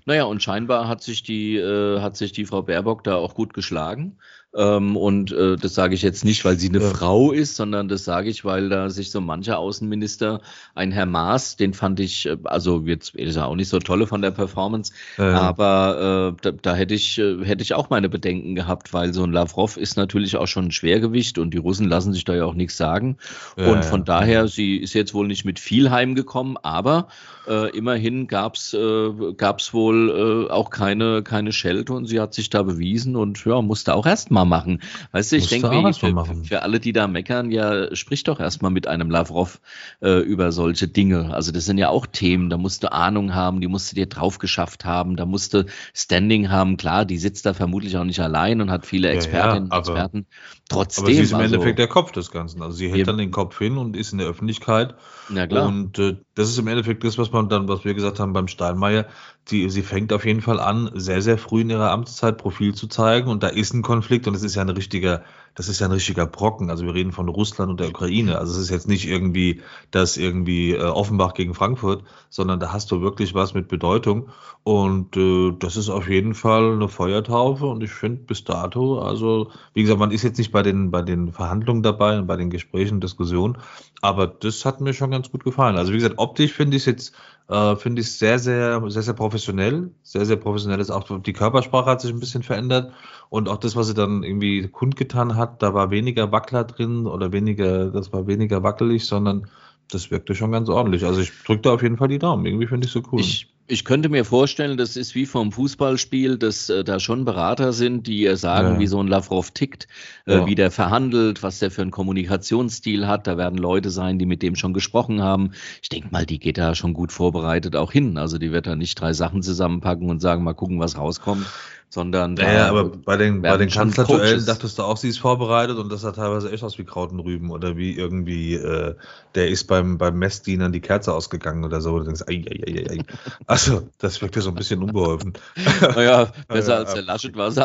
Naja, 0.08 0.24
und 0.24 0.42
scheinbar 0.42 0.88
hat 0.88 1.04
sich 1.04 1.22
die, 1.22 1.58
äh, 1.58 2.00
hat 2.00 2.16
sich 2.16 2.32
die 2.32 2.46
Frau 2.46 2.62
Baerbock 2.62 3.04
da 3.04 3.16
auch 3.16 3.36
gut 3.36 3.54
geschlagen. 3.54 4.18
Ähm, 4.56 4.96
und 4.96 5.32
äh, 5.34 5.58
das 5.58 5.76
sage 5.76 5.94
ich 5.94 6.02
jetzt 6.02 6.24
nicht, 6.24 6.46
weil 6.46 6.58
sie 6.58 6.70
eine 6.70 6.80
ja. 6.80 6.90
Frau 6.90 7.32
ist, 7.32 7.58
sondern 7.58 7.90
das 7.90 8.06
sage 8.06 8.30
ich, 8.30 8.46
weil 8.46 8.70
da 8.70 8.90
sich 8.90 9.12
so 9.12 9.20
mancher 9.20 9.60
Außenminister, 9.60 10.42
ein 10.74 10.92
Herr 10.92 11.06
Maas, 11.06 11.58
den 11.58 11.74
fand 11.74 12.00
ich, 12.00 12.26
äh, 12.28 12.38
also 12.46 12.82
jetzt 12.86 13.14
ist 13.16 13.36
er 13.36 13.48
auch 13.48 13.56
nicht 13.56 13.68
so 13.68 13.80
tolle 13.80 14.08
von 14.08 14.22
der 14.22 14.32
Performance, 14.32 14.94
ja. 15.18 15.34
aber 15.34 16.34
äh, 16.34 16.42
da, 16.42 16.52
da, 16.52 16.76
hätte 16.76 16.94
ich, 16.94 17.18
äh, 17.18 17.44
hätte 17.44 17.62
ich 17.62 17.74
auch 17.74 17.90
meine 17.90 18.08
Bedenken 18.08 18.56
gehabt, 18.56 18.94
weil 18.94 19.14
so 19.14 19.24
ein 19.24 19.34
Lavrov 19.34 19.76
ist 19.76 19.98
natürlich 19.98 20.38
auch 20.38 20.48
schon 20.48 20.66
ein 20.66 20.72
Schwergewicht 20.72 21.38
und 21.38 21.54
die 21.54 21.60
Russen 21.60 21.88
lassen 21.88 22.14
sich 22.14 22.24
da 22.24 22.34
ja 22.34 22.46
auch 22.46 22.56
nichts 22.56 22.78
sagen. 22.78 23.18
Ja, 23.58 23.72
und 23.72 23.84
von 23.84 24.06
daher, 24.06 24.48
sie 24.48 24.78
ist 24.78 24.94
jetzt 24.94 25.14
wohl 25.14 25.28
nicht 25.28 25.44
mit 25.44 25.60
viel 25.60 25.92
heimgekommen, 25.92 26.58
aber 26.64 27.10
äh, 27.48 27.70
immerhin 27.76 28.28
gab's 28.28 28.74
äh, 28.74 29.34
gab's 29.36 29.74
wohl 29.74 30.48
äh, 30.50 30.52
auch 30.52 30.70
keine, 30.70 31.24
keine 31.24 31.52
Schelte 31.52 31.94
und 31.94 32.06
sie 32.06 32.20
hat 32.20 32.34
sich 32.34 32.50
da 32.50 32.64
bewiesen 32.64 33.16
und 33.16 33.44
ja, 33.46 33.62
musste 33.62 33.96
auch 33.96 34.06
erstmal 34.06 34.46
machen. 34.46 34.82
Weißt 35.12 35.32
du, 35.32 35.38
ich 35.38 35.48
denke, 35.48 35.70
für, 35.94 36.26
für, 36.44 36.62
alle, 36.62 36.80
die 36.80 36.94
da 36.94 37.08
meckern, 37.08 37.52
ja, 37.52 37.96
sprich 37.96 38.24
doch 38.24 38.40
erstmal 38.40 38.72
mit 38.72 38.88
einem 38.88 39.10
Lavrov 39.10 39.62
äh, 40.02 40.20
über 40.20 40.52
solche 40.52 40.88
Dinge. 40.88 41.34
Also 41.34 41.52
das 41.52 41.66
sind 41.66 41.78
ja 41.78 41.90
auch 41.90 42.06
Themen, 42.06 42.50
da 42.50 42.58
musst 42.58 42.84
du 42.84 42.92
Ahnung 42.92 43.34
haben, 43.34 43.62
die 43.62 43.68
musst 43.68 43.92
du 43.92 43.96
dir 43.96 44.08
drauf 44.08 44.40
geschafft 44.40 44.86
haben, 44.86 45.16
da 45.16 45.26
musst 45.26 45.54
du 45.54 45.66
Standing 45.94 46.50
haben. 46.50 46.78
Klar, 46.78 47.06
die 47.06 47.18
sitzt 47.18 47.46
da 47.46 47.54
vermutlich 47.54 47.98
auch 47.98 48.04
nicht 48.04 48.20
allein 48.20 48.62
und 48.62 48.72
hat 48.72 48.86
viele 48.86 49.10
Expertinnen 49.10 49.70
ja, 49.70 49.72
ja, 49.72 49.78
und 49.78 49.88
Experten. 49.88 50.26
Trotzdem. 50.70 51.06
Aber 51.06 51.14
sie 51.14 51.22
ist 51.22 51.32
im 51.32 51.38
also, 51.38 51.56
Endeffekt 51.56 51.80
der 51.80 51.88
Kopf 51.88 52.12
des 52.12 52.32
Ganzen. 52.32 52.62
Also 52.62 52.78
sie 52.78 52.92
hält 52.92 53.08
dann 53.08 53.18
den 53.18 53.32
Kopf 53.32 53.58
hin 53.58 53.78
und 53.78 53.96
ist 53.96 54.12
in 54.12 54.18
der 54.18 54.28
Öffentlichkeit. 54.28 54.96
Na 55.30 55.48
klar. 55.48 55.68
Und 55.68 55.98
äh, 56.00 56.18
das 56.38 56.50
ist 56.50 56.60
im 56.60 56.68
Endeffekt 56.68 57.04
das, 57.04 57.18
was 57.18 57.32
man 57.32 57.50
dann, 57.50 57.68
was 57.68 57.84
wir 57.84 57.96
gesagt 57.96 58.20
haben 58.20 58.32
beim 58.32 58.48
Steinmeier, 58.48 59.08
die, 59.50 59.70
sie 59.72 59.82
fängt 59.82 60.14
auf 60.14 60.24
jeden 60.24 60.42
Fall 60.42 60.60
an, 60.60 60.92
sehr, 60.94 61.22
sehr 61.24 61.40
früh 61.40 61.62
in 61.62 61.72
ihrer 61.72 61.90
Amtszeit 61.92 62.38
Profil 62.38 62.76
zu 62.76 62.88
zeigen 62.88 63.28
und 63.30 63.42
da 63.42 63.48
ist 63.48 63.74
ein 63.74 63.82
Konflikt 63.82 64.28
und 64.28 64.36
es 64.36 64.44
ist 64.44 64.56
ja 64.56 64.62
ein 64.62 64.70
richtiger, 64.70 65.24
das 65.58 65.70
ist 65.70 65.80
ja 65.80 65.88
ein 65.88 65.92
richtiger 65.92 66.28
Brocken. 66.28 66.70
Also 66.70 66.86
wir 66.86 66.94
reden 66.94 67.12
von 67.12 67.28
Russland 67.30 67.72
und 67.72 67.80
der 67.80 67.90
Ukraine. 67.90 68.38
Also 68.38 68.54
es 68.54 68.60
ist 68.60 68.70
jetzt 68.70 68.88
nicht 68.88 69.08
irgendwie 69.08 69.62
das 69.90 70.16
irgendwie 70.16 70.74
äh, 70.74 70.84
Offenbach 70.84 71.34
gegen 71.34 71.56
Frankfurt, 71.56 72.04
sondern 72.30 72.60
da 72.60 72.72
hast 72.72 72.92
du 72.92 73.02
wirklich 73.02 73.34
was 73.34 73.56
mit 73.56 73.68
Bedeutung 73.68 74.30
und 74.64 75.18
äh, 75.18 75.54
das 75.58 75.76
ist 75.76 75.90
auf 75.90 76.08
jeden 76.08 76.36
Fall 76.36 76.74
eine 76.74 76.88
Feuertaufe 76.88 77.66
und 77.66 77.82
ich 77.82 77.90
finde 77.90 78.22
bis 78.22 78.44
dato, 78.44 79.00
also 79.00 79.50
wie 79.74 79.82
gesagt, 79.82 80.00
man 80.00 80.12
ist 80.12 80.22
jetzt 80.22 80.38
nicht 80.38 80.52
bei 80.52 80.62
den, 80.62 80.92
bei 80.92 81.02
den 81.02 81.32
Verhandlungen 81.32 81.82
dabei 81.82 82.20
und 82.20 82.28
bei 82.28 82.36
den 82.36 82.52
Gesprächen, 82.52 83.02
Diskussionen, 83.02 83.58
aber 84.02 84.28
das 84.28 84.64
hat 84.64 84.80
mir 84.80 84.94
schon 84.94 85.10
ganz 85.10 85.32
gut 85.32 85.44
gefallen. 85.44 85.76
Also 85.76 85.92
wie 85.92 85.98
gesagt, 85.98 86.20
optisch 86.20 86.54
finde 86.54 86.78
ich 86.78 86.84
es 86.84 86.86
jetzt 86.86 87.16
äh, 87.50 87.76
finde 87.76 88.02
ich 88.02 88.12
sehr, 88.12 88.40
sehr, 88.40 88.82
sehr, 88.90 89.02
sehr 89.02 89.14
professionell. 89.14 89.92
Sehr, 90.04 90.26
sehr 90.26 90.36
professionell 90.36 90.80
ist 90.80 90.90
auch 90.90 91.22
die 91.22 91.34
Körpersprache 91.34 91.90
hat 91.90 92.02
sich 92.02 92.12
ein 92.12 92.20
bisschen 92.20 92.44
verändert 92.44 92.94
und 93.30 93.50
auch 93.50 93.58
das, 93.58 93.76
was 93.76 93.88
sie 93.88 93.94
dann 93.94 94.24
irgendwie 94.24 94.68
kundgetan 94.68 95.36
hat, 95.36 95.62
da 95.62 95.74
war 95.74 95.92
weniger 95.92 96.32
Wackler 96.32 96.64
drin 96.64 97.08
oder 97.08 97.32
weniger, 97.32 97.90
das 97.92 98.12
war 98.14 98.28
weniger 98.28 98.64
wackelig, 98.64 99.06
sondern 99.06 99.48
das 99.90 100.12
wirkte 100.12 100.36
schon 100.36 100.52
ganz 100.52 100.70
ordentlich. 100.70 101.06
Also 101.06 101.22
ich 101.22 101.32
drücke 101.46 101.62
da 101.62 101.74
auf 101.74 101.82
jeden 101.82 101.98
Fall 101.98 102.10
die 102.10 102.20
Daumen. 102.20 102.46
Irgendwie 102.46 102.68
finde 102.68 102.88
ich 102.88 102.92
so 102.92 103.02
cool. 103.12 103.22
Ich, 103.22 103.48
ich 103.70 103.84
könnte 103.84 104.08
mir 104.08 104.24
vorstellen, 104.24 104.78
das 104.78 104.96
ist 104.96 105.14
wie 105.14 105.26
vom 105.26 105.52
Fußballspiel, 105.52 106.38
dass 106.38 106.70
äh, 106.70 106.84
da 106.84 107.00
schon 107.00 107.26
Berater 107.26 107.74
sind, 107.74 108.08
die 108.08 108.26
äh, 108.26 108.38
sagen, 108.38 108.76
ja. 108.76 108.80
wie 108.80 108.88
so 108.88 109.00
ein 109.00 109.08
Lavrov 109.08 109.52
tickt, 109.52 109.88
äh, 110.26 110.36
ja. 110.36 110.46
wie 110.46 110.56
der 110.56 110.72
verhandelt, 110.72 111.44
was 111.44 111.60
der 111.60 111.70
für 111.70 111.82
einen 111.82 111.92
Kommunikationsstil 111.92 113.08
hat. 113.08 113.28
Da 113.28 113.38
werden 113.38 113.58
Leute 113.58 113.90
sein, 113.90 114.20
die 114.20 114.26
mit 114.26 114.42
dem 114.42 114.56
schon 114.56 114.74
gesprochen 114.74 115.22
haben. 115.22 115.52
Ich 115.82 115.90
denke 115.90 116.08
mal, 116.12 116.26
die 116.26 116.40
geht 116.40 116.58
da 116.58 116.76
schon 116.76 116.94
gut 116.94 117.12
vorbereitet 117.12 117.76
auch 117.76 117.92
hin. 117.92 118.18
Also 118.18 118.38
die 118.38 118.54
wird 118.54 118.68
da 118.68 118.76
nicht 118.76 119.00
drei 119.00 119.12
Sachen 119.12 119.44
zusammenpacken 119.44 120.10
und 120.10 120.22
sagen, 120.22 120.44
mal 120.44 120.54
gucken, 120.54 120.80
was 120.80 120.98
rauskommt, 120.98 121.46
sondern 121.90 122.34
naja, 122.34 122.68
aber 122.68 122.90
bei 122.90 123.16
den, 123.16 123.42
bei 123.42 123.56
den 123.56 123.70
Kanzlerduellen 123.70 124.46
dachtest 124.46 124.78
du 124.78 124.84
auch, 124.84 124.98
sie 124.98 125.08
ist 125.08 125.20
vorbereitet 125.20 125.78
und 125.78 125.90
das 125.90 126.02
sah 126.02 126.12
teilweise 126.12 126.52
echt 126.52 126.64
aus 126.64 126.78
wie 126.78 126.84
Krautenrüben 126.84 127.50
oder 127.50 127.78
wie 127.78 127.96
irgendwie, 127.96 128.56
äh, 128.56 128.96
der 129.36 129.48
ist 129.48 129.66
beim, 129.66 129.98
beim 129.98 130.20
Messdienern 130.20 130.74
die 130.74 130.82
Kerze 130.82 131.14
ausgegangen 131.14 131.64
oder 131.64 131.80
so. 131.80 131.94
Und 131.94 132.00
du 132.00 132.06
denkst, 132.06 132.24
ei, 132.28 132.44
ei, 132.50 132.64
ei, 132.68 132.92
ei. 132.92 133.04
Also, 133.48 133.90
das 134.00 134.22
wirkte 134.22 134.42
so 134.42 134.50
ein 134.50 134.56
bisschen 134.56 134.84
unbeholfen. 134.84 135.34
Naja, 135.82 136.32
besser 136.48 136.74
ja, 136.74 136.80
als 136.80 136.94
der 136.94 137.04
Laschet 137.04 137.36
war 137.36 137.52
sie. 137.52 137.64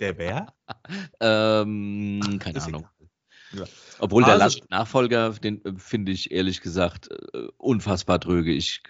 Der 0.00 0.18
wer? 0.18 0.46
ähm, 1.20 2.38
keine 2.38 2.62
Ahnung. 2.62 2.86
Ja. 3.52 3.64
Obwohl 4.00 4.24
also, 4.24 4.36
der 4.36 4.46
Laschet-Nachfolger, 4.46 5.30
den 5.30 5.64
äh, 5.64 5.72
finde 5.76 6.12
ich 6.12 6.30
ehrlich 6.30 6.60
gesagt 6.60 7.10
äh, 7.10 7.48
unfassbar 7.56 8.18
dröge. 8.18 8.52
Ich, 8.52 8.82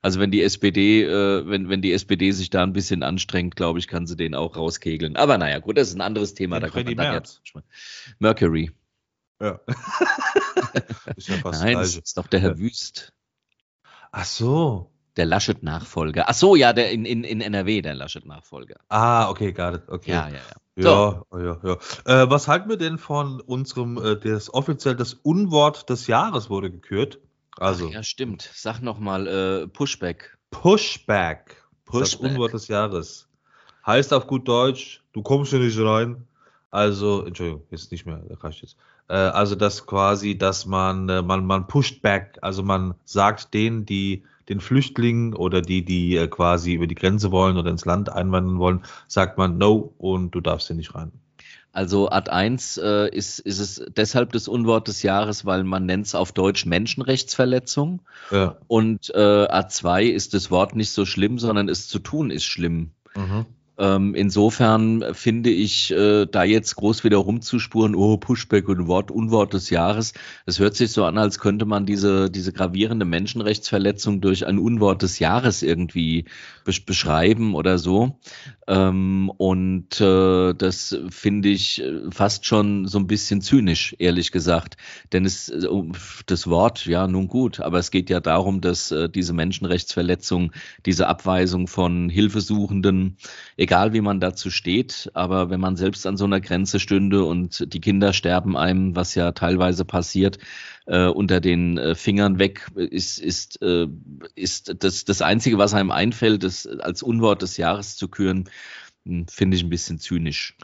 also 0.00 0.20
wenn 0.20 0.30
die 0.30 0.42
SPD, 0.42 1.02
äh, 1.02 1.46
wenn, 1.46 1.68
wenn 1.68 1.82
die 1.82 1.92
SPD 1.92 2.32
sich 2.32 2.50
da 2.50 2.62
ein 2.62 2.72
bisschen 2.72 3.02
anstrengt, 3.02 3.56
glaube 3.56 3.78
ich, 3.78 3.88
kann 3.88 4.06
sie 4.06 4.16
den 4.16 4.34
auch 4.34 4.56
rauskegeln. 4.56 5.16
Aber 5.16 5.38
naja, 5.38 5.58
gut, 5.58 5.76
das 5.76 5.88
ist 5.88 5.94
ein 5.94 6.00
anderes 6.00 6.34
Thema. 6.34 6.60
Da 6.60 6.68
kann 6.68 6.84
man 6.84 6.96
dann 6.96 7.14
jetzt 7.14 7.42
Mercury. 8.18 8.70
Ja. 9.40 9.60
ist 11.16 11.28
ja 11.28 11.36
fast 11.38 11.62
Nein, 11.62 11.74
das 11.74 11.96
ist 11.96 12.16
doch 12.16 12.28
der 12.28 12.40
Herr 12.40 12.52
ja. 12.52 12.58
Wüst. 12.58 13.12
Ach 14.12 14.24
so. 14.24 14.92
Der 15.16 15.26
Laschet-Nachfolger. 15.26 16.24
Ach 16.28 16.34
so, 16.34 16.56
ja, 16.56 16.72
der 16.72 16.90
in, 16.90 17.04
in, 17.04 17.24
in 17.24 17.42
NRW, 17.42 17.82
der 17.82 17.94
Laschet-Nachfolger. 17.94 18.76
Ah, 18.88 19.28
okay, 19.28 19.52
got 19.52 19.74
it. 19.74 19.88
Okay. 19.88 20.12
Ja, 20.12 20.28
ja, 20.28 20.36
ja. 20.36 20.61
Ja, 20.76 21.24
so. 21.30 21.38
Ja, 21.38 21.58
ja. 21.62 22.22
Äh, 22.22 22.30
was 22.30 22.48
halten 22.48 22.68
wir 22.70 22.78
denn 22.78 22.98
von 22.98 23.40
unserem, 23.40 23.98
äh, 23.98 24.16
das 24.16 24.52
offiziell 24.52 24.96
das 24.96 25.14
Unwort 25.14 25.90
des 25.90 26.06
Jahres 26.06 26.48
wurde 26.48 26.70
gekürt? 26.70 27.18
Also. 27.58 27.88
Ach, 27.88 27.92
ja, 27.92 28.02
stimmt. 28.02 28.50
Sag 28.54 28.80
nochmal, 28.80 29.26
äh, 29.26 29.68
Pushback. 29.68 30.38
Pushback. 30.50 31.62
Pushback. 31.84 32.00
Das 32.00 32.14
Unwort 32.14 32.54
des 32.54 32.68
Jahres. 32.68 33.28
Heißt 33.86 34.14
auf 34.14 34.26
gut 34.26 34.48
Deutsch, 34.48 35.02
du 35.12 35.22
kommst 35.22 35.50
hier 35.50 35.58
nicht 35.58 35.78
rein. 35.78 36.26
Also, 36.70 37.24
Entschuldigung, 37.26 37.64
jetzt 37.70 37.92
nicht 37.92 38.06
mehr, 38.06 38.22
da 38.26 38.34
reicht 38.36 38.62
jetzt. 38.62 38.76
Äh, 39.08 39.14
also, 39.14 39.54
das 39.56 39.84
quasi, 39.86 40.38
dass 40.38 40.64
man, 40.64 41.08
äh, 41.10 41.20
man, 41.20 41.44
man 41.44 41.66
pusht 41.66 42.00
back, 42.00 42.38
also 42.40 42.62
man 42.62 42.94
sagt 43.04 43.52
denen, 43.52 43.84
die 43.84 44.24
den 44.52 44.60
Flüchtlingen 44.60 45.34
oder 45.34 45.62
die, 45.62 45.84
die 45.84 46.16
äh, 46.16 46.28
quasi 46.28 46.74
über 46.74 46.86
die 46.86 46.94
Grenze 46.94 47.30
wollen 47.30 47.56
oder 47.56 47.70
ins 47.70 47.84
Land 47.84 48.12
einwandern 48.12 48.58
wollen, 48.58 48.82
sagt 49.08 49.38
man 49.38 49.58
no 49.58 49.94
und 49.98 50.32
du 50.32 50.40
darfst 50.40 50.68
hier 50.68 50.76
nicht 50.76 50.94
rein. 50.94 51.12
Also 51.74 52.10
Art 52.10 52.28
1 52.28 52.76
äh, 52.76 53.08
ist, 53.08 53.38
ist 53.38 53.58
es 53.58 53.82
deshalb 53.96 54.32
das 54.32 54.46
Unwort 54.46 54.88
des 54.88 55.02
Jahres, 55.02 55.46
weil 55.46 55.64
man 55.64 55.86
nennt 55.86 56.04
es 56.04 56.14
auf 56.14 56.32
Deutsch 56.32 56.66
Menschenrechtsverletzung. 56.66 58.02
Ja. 58.30 58.58
Und 58.66 59.10
äh, 59.14 59.46
Art 59.46 59.72
2 59.72 60.04
ist 60.04 60.34
das 60.34 60.50
Wort 60.50 60.76
nicht 60.76 60.90
so 60.90 61.06
schlimm, 61.06 61.38
sondern 61.38 61.70
es 61.70 61.88
zu 61.88 61.98
tun 61.98 62.30
ist 62.30 62.44
schlimm. 62.44 62.90
Mhm. 63.16 63.46
Ähm, 63.82 64.14
insofern 64.14 65.02
finde 65.12 65.50
ich, 65.50 65.90
äh, 65.90 66.26
da 66.26 66.44
jetzt 66.44 66.76
groß 66.76 67.02
wieder 67.02 67.16
rumzuspuren, 67.16 67.96
oh, 67.96 68.16
Pushback 68.16 68.68
und 68.68 68.86
Wort, 68.86 69.10
Unwort 69.10 69.54
des 69.54 69.70
Jahres, 69.70 70.12
es 70.46 70.60
hört 70.60 70.76
sich 70.76 70.92
so 70.92 71.04
an, 71.04 71.18
als 71.18 71.40
könnte 71.40 71.64
man 71.64 71.84
diese, 71.84 72.30
diese 72.30 72.52
gravierende 72.52 73.04
Menschenrechtsverletzung 73.04 74.20
durch 74.20 74.46
ein 74.46 74.60
Unwort 74.60 75.02
des 75.02 75.18
Jahres 75.18 75.64
irgendwie 75.64 76.26
beschreiben 76.86 77.56
oder 77.56 77.78
so. 77.78 78.20
Ähm, 78.68 79.32
und 79.36 80.00
äh, 80.00 80.54
das 80.54 80.96
finde 81.10 81.48
ich 81.48 81.82
äh, 81.82 82.08
fast 82.12 82.46
schon 82.46 82.86
so 82.86 82.98
ein 83.00 83.08
bisschen 83.08 83.40
zynisch, 83.40 83.96
ehrlich 83.98 84.30
gesagt. 84.30 84.76
Denn 85.12 85.24
es, 85.24 85.48
äh, 85.48 85.66
das 86.26 86.46
Wort, 86.46 86.86
ja, 86.86 87.08
nun 87.08 87.26
gut, 87.26 87.58
aber 87.58 87.80
es 87.80 87.90
geht 87.90 88.10
ja 88.10 88.20
darum, 88.20 88.60
dass 88.60 88.92
äh, 88.92 89.08
diese 89.08 89.32
Menschenrechtsverletzung, 89.32 90.52
diese 90.86 91.08
Abweisung 91.08 91.66
von 91.66 92.08
Hilfesuchenden, 92.08 93.16
egal 93.56 93.71
wie 93.72 94.00
man 94.00 94.20
dazu 94.20 94.50
steht, 94.50 95.10
aber 95.14 95.48
wenn 95.50 95.60
man 95.60 95.76
selbst 95.76 96.06
an 96.06 96.16
so 96.16 96.24
einer 96.24 96.40
Grenze 96.40 96.78
stünde 96.78 97.24
und 97.24 97.72
die 97.72 97.80
Kinder 97.80 98.12
sterben 98.12 98.56
einem, 98.56 98.94
was 98.94 99.14
ja 99.14 99.32
teilweise 99.32 99.84
passiert, 99.84 100.38
äh, 100.86 101.06
unter 101.06 101.40
den 101.40 101.78
äh, 101.78 101.94
Fingern 101.94 102.38
weg, 102.38 102.66
ist, 102.74 103.18
ist, 103.18 103.62
äh, 103.62 103.86
ist 104.34 104.74
das, 104.78 105.04
das 105.04 105.22
Einzige, 105.22 105.58
was 105.58 105.74
einem 105.74 105.90
einfällt, 105.90 106.44
das 106.44 106.66
als 106.66 107.02
Unwort 107.02 107.42
des 107.42 107.56
Jahres 107.56 107.96
zu 107.96 108.08
küren, 108.08 108.50
hm, 109.06 109.26
finde 109.28 109.56
ich 109.56 109.62
ein 109.62 109.70
bisschen 109.70 109.98
zynisch. 109.98 110.56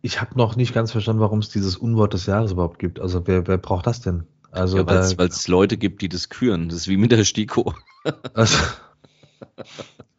Ich 0.00 0.20
habe 0.20 0.36
noch 0.36 0.56
nicht 0.56 0.74
ganz 0.74 0.90
verstanden, 0.90 1.20
warum 1.20 1.38
es 1.38 1.48
dieses 1.48 1.76
Unwort 1.76 2.12
des 2.12 2.26
Jahres 2.26 2.52
überhaupt 2.52 2.80
gibt. 2.80 2.98
Also 2.98 3.26
wer, 3.26 3.46
wer 3.46 3.58
braucht 3.58 3.86
das 3.86 4.00
denn? 4.00 4.24
Also 4.50 4.78
ja, 4.78 4.86
weil 4.86 5.28
es 5.28 5.48
Leute 5.48 5.76
gibt, 5.76 6.02
die 6.02 6.08
das 6.08 6.28
küren. 6.28 6.68
Das 6.68 6.78
ist 6.78 6.88
wie 6.88 6.96
mit 6.96 7.12
der 7.12 7.24
STIKO. 7.24 7.72
Also, 8.34 8.58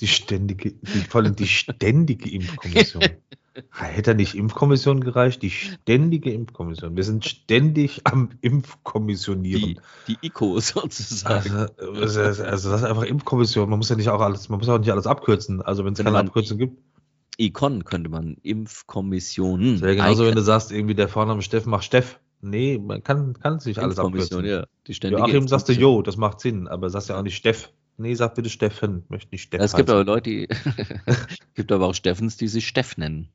die 0.00 0.06
ständige, 0.06 0.72
die, 0.72 0.98
vor 1.08 1.22
allem 1.22 1.36
die 1.36 1.46
ständige 1.46 2.30
Impfkommission. 2.30 3.04
Hätte 3.72 4.14
nicht 4.14 4.34
Impfkommission 4.34 5.02
gereicht? 5.02 5.42
Die 5.42 5.50
ständige 5.50 6.32
Impfkommission. 6.32 6.96
Wir 6.96 7.02
sind 7.02 7.24
ständig 7.24 8.02
am 8.04 8.30
Impfkommissionieren. 8.40 9.80
Die, 10.06 10.16
die 10.20 10.26
ICO 10.26 10.60
sozusagen. 10.60 11.66
Also, 11.76 12.20
also, 12.20 12.44
also, 12.44 12.70
das 12.70 12.82
ist 12.82 12.86
einfach 12.86 13.02
Impfkommission. 13.02 13.68
Man 13.68 13.78
muss 13.78 13.88
ja 13.88 13.96
nicht 13.96 14.10
auch 14.10 14.20
alles, 14.20 14.48
man 14.48 14.60
muss 14.60 14.68
auch 14.68 14.78
nicht 14.78 14.92
alles 14.92 15.06
abkürzen. 15.06 15.60
Also 15.60 15.84
wenn 15.84 15.94
es 15.94 15.98
keine 15.98 16.18
Abkürzung 16.18 16.58
gibt. 16.58 16.78
Icon 17.36 17.84
könnte 17.84 18.10
man 18.10 18.36
Impfkommission. 18.42 19.80
Wäre 19.80 19.96
genauso, 19.96 20.26
wenn 20.26 20.34
du 20.34 20.42
sagst, 20.42 20.72
irgendwie 20.72 20.94
der 20.94 21.08
Vorname 21.08 21.42
Steffen 21.42 21.70
macht 21.70 21.84
Steff. 21.84 22.18
Nee, 22.40 22.78
man 22.78 23.02
kann, 23.02 23.34
kann 23.34 23.58
sich 23.58 23.80
alles 23.80 23.98
abkürzen. 23.98 24.44
Ja, 24.44 24.66
die 24.86 24.94
ständige 24.94 25.22
Joachim 25.22 25.48
sagst 25.48 25.68
du 25.68 25.72
Jo, 25.72 26.02
das 26.02 26.16
macht 26.16 26.40
Sinn, 26.40 26.68
aber 26.68 26.90
sagst 26.90 27.08
ja 27.08 27.18
auch 27.18 27.22
nicht 27.22 27.36
Steff. 27.36 27.72
Nee, 27.98 28.14
sag 28.14 28.36
bitte 28.36 28.48
Steffen, 28.48 29.04
möchte 29.08 29.32
nicht 29.32 29.42
Steffen. 29.42 29.64
Es 29.64 29.74
gibt 29.74 29.90
aber 29.90 30.04
Leute, 30.04 30.30
die, 30.30 30.48
gibt 31.54 31.72
aber 31.72 31.86
auch 31.86 31.94
Steffens, 31.94 32.36
die 32.36 32.46
sich 32.46 32.68
Steff 32.68 32.96
nennen. 32.96 33.32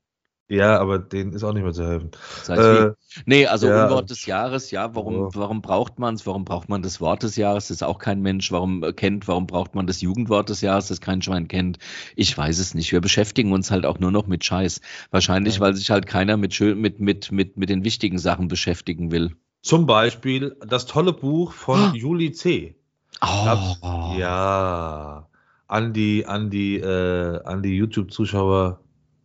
Ja, 0.50 0.80
aber 0.80 1.00
denen 1.00 1.34
ist 1.34 1.44
auch 1.44 1.54
nicht 1.54 1.64
mehr 1.64 1.74
zu 1.74 1.86
helfen. 1.86 2.12
Das 2.12 2.50
heißt 2.50 2.62
äh, 2.62 2.92
nee, 3.26 3.46
also 3.48 3.68
ja, 3.68 3.86
Unwort 3.86 4.10
des 4.10 4.26
Jahres, 4.26 4.72
ja, 4.72 4.94
warum, 4.94 5.16
oh. 5.16 5.30
warum 5.34 5.62
braucht 5.62 6.00
man 6.00 6.16
es? 6.16 6.26
Warum 6.26 6.46
braucht 6.46 6.70
man 6.70 6.82
das 6.82 7.02
Wort 7.02 7.24
des 7.24 7.38
Jahres, 7.38 7.70
das 7.70 7.82
auch 7.82 7.98
kein 7.98 8.22
Mensch 8.22 8.52
warum 8.52 8.84
äh, 8.84 8.94
kennt? 8.94 9.28
Warum 9.28 9.48
braucht 9.48 9.74
man 9.74 9.88
das 9.88 10.02
Jugendwort 10.02 10.50
des 10.50 10.62
Jahres, 10.62 10.88
das 10.88 11.02
kein 11.02 11.22
Schwein 11.22 11.48
kennt? 11.48 11.78
Ich 12.16 12.38
weiß 12.38 12.60
es 12.60 12.74
nicht. 12.74 12.92
Wir 12.92 13.02
beschäftigen 13.02 13.52
uns 13.52 13.72
halt 13.72 13.86
auch 13.86 14.00
nur 14.00 14.12
noch 14.12 14.28
mit 14.28 14.46
Scheiß. 14.46 14.80
Wahrscheinlich, 15.12 15.56
ja. 15.56 15.62
weil 15.62 15.76
sich 15.76 15.90
halt 15.90 16.08
keiner 16.08 16.38
mit, 16.38 16.60
mit, 16.60 17.00
mit, 17.00 17.32
mit, 17.32 17.58
mit 17.58 17.70
den 17.70 17.84
wichtigen 17.84 18.18
Sachen 18.18 18.48
beschäftigen 18.48 19.12
will. 19.12 19.36
Zum 19.62 19.86
Beispiel 19.86 20.58
das 20.68 20.86
tolle 20.86 21.14
Buch 21.14 21.54
von 21.54 21.92
oh. 21.94 21.96
Juli 21.96 22.34
C. 22.34 22.76
Oh. 23.22 24.16
ja, 24.18 25.28
an 25.68 25.94
die, 25.94 26.26
an 26.26 26.50
die, 26.50 26.78
äh, 26.78 27.42
an 27.44 27.64
die 27.64 27.76
YouTube-Zuschauer 27.76 28.80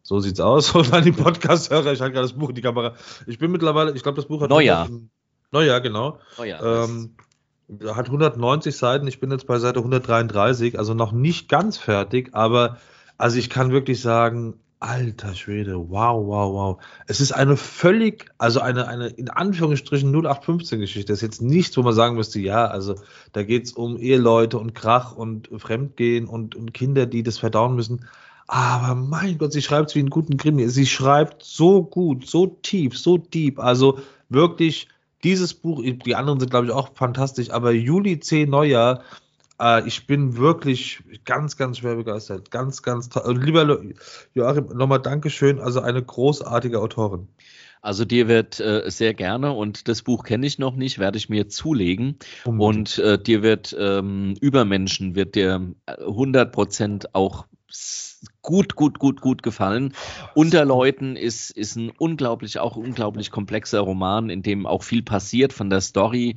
so 0.08 0.20
sieht's 0.20 0.40
aus. 0.40 0.74
Und 0.74 0.92
an 0.92 1.04
die 1.04 1.12
Podcast-Hörer, 1.12 1.92
ich 1.92 2.00
halte 2.00 2.14
gerade 2.14 2.28
das 2.28 2.32
Buch 2.32 2.48
in 2.48 2.54
die 2.54 2.62
Kamera. 2.62 2.94
Ich 3.26 3.38
bin 3.38 3.50
mittlerweile, 3.50 3.92
ich 3.92 4.02
glaube, 4.02 4.16
das 4.16 4.26
Buch 4.26 4.40
hat. 4.40 4.48
Neujahr. 4.48 4.88
Neujahr, 5.52 5.80
genau. 5.80 6.18
Neujahr. 6.38 6.84
Ähm, 6.84 7.16
hat 7.94 8.06
190 8.06 8.74
Seiten. 8.74 9.06
Ich 9.06 9.20
bin 9.20 9.30
jetzt 9.30 9.46
bei 9.46 9.58
Seite 9.58 9.80
133, 9.80 10.78
also 10.78 10.94
noch 10.94 11.12
nicht 11.12 11.50
ganz 11.50 11.76
fertig, 11.76 12.30
aber 12.32 12.78
also 13.18 13.38
ich 13.38 13.50
kann 13.50 13.70
wirklich 13.70 14.00
sagen, 14.00 14.54
alter 14.80 15.34
Schwede, 15.34 15.76
wow, 15.90 16.24
wow, 16.26 16.52
wow. 16.52 16.82
Es 17.06 17.20
ist 17.20 17.32
eine 17.32 17.56
völlig, 17.56 18.26
also 18.38 18.60
eine, 18.60 18.86
eine 18.88 19.08
in 19.08 19.28
Anführungsstrichen 19.28 20.14
0815-Geschichte. 20.14 21.12
Das 21.12 21.18
ist 21.18 21.22
jetzt 21.22 21.42
nichts, 21.42 21.76
wo 21.76 21.82
man 21.82 21.94
sagen 21.94 22.16
müsste, 22.16 22.40
ja, 22.40 22.66
also 22.66 22.94
da 23.32 23.42
geht's 23.42 23.72
um 23.72 23.98
Eheleute 23.98 24.58
und 24.58 24.74
Krach 24.74 25.16
und 25.16 25.48
Fremdgehen 25.56 26.26
und, 26.26 26.54
und 26.54 26.74
Kinder, 26.74 27.06
die 27.06 27.22
das 27.22 27.38
verdauen 27.38 27.74
müssen. 27.74 28.06
Aber 28.46 28.94
mein 28.94 29.36
Gott, 29.38 29.52
sie 29.52 29.62
schreibt 29.62 29.90
es 29.90 29.94
wie 29.94 30.00
einen 30.00 30.10
guten 30.10 30.36
Krimi. 30.36 30.68
Sie 30.68 30.86
schreibt 30.86 31.42
so 31.42 31.82
gut, 31.82 32.26
so 32.26 32.46
tief, 32.46 32.96
so 32.98 33.18
deep. 33.18 33.58
Also 33.58 33.98
wirklich 34.28 34.88
dieses 35.22 35.52
Buch, 35.54 35.82
die 35.82 36.14
anderen 36.14 36.40
sind, 36.40 36.50
glaube 36.50 36.66
ich, 36.66 36.72
auch 36.72 36.90
fantastisch, 36.94 37.50
aber 37.50 37.72
Juli 37.72 38.20
C. 38.20 38.46
Neujahr, 38.46 39.02
äh, 39.60 39.86
ich 39.86 40.06
bin 40.06 40.36
wirklich 40.36 41.02
ganz, 41.24 41.56
ganz 41.56 41.78
schwer 41.78 41.96
begeistert. 41.96 42.50
Ganz, 42.50 42.82
ganz 42.82 43.08
toll. 43.08 43.22
Und 43.22 43.44
lieber 43.44 43.80
Joachim, 44.34 44.68
nochmal 44.76 45.00
Dankeschön. 45.00 45.60
Also 45.60 45.80
eine 45.80 46.02
großartige 46.02 46.80
Autorin. 46.80 47.28
Also 47.80 48.04
dir 48.04 48.26
wird 48.28 48.58
äh, 48.60 48.82
sehr 48.86 49.14
gerne 49.14 49.52
und 49.52 49.88
das 49.88 50.02
Buch 50.02 50.24
kenne 50.24 50.46
ich 50.46 50.58
noch 50.58 50.74
nicht, 50.74 50.98
werde 50.98 51.16
ich 51.16 51.28
mir 51.28 51.48
zulegen 51.48 52.18
und 52.44 52.98
äh, 52.98 53.22
dir 53.22 53.42
wird 53.42 53.74
ähm, 53.78 54.34
Übermenschen 54.40 55.14
wird 55.14 55.36
dir 55.36 55.74
100 55.86 56.52
Prozent 56.52 57.14
auch 57.14 57.46
gut, 58.42 58.74
gut, 58.74 58.98
gut, 58.98 59.20
gut 59.20 59.42
gefallen. 59.42 59.94
Unter 60.34 60.64
Leuten 60.64 61.16
ist, 61.16 61.50
ist 61.50 61.76
ein 61.76 61.90
unglaublich, 61.90 62.58
auch 62.58 62.76
unglaublich 62.76 63.30
komplexer 63.30 63.80
Roman, 63.80 64.30
in 64.30 64.42
dem 64.42 64.66
auch 64.66 64.82
viel 64.82 65.02
passiert 65.02 65.52
von 65.52 65.70
der 65.70 65.80
Story 65.80 66.36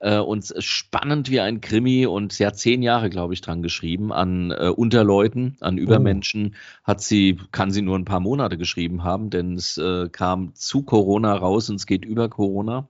äh, 0.00 0.18
und 0.18 0.52
spannend 0.58 1.30
wie 1.30 1.40
ein 1.40 1.60
Krimi 1.60 2.06
und 2.06 2.32
sie 2.32 2.46
hat 2.46 2.58
zehn 2.58 2.82
Jahre, 2.82 3.10
glaube 3.10 3.34
ich, 3.34 3.40
dran 3.40 3.62
geschrieben 3.62 4.12
an 4.12 4.50
äh, 4.50 4.68
Unterleuten, 4.68 5.56
an 5.60 5.78
Übermenschen. 5.78 6.54
Oh. 6.54 6.88
Hat 6.88 7.00
sie, 7.00 7.38
kann 7.52 7.70
sie 7.70 7.82
nur 7.82 7.98
ein 7.98 8.04
paar 8.04 8.20
Monate 8.20 8.58
geschrieben 8.58 9.04
haben, 9.04 9.30
denn 9.30 9.54
es 9.54 9.78
äh, 9.78 10.08
kam 10.10 10.54
zu 10.54 10.82
Corona 10.82 11.34
raus 11.34 11.70
und 11.70 11.76
es 11.76 11.86
geht 11.86 12.04
über 12.04 12.28
Corona. 12.28 12.88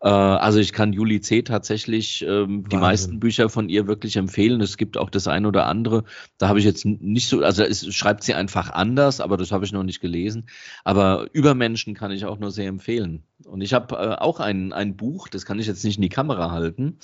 Äh, 0.00 0.08
also 0.08 0.58
ich 0.58 0.72
kann 0.72 0.92
Juli 0.92 1.20
C. 1.20 1.42
tatsächlich 1.42 2.24
ähm, 2.26 2.68
die 2.68 2.76
meisten 2.76 3.20
Bücher 3.20 3.48
von 3.48 3.68
ihr 3.68 3.86
wirklich 3.86 4.16
empfehlen. 4.16 4.60
Es 4.60 4.76
gibt 4.76 4.96
auch 4.96 5.10
das 5.10 5.26
ein 5.26 5.46
oder 5.46 5.66
andere. 5.66 6.04
Da 6.38 6.48
habe 6.48 6.58
ich 6.58 6.64
jetzt 6.64 6.84
nicht 6.84 7.28
so, 7.28 7.42
also 7.42 7.62
es 7.62 7.86
schreibt 7.94 8.22
sie 8.22 8.34
einfach 8.34 8.70
anders, 8.70 9.20
aber 9.20 9.36
das 9.36 9.52
habe 9.52 9.64
ich 9.64 9.72
noch 9.72 9.82
nicht 9.82 10.00
gelesen. 10.00 10.48
Aber 10.84 11.26
Übermenschen 11.32 11.94
kann 11.94 12.10
ich 12.10 12.24
auch 12.26 12.38
nur 12.38 12.50
sehr 12.50 12.68
empfehlen. 12.68 13.24
Und 13.44 13.60
ich 13.60 13.74
habe 13.74 13.94
äh, 13.96 14.14
auch 14.16 14.40
ein, 14.40 14.72
ein 14.72 14.96
Buch, 14.96 15.28
das 15.28 15.44
kann 15.44 15.58
ich 15.58 15.66
jetzt 15.66 15.84
nicht 15.84 15.96
in 15.96 16.02
die 16.02 16.08
Kamera 16.08 16.50
halten. 16.50 16.98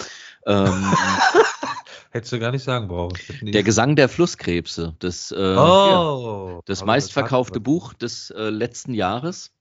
Ähm, 0.46 0.72
Hättest 2.10 2.32
du 2.32 2.38
gar 2.38 2.52
nicht 2.52 2.62
sagen 2.62 2.86
brauchen. 2.86 3.18
Der 3.42 3.64
Gesang 3.64 3.96
der 3.96 4.08
Flusskrebse, 4.08 4.94
das, 5.00 5.32
äh, 5.32 5.56
oh, 5.56 6.60
das 6.64 6.84
meistverkaufte 6.84 7.58
Buch 7.58 7.92
des 7.92 8.30
äh, 8.30 8.50
letzten 8.50 8.94
Jahres. 8.94 9.53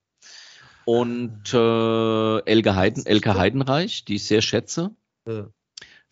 Und 0.84 1.54
äh, 1.54 2.38
Elke, 2.44 2.76
Heiden, 2.76 3.06
Elke 3.06 3.34
Heidenreich, 3.34 4.04
die 4.04 4.16
ich 4.16 4.26
sehr 4.26 4.42
schätze, 4.42 4.90
ja. 5.26 5.46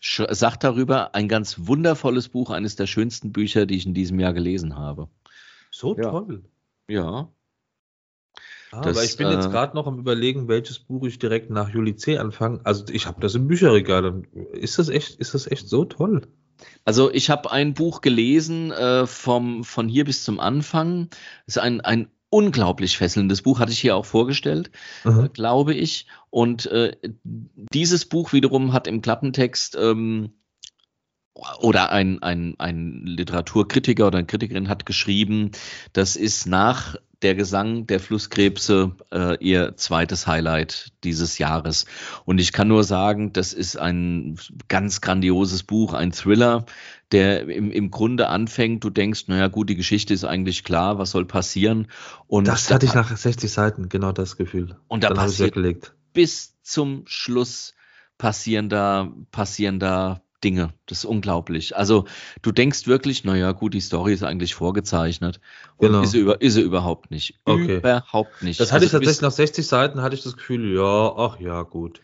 sagt 0.00 0.64
darüber, 0.64 1.14
ein 1.14 1.28
ganz 1.28 1.66
wundervolles 1.66 2.28
Buch, 2.28 2.50
eines 2.50 2.76
der 2.76 2.86
schönsten 2.86 3.32
Bücher, 3.32 3.66
die 3.66 3.76
ich 3.76 3.86
in 3.86 3.94
diesem 3.94 4.18
Jahr 4.18 4.32
gelesen 4.32 4.76
habe. 4.76 5.08
So 5.70 5.96
ja. 5.96 6.10
toll. 6.10 6.44
Ja. 6.88 7.28
Ah, 8.72 8.80
das, 8.80 8.96
aber 8.96 9.04
ich 9.04 9.16
bin 9.18 9.26
äh, 9.26 9.34
jetzt 9.34 9.50
gerade 9.50 9.76
noch 9.76 9.86
am 9.86 9.98
überlegen, 9.98 10.48
welches 10.48 10.78
Buch 10.78 11.04
ich 11.04 11.18
direkt 11.18 11.50
nach 11.50 11.68
Juli 11.68 11.94
C 11.94 12.16
anfange. 12.16 12.60
Also 12.64 12.86
ich 12.90 13.06
habe 13.06 13.20
das 13.20 13.34
im 13.34 13.46
Bücherregal. 13.46 14.22
Ist 14.52 14.78
das 14.78 14.88
echt, 14.88 15.16
ist 15.16 15.34
das 15.34 15.46
echt 15.46 15.68
so 15.68 15.84
toll? 15.84 16.26
Also 16.84 17.12
ich 17.12 17.28
habe 17.28 17.50
ein 17.50 17.74
Buch 17.74 18.00
gelesen 18.00 18.70
äh, 18.70 19.06
vom, 19.06 19.64
von 19.64 19.88
hier 19.88 20.04
bis 20.04 20.24
zum 20.24 20.40
Anfang. 20.40 21.08
Das 21.46 21.56
ist 21.56 21.58
ein, 21.58 21.82
ein 21.82 22.10
unglaublich 22.32 22.96
fesselndes 22.96 23.42
Buch, 23.42 23.58
hatte 23.58 23.72
ich 23.72 23.78
hier 23.78 23.94
auch 23.94 24.06
vorgestellt, 24.06 24.70
äh, 25.04 25.28
glaube 25.28 25.74
ich. 25.74 26.06
Und 26.30 26.64
äh, 26.66 26.96
dieses 27.22 28.06
Buch 28.06 28.32
wiederum 28.32 28.72
hat 28.72 28.86
im 28.86 29.02
Klappentext 29.02 29.76
ähm, 29.78 30.32
oder 31.60 31.92
ein, 31.92 32.22
ein, 32.22 32.54
ein 32.58 33.02
Literaturkritiker 33.04 34.06
oder 34.06 34.18
eine 34.18 34.26
Kritikerin 34.26 34.68
hat 34.68 34.86
geschrieben, 34.86 35.50
das 35.92 36.16
ist 36.16 36.46
nach 36.46 36.96
der 37.22 37.34
Gesang 37.34 37.86
der 37.86 38.00
Flusskrebse 38.00 38.92
äh, 39.12 39.36
ihr 39.38 39.76
zweites 39.76 40.26
Highlight 40.26 40.92
dieses 41.04 41.38
Jahres. 41.38 41.86
Und 42.24 42.40
ich 42.40 42.52
kann 42.52 42.68
nur 42.68 42.84
sagen, 42.84 43.32
das 43.32 43.52
ist 43.52 43.76
ein 43.76 44.38
ganz 44.68 45.00
grandioses 45.00 45.62
Buch, 45.62 45.94
ein 45.94 46.12
Thriller, 46.12 46.66
der 47.12 47.48
im, 47.48 47.70
im 47.70 47.90
Grunde 47.90 48.28
anfängt, 48.28 48.82
du 48.84 48.90
denkst, 48.90 49.24
naja 49.28 49.48
gut, 49.48 49.68
die 49.68 49.76
Geschichte 49.76 50.14
ist 50.14 50.24
eigentlich 50.24 50.64
klar, 50.64 50.98
was 50.98 51.10
soll 51.10 51.26
passieren. 51.26 51.88
Und 52.26 52.48
das 52.48 52.70
hatte 52.70 52.86
ich 52.86 52.94
nach 52.94 53.14
60 53.14 53.50
Seiten, 53.50 53.88
genau 53.88 54.12
das 54.12 54.36
Gefühl. 54.36 54.76
Und 54.88 55.04
da 55.04 55.08
Dann 55.08 55.18
passiert 55.18 55.54
bis 56.12 56.60
zum 56.62 57.02
Schluss 57.06 57.74
passieren 58.18 58.68
da, 58.68 59.12
passieren 59.30 59.78
da 59.78 60.21
Dinge. 60.42 60.74
Das 60.86 60.98
ist 60.98 61.04
unglaublich. 61.04 61.76
Also 61.76 62.06
du 62.42 62.52
denkst 62.52 62.86
wirklich, 62.86 63.24
naja, 63.24 63.52
gut, 63.52 63.74
die 63.74 63.80
Story 63.80 64.14
ist 64.14 64.22
eigentlich 64.22 64.54
vorgezeichnet. 64.54 65.40
Und 65.76 65.88
genau. 65.88 66.02
ist, 66.02 66.12
sie 66.12 66.18
über, 66.18 66.40
ist 66.40 66.54
sie 66.54 66.62
überhaupt 66.62 67.10
nicht. 67.10 67.40
Okay. 67.44 67.78
Überhaupt 67.78 68.42
nicht. 68.42 68.60
Das 68.60 68.72
hatte 68.72 68.84
also, 68.84 68.86
ich 68.86 68.92
tatsächlich 68.92 69.22
nach 69.22 69.30
60 69.30 69.66
Seiten 69.66 70.02
hatte 70.02 70.14
ich 70.14 70.22
das 70.22 70.36
Gefühl, 70.36 70.74
ja, 70.74 71.14
ach 71.16 71.40
ja, 71.40 71.62
gut. 71.62 72.00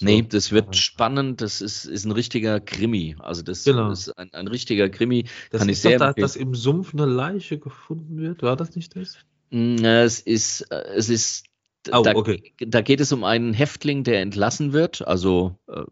So. 0.00 0.06
Nee, 0.06 0.22
das 0.22 0.52
wird 0.52 0.76
spannend. 0.76 1.40
Das 1.40 1.60
ist, 1.60 1.84
ist 1.84 2.04
ein 2.04 2.12
richtiger 2.12 2.60
Krimi. 2.60 3.16
Also 3.18 3.42
das 3.42 3.64
genau. 3.64 3.90
ist 3.90 4.16
ein, 4.16 4.32
ein 4.32 4.46
richtiger 4.46 4.88
Krimi. 4.88 5.24
Das 5.50 5.60
Kann 5.60 5.68
ist 5.68 5.78
ich 5.78 5.82
sehr 5.82 5.98
da, 5.98 6.12
dass 6.12 6.36
im 6.36 6.54
Sumpf 6.54 6.94
eine 6.94 7.06
Leiche 7.06 7.58
gefunden 7.58 8.18
wird. 8.18 8.42
War 8.42 8.54
das 8.54 8.76
nicht 8.76 8.94
das? 8.94 9.18
Mm, 9.50 9.84
es 9.84 10.20
ist, 10.20 10.70
es 10.70 11.08
ist 11.08 11.44
Oh, 11.92 12.02
da, 12.02 12.14
okay. 12.14 12.52
da, 12.58 12.82
geht 12.82 13.00
es 13.00 13.12
um 13.12 13.24
einen 13.24 13.54
Häftling, 13.54 14.04
der 14.04 14.20
entlassen 14.20 14.72
wird, 14.72 15.06
also 15.06 15.56
äh, 15.68 15.84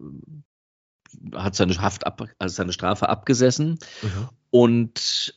hat 1.35 1.55
seine, 1.55 1.81
Haft 1.81 2.07
ab, 2.07 2.23
also 2.39 2.55
seine 2.55 2.73
Strafe 2.73 3.09
abgesessen 3.09 3.79
mhm. 4.03 4.29
und 4.51 5.35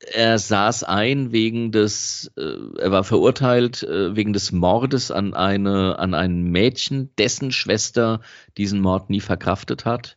er 0.00 0.38
saß 0.38 0.84
ein 0.84 1.30
wegen 1.30 1.72
des, 1.72 2.32
äh, 2.36 2.56
er 2.78 2.90
war 2.90 3.04
verurteilt 3.04 3.82
äh, 3.82 4.16
wegen 4.16 4.32
des 4.32 4.50
Mordes 4.50 5.10
an 5.10 5.34
eine, 5.34 5.98
an 5.98 6.14
ein 6.14 6.44
Mädchen, 6.44 7.14
dessen 7.16 7.52
Schwester 7.52 8.20
diesen 8.56 8.80
Mord 8.80 9.10
nie 9.10 9.20
verkraftet 9.20 9.84
hat. 9.84 10.16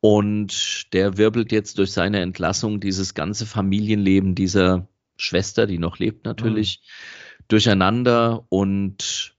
Und 0.00 0.92
der 0.94 1.16
wirbelt 1.18 1.52
jetzt 1.52 1.78
durch 1.78 1.92
seine 1.92 2.20
Entlassung 2.20 2.80
dieses 2.80 3.14
ganze 3.14 3.46
Familienleben 3.46 4.34
dieser 4.34 4.88
Schwester, 5.16 5.66
die 5.66 5.78
noch 5.78 5.98
lebt 5.98 6.24
natürlich, 6.24 6.80
mhm. 6.80 7.44
durcheinander 7.48 8.46
und 8.48 9.36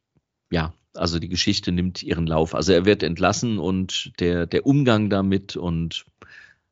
ja, 0.52 0.74
also 0.94 1.20
die 1.20 1.30
Geschichte 1.30 1.72
nimmt 1.72 2.04
ihren 2.04 2.28
Lauf. 2.28 2.56
Also 2.56 2.74
er 2.74 2.86
wird 2.86 3.04
entlassen 3.04 3.60
und 3.60 4.12
der, 4.20 4.46
der 4.46 4.66
Umgang 4.66 5.10
damit 5.10 5.56
und 5.56 6.06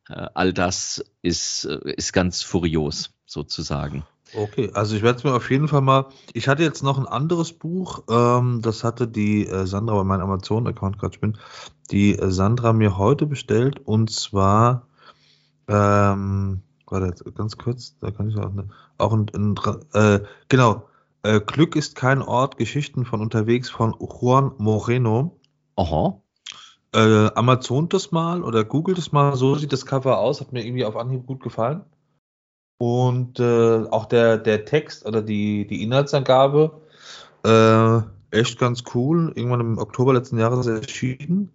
äh, 0.10 0.28
all 0.34 0.54
das 0.54 1.04
ist, 1.22 1.66
äh, 1.66 1.94
ist 1.96 2.14
ganz 2.14 2.44
furios 2.44 3.14
sozusagen. 3.26 4.04
Okay, 4.34 4.72
also 4.74 4.96
ich 4.96 5.02
werde 5.02 5.18
es 5.18 5.24
mir 5.24 5.34
auf 5.34 5.50
jeden 5.52 5.68
Fall 5.68 5.82
mal. 5.82 6.06
Ich 6.34 6.48
hatte 6.48 6.64
jetzt 6.64 6.84
noch 6.84 6.98
ein 6.98 7.08
anderes 7.08 7.52
Buch, 7.52 8.04
ähm, 8.10 8.62
das 8.62 8.84
hatte 8.84 9.08
die 9.08 9.46
äh, 9.46 9.66
Sandra 9.66 9.96
bei 9.96 10.04
meinem 10.04 10.22
Amazon-Account 10.22 11.00
gerade 11.00 11.20
bin, 11.20 11.38
die 11.92 12.18
äh, 12.18 12.32
Sandra 12.32 12.72
mir 12.72 12.98
heute 12.98 13.26
bestellt 13.26 13.80
und 13.86 14.10
zwar, 14.10 14.88
ähm, 15.68 16.62
warte, 16.88 17.32
ganz 17.32 17.58
kurz, 17.58 17.98
da 18.00 18.12
kann 18.12 18.30
ich 18.30 18.38
auch, 18.38 18.54
ne, 18.54 18.70
auch 18.98 19.12
ein, 19.12 19.26
ein 19.36 19.56
äh, 19.94 20.24
genau, 20.48 20.88
äh, 21.24 21.40
Glück 21.40 21.76
ist 21.76 21.96
kein 21.96 22.22
Ort, 22.22 22.58
Geschichten 22.58 23.06
von 23.06 23.22
unterwegs 23.22 23.70
von 23.70 23.96
Juan 24.00 24.54
Moreno. 24.58 25.40
Aha. 25.76 26.22
Äh, 26.94 27.30
Amazon 27.36 27.90
das 27.90 28.12
mal 28.12 28.44
oder 28.44 28.66
googelt 28.66 28.98
es 28.98 29.12
mal, 29.12 29.36
so 29.36 29.56
sieht 29.56 29.72
das 29.72 29.86
Cover 29.86 30.20
aus, 30.20 30.42
hat 30.42 30.52
mir 30.52 30.66
irgendwie 30.66 30.86
auf 30.86 30.98
Anhieb 30.98 31.26
gut 31.26 31.42
gefallen. 31.42 31.86
Und 32.78 33.40
äh, 33.40 33.86
auch 33.90 34.06
der, 34.06 34.38
der 34.38 34.66
Text 34.66 35.06
oder 35.06 35.22
die, 35.22 35.68
die 35.68 35.84
Inhaltsangabe, 35.84 36.82
äh, 37.46 38.02
echt 38.32 38.60
ganz 38.60 38.84
cool. 38.96 39.32
Irgendwann 39.36 39.62
im 39.62 39.78
Oktober 39.78 40.14
letzten 40.14 40.40
Jahres 40.40 40.66
erschienen. 40.68 41.52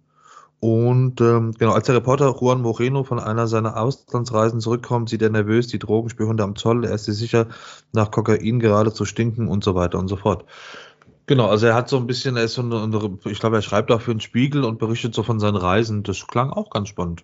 Und 0.59 1.21
ähm, 1.21 1.51
genau, 1.57 1.73
als 1.73 1.85
der 1.85 1.95
Reporter 1.95 2.35
Juan 2.39 2.61
Moreno 2.61 3.03
von 3.03 3.19
einer 3.19 3.47
seiner 3.47 3.77
Auslandsreisen 3.77 4.59
zurückkommt, 4.59 5.09
sieht 5.09 5.21
er 5.21 5.29
nervös 5.29 5.67
die 5.67 5.77
Drogenspürhunde 5.77 6.43
am 6.43 6.55
Zoll. 6.55 6.83
Er 6.85 6.95
ist 6.95 7.05
sich 7.05 7.15
sicher, 7.15 7.47
nach 7.93 8.09
Kokain 8.09 8.59
gerade 8.59 8.91
zu 8.91 9.05
stinken 9.05 9.47
und 9.47 9.63
so 9.63 9.75
weiter 9.75 9.99
und 9.99 10.07
so 10.07 10.15
fort. 10.15 10.45
Genau, 11.27 11.47
also 11.47 11.67
er 11.67 11.75
hat 11.75 11.89
so 11.89 11.97
ein 11.97 12.07
bisschen, 12.07 12.37
er 12.37 12.45
ist 12.45 12.55
so 12.55 12.61
eine, 12.61 13.19
ich 13.25 13.39
glaube, 13.39 13.57
er 13.57 13.61
schreibt 13.61 13.91
auch 13.91 14.01
für 14.01 14.15
den 14.15 14.21
Spiegel 14.21 14.63
und 14.63 14.79
berichtet 14.79 15.13
so 15.13 15.23
von 15.23 15.39
seinen 15.39 15.57
Reisen. 15.57 16.01
Das 16.03 16.25
klang 16.25 16.49
auch 16.49 16.71
ganz 16.71 16.87
spannend. 16.87 17.23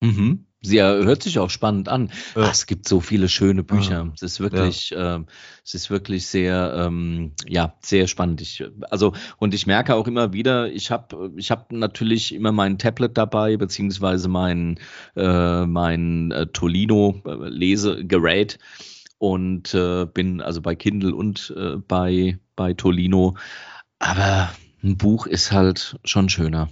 Mhm. 0.00 0.46
Sie 0.64 0.82
hört 0.82 1.22
sich 1.22 1.38
auch 1.38 1.50
spannend 1.50 1.88
an. 1.88 2.10
Ja. 2.34 2.44
Ach, 2.44 2.52
es 2.52 2.66
gibt 2.66 2.88
so 2.88 3.00
viele 3.00 3.28
schöne 3.28 3.62
Bücher. 3.62 4.04
Ja. 4.04 4.12
Es 4.14 4.22
ist 4.22 4.40
wirklich, 4.40 4.90
ja. 4.90 5.16
äh, 5.16 5.24
es 5.64 5.74
ist 5.74 5.90
wirklich 5.90 6.26
sehr, 6.26 6.74
ähm, 6.76 7.32
ja, 7.46 7.74
sehr 7.82 8.06
spannend. 8.06 8.40
Ich, 8.40 8.64
also 8.90 9.12
und 9.38 9.54
ich 9.54 9.66
merke 9.66 9.94
auch 9.94 10.08
immer 10.08 10.32
wieder, 10.32 10.70
ich 10.72 10.90
habe, 10.90 11.32
ich 11.36 11.50
habe 11.50 11.76
natürlich 11.76 12.34
immer 12.34 12.52
mein 12.52 12.78
Tablet 12.78 13.16
dabei 13.16 13.56
beziehungsweise 13.56 14.28
mein, 14.28 14.78
äh, 15.16 15.66
mein 15.66 16.30
äh, 16.30 16.46
Tolino 16.46 17.20
äh, 17.26 17.48
Lesegerät 17.48 18.58
und 19.18 19.74
äh, 19.74 20.06
bin 20.06 20.40
also 20.40 20.60
bei 20.60 20.74
Kindle 20.74 21.14
und 21.14 21.54
äh, 21.56 21.76
bei 21.76 22.38
bei 22.56 22.74
Tolino. 22.74 23.36
Aber 23.98 24.50
ein 24.82 24.96
Buch 24.96 25.26
ist 25.26 25.52
halt 25.52 25.98
schon 26.04 26.28
schöner. 26.28 26.68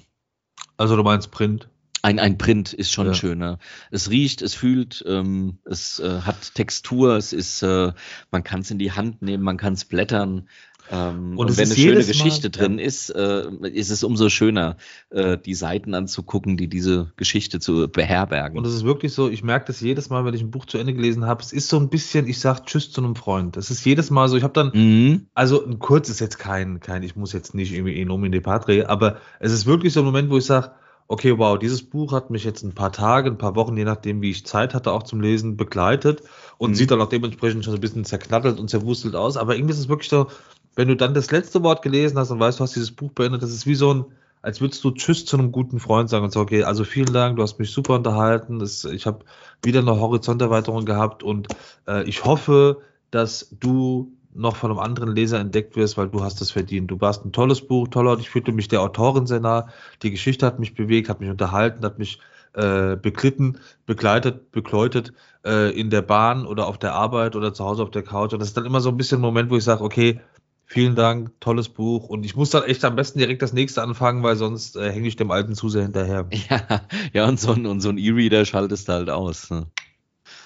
Also 0.77 0.97
du 0.97 1.03
meinst 1.03 1.31
Print? 1.31 1.69
Ein, 2.05 2.19
ein 2.19 2.37
Print 2.37 2.73
ist 2.73 2.91
schon 2.91 3.07
ja. 3.07 3.15
schöner. 3.15 3.59
Es 3.93 4.11
riecht, 4.11 4.43
es 4.43 4.55
fühlt, 4.55 5.05
ähm, 5.07 5.59
es 5.65 6.01
äh, 6.01 6.23
hat 6.23 6.55
Textur, 6.55 7.17
es 7.17 7.33
ist, 7.33 7.63
äh, 7.63 7.93
man 8.33 8.43
kann 8.43 8.61
es 8.61 8.73
in 8.73 8.79
die 8.79 8.91
Hand 8.91 9.23
nehmen, 9.23 9.45
man 9.45 9.57
kann 9.57 9.75
es 9.75 9.85
blättern. 9.85 10.49
Ähm, 10.91 11.39
und, 11.39 11.49
und 11.49 11.57
wenn 11.57 11.67
eine 11.67 11.77
schöne 11.77 12.05
Geschichte 12.05 12.49
Mal, 12.49 12.51
drin 12.51 12.79
ja. 12.81 12.85
ist, 12.85 13.11
äh, 13.11 13.45
ist 13.69 13.91
es 13.91 14.03
umso 14.03 14.29
schöner, 14.31 14.77
äh, 15.11 15.39
die 15.39 15.55
Seiten 15.55 15.95
anzugucken, 15.95 16.57
die 16.57 16.67
diese 16.67 17.13
Geschichte 17.17 17.61
zu 17.61 17.87
beherbergen. 17.87 18.59
Und 18.59 18.67
es 18.67 18.75
ist 18.75 18.85
wirklich 18.85 19.15
so, 19.15 19.31
ich 19.31 19.45
merke 19.45 19.67
das 19.67 19.81
jedes 19.81 20.11
Mal, 20.11 20.25
wenn 20.25 20.35
ich 20.35 20.43
ein 20.43 20.51
Buch 20.51 20.67
zu 20.67 20.79
Ende 20.79 20.95
gelesen 20.95 21.25
habe. 21.27 21.41
Es 21.41 21.53
ist 21.53 21.69
so 21.69 21.79
ein 21.79 21.89
bisschen, 21.89 22.27
ich 22.27 22.41
sage 22.41 22.63
Tschüss 22.67 22.91
zu 22.91 23.01
einem 23.01 23.15
Freund. 23.15 23.57
Es 23.57 23.71
ist 23.71 23.85
jedes 23.85 24.11
Mal 24.11 24.29
so, 24.29 24.37
ich 24.37 24.43
habe 24.43 24.55
dann, 24.55 24.73
mhm. 24.75 25.27
also 25.35 25.65
ein 25.65 25.79
kurz 25.79 26.09
ist 26.09 26.21
jetzt 26.21 26.41
kein, 26.41 26.81
kein, 26.81 27.05
ich 27.05 27.15
muss 27.15 27.33
jetzt 27.33 27.55
nicht 27.55 27.73
irgendwie 27.73 28.01
in 28.01 28.09
nomine 28.09 28.41
patre, 28.41 28.89
aber 28.89 29.19
es 29.39 29.53
ist 29.53 29.67
wirklich 29.67 29.93
so 29.93 30.01
ein 30.01 30.07
Moment, 30.07 30.31
wo 30.31 30.39
ich 30.39 30.45
sage, 30.45 30.73
okay, 31.09 31.37
wow, 31.39 31.59
dieses 31.59 31.83
Buch 31.83 32.13
hat 32.13 32.31
mich 32.31 32.45
jetzt 32.45 32.63
ein 32.63 32.75
paar 32.75 32.93
Tage, 32.93 33.31
ein 33.31 33.39
paar 33.39 33.57
Wochen, 33.57 33.77
je 33.77 33.85
nachdem, 33.85 34.23
wie 34.23 34.31
ich 34.31 34.47
Zeit 34.47 34.75
hatte, 34.75 34.93
auch 34.93 35.03
zum 35.03 35.21
Lesen 35.21 35.57
begleitet 35.57 36.23
und 36.59 36.71
mhm. 36.71 36.75
sieht 36.75 36.91
dann 36.91 37.01
auch 37.01 37.09
dementsprechend 37.09 37.65
schon 37.65 37.73
so 37.73 37.79
ein 37.79 37.81
bisschen 37.81 38.05
zerknattelt 38.05 38.59
und 38.59 38.69
zerwustelt 38.69 39.15
aus. 39.15 39.37
Aber 39.37 39.55
irgendwie 39.57 39.73
ist 39.73 39.81
es 39.81 39.89
wirklich 39.89 40.09
so, 40.09 40.29
wenn 40.75 40.89
du 40.89 40.97
dann 40.97 41.15
das 41.15 41.31
letzte 41.31 41.63
Wort 41.63 41.83
gelesen 41.83 42.19
hast 42.19 42.31
und 42.31 42.41
weißt, 42.41 42.59
du 42.59 42.65
hast 42.65 42.75
dieses 42.75 42.93
Buch 42.93 43.13
beendet, 43.13 43.43
das 43.43 43.51
ist 43.51 43.67
wie 43.67 43.75
so 43.75 43.93
ein, 43.93 44.05
als 44.41 44.61
würdest 44.61 44.83
du 44.83 44.91
Tschüss 44.91 45.25
zu 45.25 45.37
einem 45.37 45.53
guten 45.53 45.79
Freund 45.79 46.09
sagen 46.09 46.25
und 46.25 46.33
sagen, 46.33 46.45
okay, 46.45 46.65
also 46.65 46.85
vielen 46.85 47.13
Dank, 47.13 47.37
du 47.37 47.43
hast 47.43 47.59
mich 47.59 47.71
super 47.71 47.95
unterhalten, 47.95 48.59
das, 48.59 48.85
ich 48.85 49.07
habe 49.07 49.25
wieder 49.63 49.81
eine 49.81 50.01
Horizonterweiterung 50.01 50.85
gehabt 50.85 51.23
und 51.23 51.49
äh, 51.87 52.03
ich 52.09 52.25
hoffe, 52.25 52.81
dass 53.11 53.55
du 53.61 54.13
noch 54.35 54.57
von 54.57 54.71
einem 54.71 54.81
anderen 54.81 55.15
Leser 55.15 55.39
entdeckt 55.39 55.77
wirst, 55.77 55.97
weil 55.97 56.09
du 56.09 56.23
hast 56.23 56.41
das 56.41 56.51
verdient. 56.51 56.91
Du 56.91 57.01
warst 57.01 57.25
ein 57.25 57.33
tolles 57.33 57.67
Buch, 57.67 57.89
toller, 57.89 58.19
ich 58.19 58.31
fühlte 58.31 58.53
mich 58.53 58.69
der 58.69 58.81
Autorin 58.81 59.27
sehr 59.27 59.41
nah. 59.41 59.69
Die 60.03 60.11
Geschichte 60.11 60.47
hat 60.47 60.59
mich 60.59 60.75
bewegt, 60.75 61.09
hat 61.09 61.21
mich 61.21 61.31
unterhalten, 61.31 61.85
hat 61.85 61.99
mich 61.99 62.19
äh, 62.55 62.97
beglitten, 62.97 63.59
begleitet, 63.87 64.51
bekläutet 64.53 65.13
äh, 65.45 65.79
in 65.79 65.91
der 65.91 66.03
Bahn 66.03 66.47
oder 66.47 66.67
auf 66.67 66.79
der 66.79 66.95
Arbeit 66.95 67.37
oder 67.37 67.53
zu 67.55 67.65
Hause 67.65 67.83
auf 67.83 67.91
der 67.91 68.03
Couch. 68.03 68.33
Und 68.33 68.41
das 68.41 68.49
ist 68.49 68.57
dann 68.57 68.67
immer 68.67 68.81
so 68.81 68.89
ein 68.89 68.97
bisschen 68.97 69.19
ein 69.19 69.23
Moment, 69.23 69.51
wo 69.51 69.57
ich 69.57 69.65
sage, 69.65 69.83
okay, 69.83 70.21
vielen 70.67 70.95
Dank, 70.95 71.31
tolles 71.41 71.69
Buch. 71.69 72.09
Und 72.09 72.25
ich 72.25 72.37
muss 72.37 72.51
dann 72.51 72.65
echt 72.65 72.85
am 72.85 72.97
besten 72.97 73.19
direkt 73.19 73.43
das 73.43 73.53
nächste 73.53 73.83
anfangen, 73.83 74.23
weil 74.23 74.37
sonst 74.37 74.77
äh, 74.77 74.91
hänge 74.91 75.09
ich 75.09 75.17
dem 75.17 75.31
alten 75.31 75.55
zu 75.55 75.69
sehr 75.69 75.83
hinterher. 75.83 76.27
Ja, 76.51 76.83
ja 77.13 77.29
und 77.29 77.39
so 77.39 77.53
ein, 77.53 77.81
so 77.81 77.91
ein 77.91 77.99
E-Reader 77.99 78.45
schaltest 78.45 78.89
du 78.89 78.93
halt 78.93 79.11
aus. 79.11 79.51
Ne? 79.51 79.67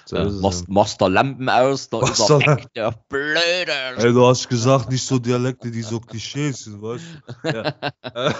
So 0.07 0.15
äh, 0.15 0.29
machst, 0.29 0.69
machst 0.69 1.01
da 1.01 1.07
Lampen 1.07 1.49
aus, 1.49 1.89
da 1.89 2.01
ist 2.01 2.29
er 2.29 2.39
weg, 2.39 2.73
der 2.73 2.93
Blöde. 3.09 3.73
Ey, 3.97 4.13
du 4.13 4.25
hast 4.25 4.47
gesagt, 4.47 4.89
nicht 4.89 5.05
so 5.05 5.19
Dialekte, 5.19 5.69
die 5.69 5.81
so 5.81 5.99
Klischees 5.99 6.63
sind, 6.63 6.81
weißt 6.81 7.03
du? 7.43 7.49
Ja, 7.49 7.73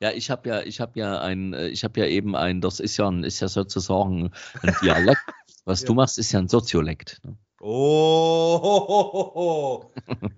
ja 0.00 0.10
ich 0.10 0.28
habe 0.28 0.48
ja, 0.48 0.60
ich 0.62 0.80
habe 0.80 0.98
ja 0.98 1.20
ein, 1.20 1.52
äh, 1.52 1.68
ich 1.68 1.84
habe 1.84 2.00
ja 2.00 2.06
eben 2.06 2.34
ein, 2.34 2.60
das 2.60 2.80
ist 2.80 2.96
ja, 2.96 3.08
ein, 3.08 3.22
ist 3.22 3.38
ja 3.38 3.46
sozusagen 3.46 4.32
ein 4.62 4.74
Dialekt. 4.82 5.22
Was 5.64 5.82
ja. 5.82 5.86
du 5.86 5.94
machst, 5.94 6.18
ist 6.18 6.32
ja 6.32 6.40
ein 6.40 6.48
Soziolekt. 6.48 7.20
Ne? 7.22 7.36
Oh, 7.60 8.58
ho, 8.60 8.88
ho, 8.88 9.34
ho. 9.36 9.92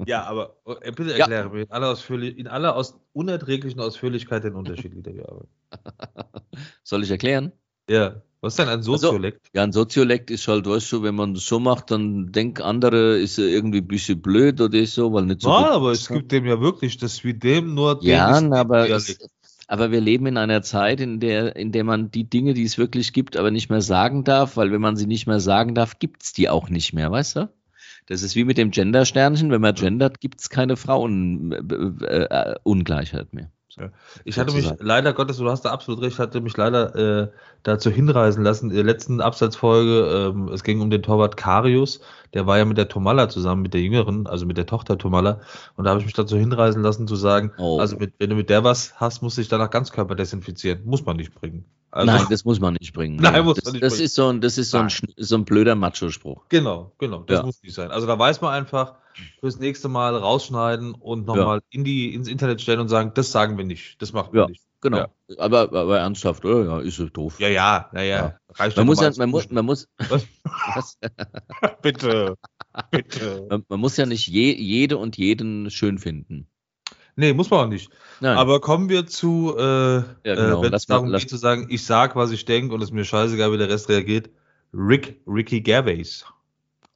ja, 0.07 0.25
aber 0.25 0.59
äh, 0.83 0.93
bitte 0.93 1.19
erkläre 1.19 1.47
ja. 1.47 1.49
mir 1.49 1.63
in 1.63 1.71
aller, 1.71 1.89
Ausführlich, 1.89 2.37
in 2.37 2.49
aller 2.49 2.77
aus 2.77 3.01
unerträglichen 3.15 3.81
Ausführlichkeit 3.81 4.45
den 4.45 4.57
Unterschied, 4.57 4.93
Liedergearbeit. 4.93 5.49
Soll 6.83 7.03
ich 7.03 7.11
erklären? 7.11 7.53
Ja. 7.89 8.21
Was 8.45 8.53
ist 8.53 8.59
denn 8.59 8.69
ein 8.69 8.81
also, 8.81 8.99
Soziolekt? 8.99 9.41
Also, 9.43 9.51
ja, 9.55 9.63
ein 9.63 9.73
Soziolekt 9.73 10.31
ist 10.31 10.47
halt, 10.49 10.67
weißt 10.67 10.93
du, 10.93 11.03
wenn 11.03 11.15
man 11.15 11.33
das 11.33 11.47
so 11.47 11.59
macht, 11.59 11.91
dann 11.91 12.31
denkt 12.31 12.61
andere, 12.61 13.19
ist 13.19 13.39
er 13.39 13.47
irgendwie 13.47 13.79
ein 13.79 13.87
bisschen 13.87 14.21
blöd 14.21 14.61
oder 14.61 14.85
so, 14.85 15.15
weil 15.15 15.25
nicht 15.25 15.41
so. 15.41 15.49
Nein, 15.49 15.71
aber 15.71 15.93
es 15.93 16.09
gibt 16.09 16.31
dem 16.31 16.45
ja 16.45 16.61
wirklich 16.61 16.99
das 16.99 17.25
wie 17.25 17.33
dem, 17.33 17.73
nur 17.73 18.01
Ja, 18.03 18.39
aber, 18.53 18.91
es, 18.91 19.17
aber 19.67 19.93
wir 19.93 20.03
leben 20.03 20.27
in 20.27 20.37
einer 20.37 20.61
Zeit, 20.61 21.01
in 21.01 21.21
der, 21.21 21.57
in 21.57 21.73
der 21.73 21.85
man 21.85 22.11
die 22.11 22.29
Dinge, 22.29 22.53
die 22.53 22.65
es 22.65 22.77
wirklich 22.77 23.15
gibt, 23.15 23.39
aber 23.39 23.51
nicht 23.51 23.71
mehr 23.71 23.81
sagen 23.81 24.25
darf, 24.25 24.59
weil 24.59 24.71
wenn 24.73 24.83
man 24.83 24.97
sie 24.97 25.07
nicht 25.07 25.27
mehr 25.27 25.41
sagen 25.41 25.75
darf, 25.75 25.99
gibt 25.99 26.25
es 26.25 26.35
die 26.35 26.51
auch 26.51 26.69
nicht 26.69 26.93
mehr, 26.93 27.11
weißt 27.11 27.37
du? 27.37 27.49
Das 28.05 28.23
ist 28.23 28.37
wie 28.37 28.45
mit 28.45 28.59
dem 28.59 28.73
Gender-Sternchen, 28.73 29.51
wenn 29.51 29.63
man 29.63 29.75
gendert, 29.75 30.21
gibt 30.21 30.43
es 30.43 30.51
keine 30.51 30.77
Frauenungleichheit 30.77 33.33
mehr. 33.33 33.51
Ja. 33.77 33.91
Ich 34.25 34.39
hatte 34.39 34.55
mich 34.55 34.71
leider 34.79 35.13
Gottes, 35.13 35.39
du 35.39 35.49
hast 35.51 35.65
da 35.65 35.71
absolut 35.71 36.03
recht, 36.03 36.19
hatte 36.19 36.41
mich 36.41 36.57
leider 36.57 36.95
äh, 36.95 37.29
dazu 37.63 37.91
hinreisen 37.91 38.45
lassen. 38.45 38.71
In 38.71 38.77
der 38.77 38.85
letzten 38.85 39.21
Absatzfolge, 39.21 40.33
ähm, 40.33 40.49
es 40.49 40.63
ging 40.63 40.81
um 40.81 40.91
den 40.91 41.03
Torwart 41.03 41.37
Karius, 41.37 42.01
der 42.35 42.47
war 42.47 42.59
ja 42.59 42.65
mit 42.65 42.79
der 42.79 42.89
Tomalla 42.89 43.29
zusammen, 43.29 43.63
mit 43.63 43.75
der 43.75 43.81
Jüngeren, 43.81 44.27
also 44.27 44.47
mit 44.47 44.57
der 44.57 44.67
Tochter 44.67 44.99
Tomalla. 44.99 45.41
Und 45.77 45.85
da 45.85 45.91
habe 45.91 46.01
ich 46.01 46.07
mich 46.07 46.15
dazu 46.15 46.37
hinreisen 46.37 46.83
lassen 46.83 47.09
zu 47.09 47.17
sagen, 47.17 47.53
oh. 47.59 47.79
also 47.81 47.97
mit, 47.97 48.15
wenn 48.19 48.31
du 48.31 48.37
mit 48.37 48.51
der 48.51 48.65
was 48.65 48.95
hast, 49.01 49.23
musst 49.23 49.37
du 49.37 49.41
dich 49.41 49.49
danach 49.49 49.71
ganz 49.71 49.91
Körper 49.91 50.15
desinfizieren. 50.15 50.85
Muss 50.85 51.05
man 51.05 51.17
nicht 51.17 51.35
bringen. 51.35 51.65
Also, 51.91 52.11
Nein, 52.11 52.27
das 52.29 52.45
muss 52.45 52.59
man 52.59 52.75
nicht 52.75 52.93
bringen. 52.93 53.17
Nein, 53.17 53.45
muss 53.45 53.57
das, 53.57 53.67
man 53.67 53.73
nicht 53.75 53.85
das 53.85 53.95
bringen. 53.95 54.05
Ist 54.05 54.15
so 54.15 54.29
ein, 54.29 54.41
das 54.41 54.59
ist 54.59 54.71
so 54.71 54.79
ein, 54.79 54.89
so 55.17 55.37
ein 55.37 55.45
blöder 55.45 55.77
Macho-Spruch. 55.77 56.43
Genau, 56.49 56.93
genau. 56.99 57.21
Das 57.21 57.39
ja. 57.39 57.47
muss 57.47 57.63
nicht 57.63 57.75
sein. 57.75 57.93
Also 57.93 58.07
da 58.09 58.19
weiß 58.19 58.41
man 58.41 58.53
einfach, 58.53 58.97
fürs 59.41 59.59
nächste 59.59 59.89
Mal 59.89 60.17
rausschneiden 60.17 60.95
und 60.95 61.27
nochmal 61.27 61.59
ja. 61.59 61.63
in 61.71 61.85
die, 61.85 62.15
ins 62.15 62.29
Internet 62.29 62.61
stellen 62.61 62.81
und 62.81 62.89
sagen, 62.89 63.13
das 63.15 63.33
sagen 63.33 63.59
wir 63.59 63.65
nicht. 63.65 64.01
Das 64.01 64.13
machen 64.13 64.33
wir 64.33 64.43
ja. 64.43 64.49
nicht. 64.49 64.63
Genau. 64.85 64.99
Ja. 64.99 65.09
Aber, 65.39 65.73
aber 65.73 65.99
ernsthaft, 65.99 66.45
oder? 66.45 66.65
Ja, 66.65 66.79
ist 66.81 66.99
es 66.99 67.11
doof. 67.11 67.41
Ja, 67.41 67.49
ja, 67.49 67.89
naja. 67.93 68.39
Ja. 68.59 68.69
Man, 68.77 68.87
muss 68.87 69.01
ja, 69.01 69.11
man, 69.17 69.31
muss, 69.31 69.49
man 69.51 69.65
muss. 69.65 69.89
Bitte. 71.83 72.37
Bitte. 72.91 73.47
Man, 73.49 73.65
man, 73.67 73.81
muss 73.81 73.97
ja 73.97 74.05
nicht 74.05 74.27
je, 74.27 74.53
jede 74.53 74.99
und 74.99 75.17
jeden 75.17 75.71
schön 75.71 75.99
finden. 75.99 76.49
Nee, 77.17 77.33
muss 77.33 77.49
man 77.49 77.61
auch 77.61 77.69
nicht. 77.69 77.91
Nein. 78.21 78.37
Aber 78.37 78.61
kommen 78.61 78.91
wir 78.91 79.07
zu, 79.07 79.55
äh, 79.57 79.63
ja, 79.63 80.05
genau. 80.23 80.61
äh, 80.61 80.67
wenn 80.67 80.75
es 80.75 80.85
darum 80.85 81.11
geht 81.11 81.31
zu 81.31 81.39
sagen, 81.39 81.69
ich 81.71 81.87
sag, 81.87 82.15
was 82.15 82.31
ich 82.31 82.45
denke 82.45 82.75
und 82.75 82.83
es 82.83 82.91
mir 82.91 83.05
scheißegal, 83.05 83.53
wie 83.53 83.59
der 83.59 83.71
Rest 83.71 83.89
reagiert. 83.89 84.29
Rick, 84.75 85.21
Ricky 85.27 85.63
Gervais. 85.63 86.27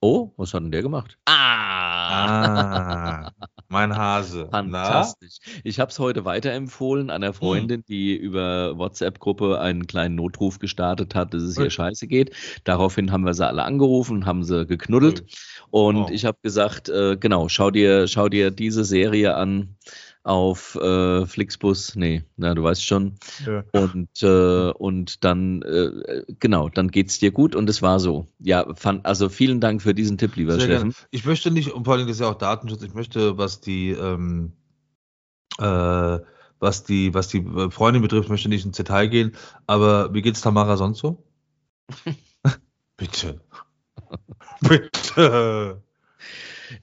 Oh, 0.00 0.30
was 0.36 0.52
hat 0.54 0.62
denn 0.62 0.72
der 0.72 0.82
gemacht? 0.82 1.16
Ah, 1.24 1.67
ah 2.09 3.30
mein 3.68 3.96
Hase. 3.96 4.48
Fantastisch. 4.50 5.38
Na? 5.44 5.61
Ich 5.64 5.78
habe 5.78 5.90
es 5.90 5.98
heute 5.98 6.24
weiterempfohlen 6.24 7.11
einer 7.11 7.32
Freundin, 7.32 7.80
hm. 7.80 7.84
die 7.88 8.16
über 8.16 8.78
WhatsApp-Gruppe 8.78 9.61
einen 9.61 9.86
kleinen 9.86 10.14
Notruf 10.14 10.59
gestartet 10.59 11.14
hat, 11.14 11.34
dass 11.34 11.42
es 11.42 11.59
ihr 11.59 11.70
scheiße 11.70 12.06
geht. 12.06 12.34
Daraufhin 12.64 13.12
haben 13.12 13.24
wir 13.24 13.34
sie 13.34 13.46
alle 13.46 13.64
angerufen, 13.64 14.26
haben 14.26 14.42
sie 14.42 14.66
geknuddelt. 14.66 15.24
Und 15.70 15.96
oh. 15.96 16.09
ich 16.11 16.24
habe 16.24 16.38
gesagt, 16.42 16.88
äh, 16.88 17.16
genau, 17.18 17.48
schau 17.48 17.70
dir, 17.70 18.09
schau 18.09 18.28
dir 18.28 18.50
diese 18.50 18.84
Serie 18.84 19.34
an 19.34 19.76
auf 20.22 20.74
äh, 20.74 21.26
Flixbus, 21.26 21.96
nee, 21.96 22.22
na, 22.36 22.54
du 22.54 22.62
weißt 22.62 22.84
schon. 22.84 23.14
Ja. 23.46 23.64
Und, 23.72 24.22
äh, 24.22 24.70
und 24.72 25.24
dann, 25.24 25.62
äh, 25.62 26.24
genau, 26.38 26.68
dann 26.68 26.90
geht's 26.90 27.18
dir 27.18 27.30
gut 27.30 27.54
und 27.54 27.68
es 27.70 27.82
war 27.82 28.00
so. 28.00 28.28
Ja, 28.38 28.74
fand, 28.74 29.06
also 29.06 29.28
vielen 29.28 29.60
Dank 29.60 29.82
für 29.82 29.94
diesen 29.94 30.18
Tipp, 30.18 30.36
lieber 30.36 30.54
Sehr 30.54 30.62
Steffen. 30.62 30.90
Gerne. 30.90 31.06
Ich 31.10 31.24
möchte 31.24 31.50
nicht, 31.50 31.72
und 31.72 31.84
vor 31.84 31.94
allem 31.94 32.08
ist 32.08 32.20
ja 32.20 32.28
auch 32.28 32.34
Datenschutz, 32.34 32.82
ich 32.82 32.94
möchte, 32.94 33.38
was 33.38 33.60
die, 33.60 33.90
ähm, 33.90 34.52
äh, 35.58 36.18
was 36.60 36.84
die, 36.84 37.14
was 37.14 37.28
die 37.28 37.38
äh, 37.38 37.70
Freundin 37.70 38.02
betrifft, 38.02 38.28
möchte 38.28 38.48
nicht 38.48 38.66
ins 38.66 38.76
Detail 38.76 39.06
gehen, 39.06 39.36
aber 39.66 40.12
wie 40.12 40.22
geht's 40.22 40.40
Tamara 40.40 40.76
sonst 40.76 40.98
so? 40.98 41.24
Bitte. 42.96 43.40
Bitte. 44.60 45.82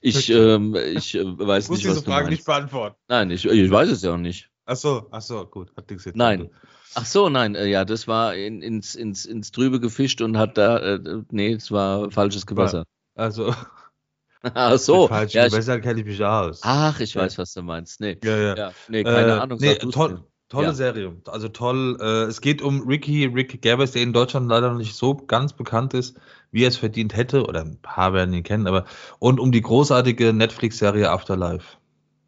Ich, 0.00 0.30
ähm, 0.30 0.74
ich 0.74 1.14
äh, 1.14 1.24
weiß 1.24 1.70
nicht, 1.70 1.86
was 1.86 1.94
diese 1.94 2.04
Fragen 2.04 2.28
nicht 2.28 2.44
beantworten. 2.44 2.96
Nein, 3.08 3.30
ich, 3.30 3.44
ich 3.44 3.70
weiß 3.70 3.90
es 3.90 4.02
ja 4.02 4.14
auch 4.14 4.18
nicht. 4.18 4.50
Ach 4.66 4.76
so, 4.76 5.06
ach 5.10 5.22
so, 5.22 5.46
gut. 5.46 5.72
Hat 5.76 5.88
nichts 5.90 6.04
jetzt 6.04 6.16
Nein. 6.16 6.50
Ach 6.94 7.04
so, 7.04 7.28
nein, 7.28 7.54
äh, 7.54 7.66
ja, 7.66 7.84
das 7.84 8.08
war 8.08 8.34
in, 8.34 8.62
ins, 8.62 8.94
ins, 8.94 9.26
ins 9.26 9.50
Trübe 9.50 9.80
gefischt 9.80 10.22
und 10.22 10.38
hat 10.38 10.56
da, 10.56 10.78
äh, 10.78 11.22
nee, 11.30 11.52
es 11.52 11.70
war 11.70 12.10
falsches 12.10 12.46
Gewässer. 12.46 12.84
Also. 13.14 13.54
Ach 14.42 14.78
so. 14.78 15.06
Falsche 15.08 15.38
ja, 15.38 15.48
Gewässer 15.48 15.80
kenne 15.80 16.00
ich 16.00 16.06
mich 16.06 16.24
aus. 16.24 16.60
Ach, 16.62 16.98
ich 17.00 17.14
weiß, 17.14 17.36
was 17.36 17.52
du 17.52 17.62
meinst. 17.62 18.00
Nee, 18.00 18.18
ja, 18.24 18.36
ja. 18.36 18.56
ja 18.56 18.72
nee 18.88 19.04
keine 19.04 19.28
äh, 19.28 19.38
Ahnung. 19.38 19.58
Nee, 19.60 19.74
toll, 19.74 20.24
tolle 20.48 20.68
ja. 20.68 20.74
Serie. 20.74 21.16
Also 21.26 21.48
toll. 21.48 21.96
Äh, 22.00 22.24
es 22.24 22.40
geht 22.40 22.62
um 22.62 22.86
Ricky, 22.86 23.26
Rick 23.26 23.62
Gervais, 23.62 23.92
der 23.92 24.02
in 24.02 24.12
Deutschland 24.12 24.48
leider 24.48 24.70
noch 24.70 24.78
nicht 24.78 24.94
so 24.94 25.14
ganz 25.14 25.52
bekannt 25.52 25.94
ist 25.94 26.18
wie 26.56 26.64
er 26.64 26.68
es 26.68 26.78
verdient 26.78 27.14
hätte, 27.14 27.44
oder 27.44 27.60
ein 27.60 27.78
paar 27.82 28.14
werden 28.14 28.34
ihn 28.34 28.42
kennen, 28.42 28.66
aber 28.66 28.86
und 29.18 29.40
um 29.40 29.52
die 29.52 29.60
großartige 29.60 30.32
Netflix-Serie 30.32 31.10
Afterlife. 31.10 31.76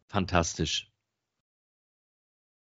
Fantastisch. 0.07 0.91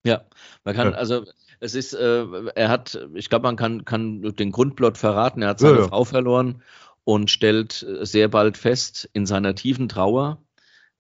Ja, 0.06 0.24
man 0.64 0.76
kann, 0.76 0.92
ja. 0.92 0.98
also 0.98 1.26
es 1.60 1.76
ist, 1.76 1.94
äh, 1.94 2.26
er 2.56 2.70
hat, 2.70 3.06
ich 3.14 3.30
glaube, 3.30 3.44
man 3.44 3.58
kann, 3.58 3.84
kann 3.84 4.22
den 4.22 4.52
Grundplot 4.52 4.98
verraten, 4.98 5.42
er 5.42 5.50
hat 5.50 5.60
seine 5.60 5.80
ja. 5.80 5.88
Frau 5.90 6.06
verloren 6.06 6.64
und 7.04 7.30
stellt 7.30 7.86
sehr 8.02 8.30
bald 8.30 8.58
fest, 8.58 9.10
in 9.12 9.26
seiner 9.26 9.54
tiefen 9.54 9.90
Trauer, 9.90 10.42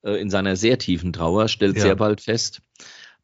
äh, 0.03 0.19
in 0.19 0.29
seiner 0.29 0.57
sehr 0.57 0.77
tiefen 0.77 1.13
Trauer, 1.13 1.47
stellt 1.47 1.79
sehr 1.79 1.95
bald 1.95 2.19
fest, 2.19 2.61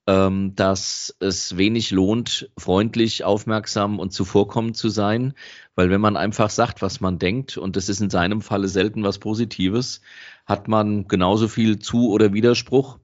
ähm, 0.07 0.55
dass 0.55 1.15
es 1.19 1.57
wenig 1.57 1.91
lohnt, 1.91 2.49
freundlich, 2.57 3.25
aufmerksam 3.25 3.99
und 3.99 4.13
zuvorkommend 4.13 4.77
zu 4.77 4.89
sein, 4.89 5.33
weil 5.75 5.89
wenn 5.89 6.01
man 6.01 6.15
einfach 6.17 6.49
sagt, 6.49 6.81
was 6.81 7.01
man 7.01 7.19
denkt, 7.19 7.57
und 7.57 7.75
das 7.75 7.89
ist 7.89 8.01
in 8.01 8.09
seinem 8.09 8.41
Falle 8.41 8.69
selten 8.69 9.03
was 9.03 9.19
Positives, 9.19 10.01
hat 10.45 10.69
man 10.69 11.07
genauso 11.09 11.49
viel 11.49 11.79
Zu- 11.79 12.09
oder 12.09 12.33
Widerspruch 12.33 12.99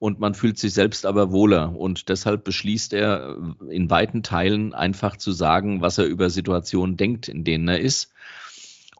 und 0.00 0.18
man 0.18 0.34
fühlt 0.34 0.58
sich 0.58 0.74
selbst 0.74 1.06
aber 1.06 1.32
wohler. 1.32 1.76
Und 1.76 2.08
deshalb 2.08 2.44
beschließt 2.44 2.92
er 2.92 3.36
in 3.70 3.88
weiten 3.90 4.22
Teilen 4.22 4.74
einfach 4.74 5.16
zu 5.16 5.32
sagen, 5.32 5.80
was 5.80 5.98
er 5.98 6.06
über 6.06 6.28
Situationen 6.28 6.96
denkt, 6.96 7.28
in 7.28 7.44
denen 7.44 7.68
er 7.68 7.80
ist. 7.80 8.12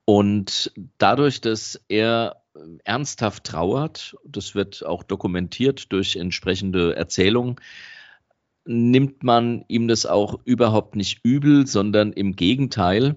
Und 0.05 0.73
dadurch, 0.97 1.41
dass 1.41 1.81
er 1.89 2.37
ernsthaft 2.85 3.45
trauert, 3.45 4.17
das 4.25 4.55
wird 4.55 4.85
auch 4.85 5.03
dokumentiert 5.03 5.93
durch 5.93 6.17
entsprechende 6.17 6.97
Erzählungen, 6.97 7.57
nimmt 8.65 9.23
man 9.23 9.65
ihm 9.69 9.89
das 9.89 10.07
auch 10.07 10.39
überhaupt 10.45 10.95
nicht 10.95 11.21
übel, 11.25 11.67
sondern 11.67 12.13
im 12.13 12.37
Gegenteil, 12.37 13.17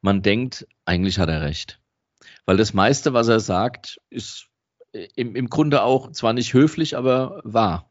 man 0.00 0.22
denkt, 0.22 0.66
eigentlich 0.84 1.18
hat 1.18 1.28
er 1.28 1.42
recht. 1.42 1.80
Weil 2.46 2.56
das 2.56 2.72
meiste, 2.72 3.12
was 3.12 3.28
er 3.28 3.40
sagt, 3.40 4.00
ist 4.08 4.48
im, 4.92 5.36
im 5.36 5.50
Grunde 5.50 5.82
auch 5.82 6.12
zwar 6.12 6.32
nicht 6.32 6.54
höflich, 6.54 6.96
aber 6.96 7.40
wahr. 7.44 7.90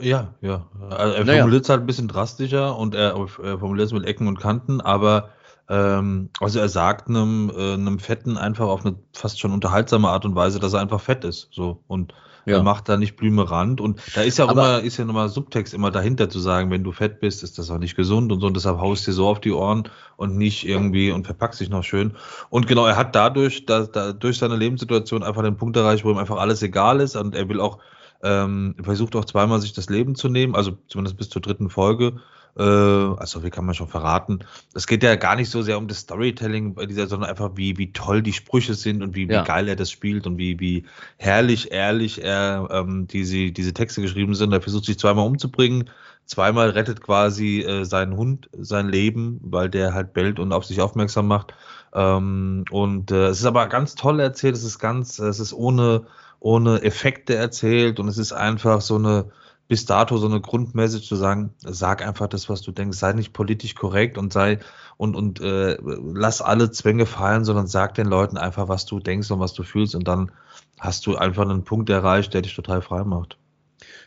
Ja, 0.00 0.34
ja. 0.40 0.68
Also 0.90 1.14
er 1.14 1.26
formuliert 1.26 1.62
es 1.62 1.68
naja. 1.68 1.76
halt 1.76 1.84
ein 1.84 1.86
bisschen 1.86 2.08
drastischer 2.08 2.76
und 2.76 2.94
er, 2.94 3.14
er 3.14 3.58
formuliert 3.58 3.86
es 3.86 3.92
mit 3.92 4.04
Ecken 4.04 4.28
und 4.28 4.38
Kanten, 4.38 4.80
aber 4.80 5.30
ähm, 5.68 6.30
also 6.40 6.60
er 6.60 6.68
sagt 6.68 7.08
einem, 7.08 7.50
äh, 7.56 7.74
einem 7.74 7.98
Fetten 7.98 8.36
einfach 8.36 8.66
auf 8.66 8.84
eine 8.84 8.96
fast 9.12 9.40
schon 9.40 9.52
unterhaltsame 9.52 10.08
Art 10.08 10.24
und 10.24 10.34
Weise, 10.34 10.60
dass 10.60 10.72
er 10.72 10.80
einfach 10.80 11.00
fett 11.00 11.24
ist. 11.24 11.48
So. 11.50 11.82
Und 11.88 12.14
ja. 12.46 12.58
er 12.58 12.62
macht 12.62 12.88
da 12.88 12.96
nicht 12.96 13.16
Blümerand. 13.16 13.80
Und 13.80 14.00
da 14.14 14.22
ist 14.22 14.38
ja 14.38 14.44
auch 14.44 14.52
immer, 14.52 14.80
ist 14.80 14.96
ja 14.96 15.04
nochmal 15.04 15.28
Subtext 15.28 15.74
immer 15.74 15.90
dahinter 15.90 16.30
zu 16.30 16.38
sagen, 16.38 16.70
wenn 16.70 16.84
du 16.84 16.92
fett 16.92 17.18
bist, 17.18 17.42
ist 17.42 17.58
das 17.58 17.70
auch 17.70 17.78
nicht 17.78 17.96
gesund 17.96 18.30
und 18.30 18.40
so. 18.40 18.46
Und 18.46 18.54
deshalb 18.54 18.78
haust 18.78 19.06
dir 19.06 19.12
so 19.12 19.26
auf 19.26 19.40
die 19.40 19.50
Ohren 19.50 19.88
und 20.16 20.36
nicht 20.36 20.66
irgendwie 20.66 21.10
und 21.10 21.26
verpackst 21.26 21.60
dich 21.60 21.68
noch 21.68 21.82
schön. 21.82 22.12
Und 22.48 22.68
genau, 22.68 22.86
er 22.86 22.96
hat 22.96 23.16
dadurch, 23.16 23.66
da, 23.66 23.86
da, 23.86 24.12
durch 24.12 24.38
seine 24.38 24.56
Lebenssituation 24.56 25.24
einfach 25.24 25.42
den 25.42 25.56
Punkt 25.56 25.76
erreicht, 25.76 26.04
wo 26.04 26.10
ihm 26.10 26.18
einfach 26.18 26.38
alles 26.38 26.62
egal 26.62 27.00
ist 27.00 27.16
und 27.16 27.34
er 27.34 27.48
will 27.48 27.60
auch, 27.60 27.78
ähm, 28.22 28.76
versucht 28.80 29.16
auch 29.16 29.24
zweimal 29.24 29.60
sich 29.60 29.72
das 29.72 29.90
Leben 29.90 30.14
zu 30.14 30.28
nehmen, 30.28 30.54
also 30.54 30.78
zumindest 30.86 31.16
bis 31.16 31.28
zur 31.28 31.42
dritten 31.42 31.68
Folge 31.68 32.20
Äh, 32.58 32.62
also, 32.62 33.44
wie 33.44 33.50
kann 33.50 33.66
man 33.66 33.74
schon 33.74 33.88
verraten? 33.88 34.40
Es 34.74 34.86
geht 34.86 35.02
ja 35.02 35.16
gar 35.16 35.36
nicht 35.36 35.50
so 35.50 35.62
sehr 35.62 35.76
um 35.76 35.88
das 35.88 35.98
Storytelling 35.98 36.74
bei 36.74 36.86
dieser, 36.86 37.06
sondern 37.06 37.28
einfach, 37.28 37.50
wie, 37.54 37.76
wie 37.76 37.92
toll 37.92 38.22
die 38.22 38.32
Sprüche 38.32 38.74
sind 38.74 39.02
und 39.02 39.14
wie, 39.14 39.28
ja. 39.28 39.42
wie 39.42 39.46
geil 39.46 39.68
er 39.68 39.76
das 39.76 39.90
spielt 39.90 40.26
und 40.26 40.38
wie, 40.38 40.58
wie 40.58 40.84
herrlich, 41.18 41.72
ehrlich 41.72 42.22
er 42.22 42.68
ähm, 42.70 43.06
diese, 43.08 43.52
diese 43.52 43.74
Texte 43.74 44.00
geschrieben 44.00 44.34
sind. 44.34 44.52
Er 44.52 44.62
versucht 44.62 44.86
sich 44.86 44.98
zweimal 44.98 45.26
umzubringen, 45.26 45.90
zweimal 46.24 46.70
rettet 46.70 47.02
quasi 47.02 47.60
äh, 47.60 47.84
seinen 47.84 48.16
Hund 48.16 48.48
sein 48.58 48.88
Leben, 48.88 49.38
weil 49.42 49.68
der 49.68 49.92
halt 49.92 50.14
bellt 50.14 50.38
und 50.38 50.52
auf 50.52 50.64
sich 50.64 50.80
aufmerksam 50.80 51.26
macht. 51.28 51.52
Ähm, 51.92 52.64
und 52.70 53.10
äh, 53.10 53.26
es 53.26 53.40
ist 53.40 53.46
aber 53.46 53.66
ganz 53.66 53.96
toll 53.96 54.18
erzählt, 54.20 54.54
es 54.54 54.64
ist 54.64 54.78
ganz, 54.78 55.18
es 55.18 55.40
ist 55.40 55.52
ohne, 55.52 56.06
ohne 56.40 56.82
Effekte 56.82 57.34
erzählt 57.34 58.00
und 58.00 58.08
es 58.08 58.16
ist 58.16 58.32
einfach 58.32 58.80
so 58.80 58.96
eine 58.96 59.30
bis 59.68 59.84
dato 59.84 60.16
so 60.18 60.26
eine 60.26 60.40
Grundmessage 60.40 61.04
zu 61.04 61.16
sagen, 61.16 61.54
sag 61.62 62.06
einfach 62.06 62.28
das, 62.28 62.48
was 62.48 62.62
du 62.62 62.72
denkst, 62.72 62.98
sei 62.98 63.12
nicht 63.12 63.32
politisch 63.32 63.74
korrekt 63.74 64.16
und 64.18 64.32
sei 64.32 64.60
und, 64.96 65.16
und 65.16 65.40
äh, 65.40 65.76
lass 65.80 66.40
alle 66.40 66.70
Zwänge 66.70 67.06
fallen, 67.06 67.44
sondern 67.44 67.66
sag 67.66 67.94
den 67.94 68.06
Leuten 68.06 68.36
einfach, 68.36 68.68
was 68.68 68.86
du 68.86 69.00
denkst 69.00 69.30
und 69.30 69.40
was 69.40 69.54
du 69.54 69.62
fühlst 69.62 69.94
und 69.94 70.06
dann 70.06 70.30
hast 70.78 71.06
du 71.06 71.16
einfach 71.16 71.42
einen 71.42 71.64
Punkt 71.64 71.90
erreicht, 71.90 72.34
der 72.34 72.42
dich 72.42 72.54
total 72.54 72.82
frei 72.82 73.04
macht. 73.04 73.38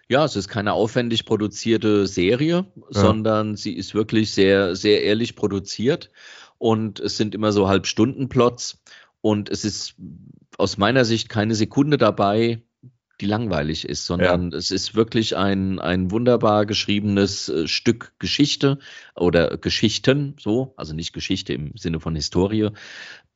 Ja, 0.07 0.25
es 0.25 0.35
ist 0.35 0.47
keine 0.47 0.73
aufwendig 0.73 1.25
produzierte 1.25 2.07
Serie, 2.07 2.65
ja. 2.75 2.83
sondern 2.89 3.55
sie 3.55 3.73
ist 3.73 3.93
wirklich 3.93 4.31
sehr, 4.31 4.75
sehr 4.75 5.03
ehrlich 5.03 5.35
produziert 5.35 6.09
und 6.57 6.99
es 6.99 7.17
sind 7.17 7.35
immer 7.35 7.51
so 7.51 7.67
Halbstunden-Plots 7.67 8.81
und 9.21 9.49
es 9.49 9.65
ist 9.65 9.95
aus 10.57 10.77
meiner 10.77 11.05
Sicht 11.05 11.29
keine 11.29 11.53
Sekunde 11.53 11.97
dabei, 11.97 12.63
die 13.21 13.25
langweilig 13.25 13.87
ist, 13.87 14.05
sondern 14.05 14.51
ja. 14.51 14.57
es 14.57 14.71
ist 14.71 14.95
wirklich 14.95 15.35
ein, 15.35 15.79
ein 15.79 16.11
wunderbar 16.11 16.65
geschriebenes 16.65 17.49
äh, 17.49 17.67
Stück 17.67 18.13
Geschichte 18.19 18.79
oder 19.15 19.57
Geschichten, 19.57 20.35
so, 20.39 20.73
also 20.77 20.93
nicht 20.93 21.13
Geschichte 21.13 21.53
im 21.53 21.71
Sinne 21.75 21.99
von 21.99 22.15
Historie, 22.15 22.69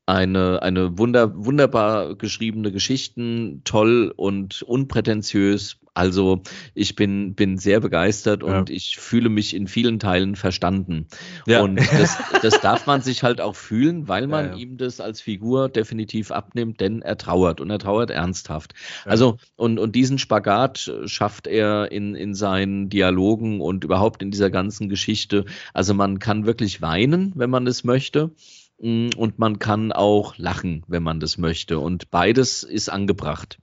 eine, 0.05 0.61
eine 0.61 0.97
wunder, 0.97 1.33
wunderbar 1.33 2.15
geschriebene 2.15 2.71
Geschichten, 2.71 3.61
toll 3.63 4.13
und 4.15 4.61
unprätentiös. 4.61 5.77
Also 5.95 6.41
ich 6.73 6.95
bin, 6.95 7.35
bin 7.35 7.59
sehr 7.59 7.79
begeistert 7.79 8.41
ja. 8.41 8.57
und 8.57 8.71
ich 8.71 8.97
fühle 8.97 9.29
mich 9.29 9.55
in 9.55 9.67
vielen 9.67 9.99
Teilen 9.99 10.35
verstanden. 10.35 11.07
Ja. 11.45 11.61
Und 11.61 11.75
das, 11.77 12.17
das 12.41 12.59
darf 12.61 12.87
man 12.87 13.01
sich 13.01 13.21
halt 13.21 13.39
auch 13.39 13.55
fühlen, 13.55 14.07
weil 14.07 14.25
man 14.25 14.53
ja, 14.53 14.55
ihm 14.55 14.77
das 14.77 14.99
als 14.99 15.21
Figur 15.21 15.69
definitiv 15.69 16.31
abnimmt, 16.31 16.79
denn 16.79 17.03
er 17.03 17.17
trauert 17.17 17.61
und 17.61 17.69
er 17.69 17.77
trauert 17.77 18.09
ernsthaft. 18.09 18.73
Also 19.05 19.37
und, 19.55 19.77
und 19.77 19.95
diesen 19.95 20.17
Spagat 20.17 20.91
schafft 21.05 21.45
er 21.45 21.91
in, 21.91 22.15
in 22.15 22.33
seinen 22.33 22.89
Dialogen 22.89 23.61
und 23.61 23.83
überhaupt 23.83 24.23
in 24.23 24.31
dieser 24.31 24.49
ganzen 24.49 24.89
Geschichte. 24.89 25.45
Also 25.75 25.93
man 25.93 26.17
kann 26.17 26.47
wirklich 26.47 26.81
weinen, 26.81 27.33
wenn 27.35 27.51
man 27.51 27.67
es 27.67 27.83
möchte. 27.83 28.31
Und 28.83 29.39
man 29.39 29.59
kann 29.59 29.93
auch 29.93 30.37
lachen, 30.37 30.83
wenn 30.87 31.03
man 31.03 31.21
das 31.21 31.37
möchte. 31.37 31.79
Und 31.79 32.11
beides 32.11 32.63
ist 32.63 32.89
angebracht. 32.89 33.59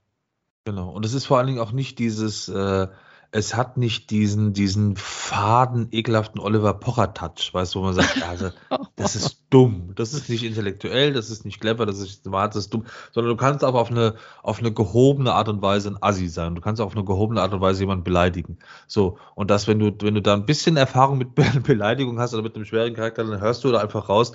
Genau. 0.65 0.89
Und 0.89 1.05
es 1.05 1.13
ist 1.13 1.25
vor 1.25 1.37
allen 1.37 1.45
Dingen 1.47 1.59
auch 1.59 1.73
nicht 1.73 1.99
dieses, 1.99 2.49
äh, 2.49 2.87
es 3.29 3.55
hat 3.55 3.77
nicht 3.77 4.09
diesen, 4.09 4.53
diesen 4.53 4.95
faden, 4.95 5.89
ekelhaften 5.91 6.41
Oliver 6.41 6.73
Pocher-Touch, 6.73 7.53
weißt 7.53 7.75
du, 7.75 7.79
wo 7.79 7.83
man 7.83 7.93
sagt, 7.93 8.23
also, 8.27 8.49
das 8.95 9.15
ist 9.15 9.40
dumm, 9.51 9.91
das 9.95 10.13
ist 10.13 10.29
nicht 10.29 10.43
intellektuell, 10.43 11.13
das 11.13 11.29
ist 11.29 11.45
nicht 11.45 11.59
clever, 11.59 11.85
das 11.85 11.99
ist 11.99 12.23
smart, 12.23 12.55
das 12.55 12.63
ist 12.63 12.73
dumm, 12.73 12.85
sondern 13.11 13.31
du 13.31 13.37
kannst 13.37 13.63
auch 13.63 13.75
auf 13.75 13.91
eine, 13.91 14.15
auf 14.41 14.59
eine 14.59 14.71
gehobene 14.71 15.33
Art 15.33 15.49
und 15.49 15.61
Weise 15.61 15.89
ein 15.89 15.97
Assi 16.01 16.27
sein. 16.27 16.55
Du 16.55 16.61
kannst 16.61 16.81
auch 16.81 16.87
auf 16.87 16.95
eine 16.95 17.05
gehobene 17.05 17.41
Art 17.41 17.53
und 17.53 17.61
Weise 17.61 17.81
jemanden 17.81 18.03
beleidigen. 18.03 18.57
So. 18.87 19.17
Und 19.35 19.51
das, 19.51 19.67
wenn 19.67 19.77
du, 19.77 19.91
wenn 20.01 20.15
du 20.15 20.21
da 20.21 20.33
ein 20.33 20.45
bisschen 20.45 20.77
Erfahrung 20.77 21.17
mit 21.17 21.35
Beleidigung 21.63 22.17
hast 22.19 22.33
oder 22.33 22.43
mit 22.43 22.55
einem 22.55 22.65
schweren 22.65 22.93
Charakter, 22.93 23.23
dann 23.23 23.41
hörst 23.41 23.63
du 23.63 23.71
da 23.71 23.79
einfach 23.79 24.09
raus, 24.09 24.31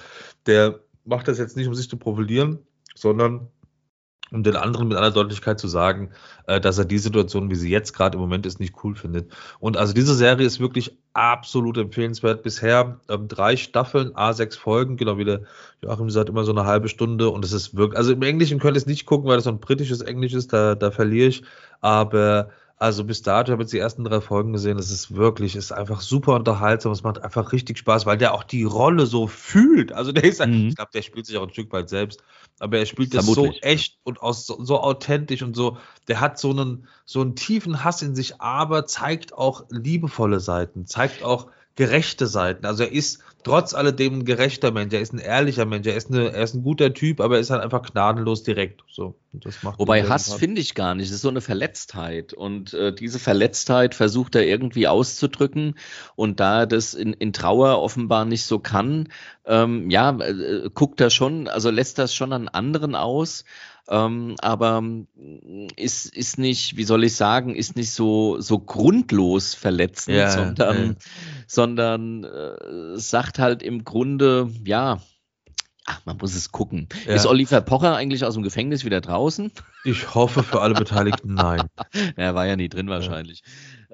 der 0.46 0.80
macht 1.04 1.26
das 1.28 1.38
jetzt 1.38 1.56
nicht, 1.56 1.66
um 1.66 1.74
sich 1.74 1.88
zu 1.88 1.96
profilieren, 1.96 2.58
sondern 2.94 3.48
um 4.32 4.42
den 4.42 4.56
anderen 4.56 4.88
mit 4.88 4.96
aller 4.96 5.10
Deutlichkeit 5.10 5.60
zu 5.60 5.68
sagen, 5.68 6.10
äh, 6.46 6.60
dass 6.60 6.78
er 6.78 6.84
die 6.84 6.98
Situation, 6.98 7.50
wie 7.50 7.54
sie 7.54 7.70
jetzt 7.70 7.92
gerade 7.92 8.16
im 8.16 8.20
Moment 8.20 8.46
ist, 8.46 8.58
nicht 8.58 8.74
cool 8.82 8.94
findet. 8.94 9.32
Und 9.60 9.76
also 9.76 9.92
diese 9.92 10.14
Serie 10.14 10.46
ist 10.46 10.58
wirklich 10.58 10.96
absolut 11.12 11.78
empfehlenswert. 11.78 12.42
Bisher 12.42 13.00
ähm, 13.08 13.28
drei 13.28 13.56
Staffeln, 13.56 14.12
A6 14.12 14.58
Folgen, 14.58 14.96
genau 14.96 15.18
wie 15.18 15.24
der 15.24 15.42
Joachim 15.82 16.10
sagt, 16.10 16.28
immer 16.28 16.44
so 16.44 16.52
eine 16.52 16.64
halbe 16.64 16.88
Stunde. 16.88 17.30
Und 17.30 17.44
es 17.44 17.52
ist 17.52 17.76
wirklich, 17.76 17.98
also 17.98 18.12
im 18.12 18.22
Englischen 18.22 18.58
könnte 18.58 18.78
ich 18.78 18.82
es 18.82 18.88
nicht 18.88 19.06
gucken, 19.06 19.28
weil 19.28 19.36
das 19.36 19.44
so 19.44 19.50
ein 19.50 19.60
britisches 19.60 20.00
Englisch 20.00 20.34
ist, 20.34 20.52
da, 20.52 20.74
da 20.74 20.90
verliere 20.90 21.28
ich. 21.28 21.42
Aber 21.80 22.50
also 22.78 23.04
bis 23.04 23.22
dato 23.22 23.52
habe 23.52 23.62
ich 23.62 23.66
jetzt 23.66 23.72
die 23.72 23.78
ersten 23.78 24.04
drei 24.04 24.20
Folgen 24.20 24.52
gesehen. 24.52 24.78
Es 24.78 24.90
ist 24.90 25.14
wirklich, 25.16 25.56
ist 25.56 25.72
einfach 25.72 26.02
super 26.02 26.34
unterhaltsam. 26.34 26.92
Es 26.92 27.02
macht 27.02 27.22
einfach 27.22 27.52
richtig 27.52 27.78
Spaß, 27.78 28.04
weil 28.04 28.18
der 28.18 28.34
auch 28.34 28.44
die 28.44 28.64
Rolle 28.64 29.06
so 29.06 29.26
fühlt. 29.26 29.92
Also 29.92 30.12
der 30.12 30.24
ist, 30.24 30.44
mhm. 30.44 30.68
ich 30.68 30.76
glaube, 30.76 30.90
der 30.92 31.00
spielt 31.00 31.24
sich 31.24 31.38
auch 31.38 31.44
ein 31.44 31.52
Stück 31.52 31.72
weit 31.72 31.88
selbst, 31.88 32.22
aber 32.58 32.78
er 32.78 32.84
spielt 32.84 33.14
das 33.14 33.24
so 33.24 33.50
echt 33.62 33.98
und 34.04 34.20
aus, 34.20 34.46
so, 34.46 34.62
so, 34.62 34.80
authentisch 34.80 35.42
und 35.42 35.56
so. 35.56 35.78
Der 36.08 36.20
hat 36.20 36.38
so 36.38 36.50
einen, 36.50 36.86
so 37.06 37.22
einen 37.22 37.34
tiefen 37.34 37.82
Hass 37.82 38.02
in 38.02 38.14
sich, 38.14 38.42
aber 38.42 38.84
zeigt 38.84 39.32
auch 39.32 39.64
liebevolle 39.70 40.40
Seiten, 40.40 40.84
zeigt 40.84 41.22
auch 41.22 41.46
gerechte 41.76 42.26
Seiten. 42.26 42.66
Also 42.66 42.82
er 42.82 42.92
ist 42.92 43.22
trotz 43.46 43.74
alledem 43.74 44.18
ein 44.18 44.24
gerechter 44.24 44.72
Mensch, 44.72 44.92
er 44.92 45.00
ist 45.00 45.12
ein 45.12 45.20
ehrlicher 45.20 45.66
Mensch, 45.66 45.86
er 45.86 45.94
ist, 45.94 46.10
eine, 46.10 46.32
er 46.32 46.42
ist 46.42 46.54
ein 46.54 46.64
guter 46.64 46.92
Typ, 46.92 47.20
aber 47.20 47.36
er 47.36 47.40
ist 47.40 47.50
halt 47.50 47.62
einfach 47.62 47.82
gnadenlos 47.82 48.42
direkt. 48.42 48.82
So, 48.90 49.14
Wobei 49.78 50.02
Hass 50.02 50.34
finde 50.34 50.60
ich 50.60 50.74
gar 50.74 50.96
nicht, 50.96 51.06
es 51.06 51.14
ist 51.14 51.20
so 51.22 51.28
eine 51.28 51.40
Verletztheit. 51.40 52.32
Und 52.32 52.74
äh, 52.74 52.92
diese 52.92 53.20
Verletztheit 53.20 53.94
versucht 53.94 54.34
er 54.34 54.44
irgendwie 54.44 54.88
auszudrücken 54.88 55.76
und 56.16 56.40
da 56.40 56.62
er 56.62 56.66
das 56.66 56.94
in, 56.94 57.12
in 57.12 57.32
Trauer 57.32 57.80
offenbar 57.80 58.24
nicht 58.24 58.42
so 58.42 58.58
kann, 58.58 59.10
ähm, 59.44 59.90
ja, 59.90 60.18
äh, 60.18 60.68
guckt 60.74 61.00
er 61.00 61.10
schon, 61.10 61.46
also 61.46 61.70
lässt 61.70 62.00
das 62.00 62.12
schon 62.12 62.32
an 62.32 62.48
anderen 62.48 62.96
aus 62.96 63.44
ähm, 63.88 64.34
aber 64.40 64.80
mm, 64.80 65.68
ist, 65.76 66.06
ist 66.14 66.38
nicht, 66.38 66.76
wie 66.76 66.84
soll 66.84 67.04
ich 67.04 67.14
sagen, 67.14 67.54
ist 67.54 67.76
nicht 67.76 67.90
so, 67.90 68.40
so 68.40 68.58
grundlos 68.58 69.54
verletzend, 69.54 70.16
ja, 70.16 70.30
sondern, 70.30 70.86
ja. 70.86 70.94
sondern 71.46 72.24
äh, 72.24 72.98
sagt 72.98 73.38
halt 73.38 73.62
im 73.62 73.84
Grunde, 73.84 74.50
ja, 74.64 75.00
Ach, 75.88 76.00
man 76.04 76.16
muss 76.16 76.34
es 76.34 76.50
gucken. 76.50 76.88
Ja. 77.06 77.14
Ist 77.14 77.26
Oliver 77.26 77.60
Pocher 77.60 77.94
eigentlich 77.94 78.24
aus 78.24 78.34
dem 78.34 78.42
Gefängnis 78.42 78.84
wieder 78.84 79.00
draußen? 79.00 79.52
Ich 79.84 80.16
hoffe 80.16 80.42
für 80.42 80.60
alle 80.60 80.74
Beteiligten 80.74 81.34
nein. 81.34 81.62
er 82.16 82.34
war 82.34 82.44
ja 82.44 82.56
nie 82.56 82.68
drin 82.68 82.88
wahrscheinlich. 82.88 83.44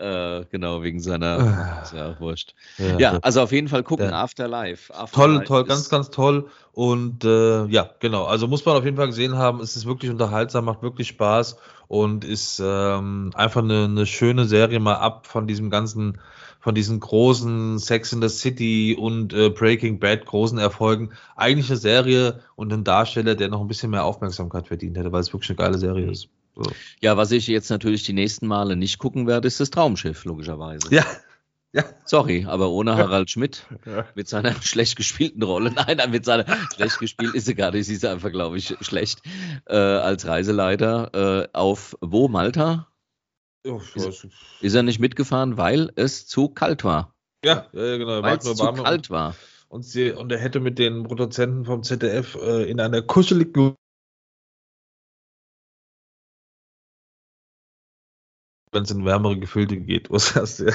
Äh, 0.03 0.47
genau, 0.51 0.83
wegen 0.83 0.99
seiner. 0.99 1.39
Ah. 1.39 1.83
ist 1.83 1.93
ja 1.93 2.11
auch 2.11 2.21
wurscht. 2.21 2.55
Ja, 2.77 2.99
ja 2.99 3.19
also 3.23 3.41
auf 3.41 3.53
jeden 3.53 3.69
Fall 3.69 3.85
gucken, 3.85 4.13
Afterlife. 4.13 4.93
Afterlife. 4.93 5.15
Toll, 5.15 5.45
toll, 5.45 5.65
ganz, 5.65 5.89
ganz 5.89 6.11
toll. 6.11 6.49
Und 6.73 7.25
äh, 7.25 7.67
ja, 7.67 7.89
genau. 8.01 8.25
Also 8.25 8.49
muss 8.49 8.65
man 8.65 8.77
auf 8.77 8.85
jeden 8.85 8.97
Fall 8.97 9.07
gesehen 9.07 9.37
haben. 9.37 9.61
Es 9.61 9.77
ist 9.77 9.87
wirklich 9.87 10.11
unterhaltsam, 10.11 10.65
macht 10.65 10.83
wirklich 10.83 11.07
Spaß 11.07 11.57
und 11.87 12.25
ist 12.25 12.61
ähm, 12.65 13.31
einfach 13.37 13.63
eine, 13.63 13.85
eine 13.85 14.07
schöne 14.07 14.47
Serie 14.47 14.81
mal 14.81 14.97
ab 14.97 15.29
von 15.29 15.47
diesem 15.47 15.71
ganzen 15.71 16.19
von 16.59 16.75
diesen 16.75 16.99
großen 16.99 17.79
Sex 17.79 18.13
in 18.13 18.23
the 18.23 18.29
City 18.29 18.97
und 18.99 19.33
äh, 19.33 19.51
Breaking 19.51 20.01
Bad 20.01 20.27
großen 20.27 20.59
Erfolgen 20.59 21.11
eigentlich 21.37 21.69
eine 21.71 21.77
Serie 21.77 22.41
und 22.57 22.73
ein 22.73 22.85
Darsteller, 22.85 23.35
der 23.35 23.49
noch 23.49 23.61
ein 23.61 23.69
bisschen 23.69 23.91
mehr 23.91 24.05
Aufmerksamkeit 24.05 24.69
verdient 24.69 24.97
hätte, 24.97 25.13
weil 25.13 25.21
es 25.21 25.33
wirklich 25.33 25.51
eine 25.51 25.57
geile 25.57 25.79
Serie 25.79 26.11
ist. 26.11 26.29
So. 26.55 26.63
Ja, 27.01 27.17
was 27.17 27.33
ich 27.33 27.47
jetzt 27.47 27.71
natürlich 27.71 28.05
die 28.05 28.13
nächsten 28.13 28.47
Male 28.47 28.77
nicht 28.77 28.99
gucken 28.99 29.27
werde, 29.27 29.49
ist 29.49 29.61
das 29.61 29.71
Traumschiff, 29.71 30.25
logischerweise. 30.25 30.95
Ja. 30.95 31.05
Ja. 31.75 31.85
Sorry, 32.05 32.45
aber 32.47 32.69
ohne 32.69 32.99
Harald 32.99 33.31
Schmidt 33.31 33.67
ja. 33.87 34.05
mit 34.15 34.29
seiner 34.29 34.53
schlecht 34.63 34.95
gespielten 34.97 35.43
Rolle, 35.43 35.73
nein, 35.73 36.11
mit 36.11 36.27
seiner 36.27 36.45
schlecht 36.75 36.99
gespielt 36.99 37.35
ist 37.35 37.47
sie 37.47 37.55
gar 37.55 37.71
nicht, 37.71 37.87
sie 37.87 37.95
ist 37.95 38.05
einfach, 38.05 38.31
glaube 38.31 38.59
ich, 38.59 38.77
schlecht 38.83 39.23
äh, 39.67 39.77
als 39.77 40.27
Reiseleiter 40.27 41.45
äh, 41.45 41.49
auf 41.55 41.97
wo 42.03 42.29
Malta? 42.29 42.89
Oh, 43.67 43.81
ist, 43.95 44.27
ist, 44.61 44.75
er 44.75 44.83
nicht 44.83 44.99
mitgefahren, 44.99 45.57
weil 45.57 45.93
es 45.95 46.27
zu 46.27 46.49
kalt 46.49 46.85
war? 46.85 47.15
Ja, 47.43 47.67
ja 47.73 47.97
genau. 47.97 48.23
Weil 48.23 48.37
es 48.37 48.45
zu 48.45 48.73
kalt 48.73 49.09
war. 49.09 49.35
Und, 49.69 49.85
sie, 49.85 50.11
und 50.11 50.31
er 50.31 50.39
hätte 50.39 50.61
mit 50.61 50.79
den 50.79 51.05
Produzenten 51.05 51.65
vom 51.65 51.83
ZDF 51.83 52.35
äh, 52.35 52.71
in 52.71 52.81
einer 52.81 53.01
kuscheligen 53.01 53.77
wenn 58.73 58.85
es 58.85 58.91
in 58.91 59.05
wärmere 59.05 59.39
Gefilde 59.39 59.77
geht. 59.77 60.11
Was 60.11 60.35
hast 60.35 60.61
du? 60.61 60.73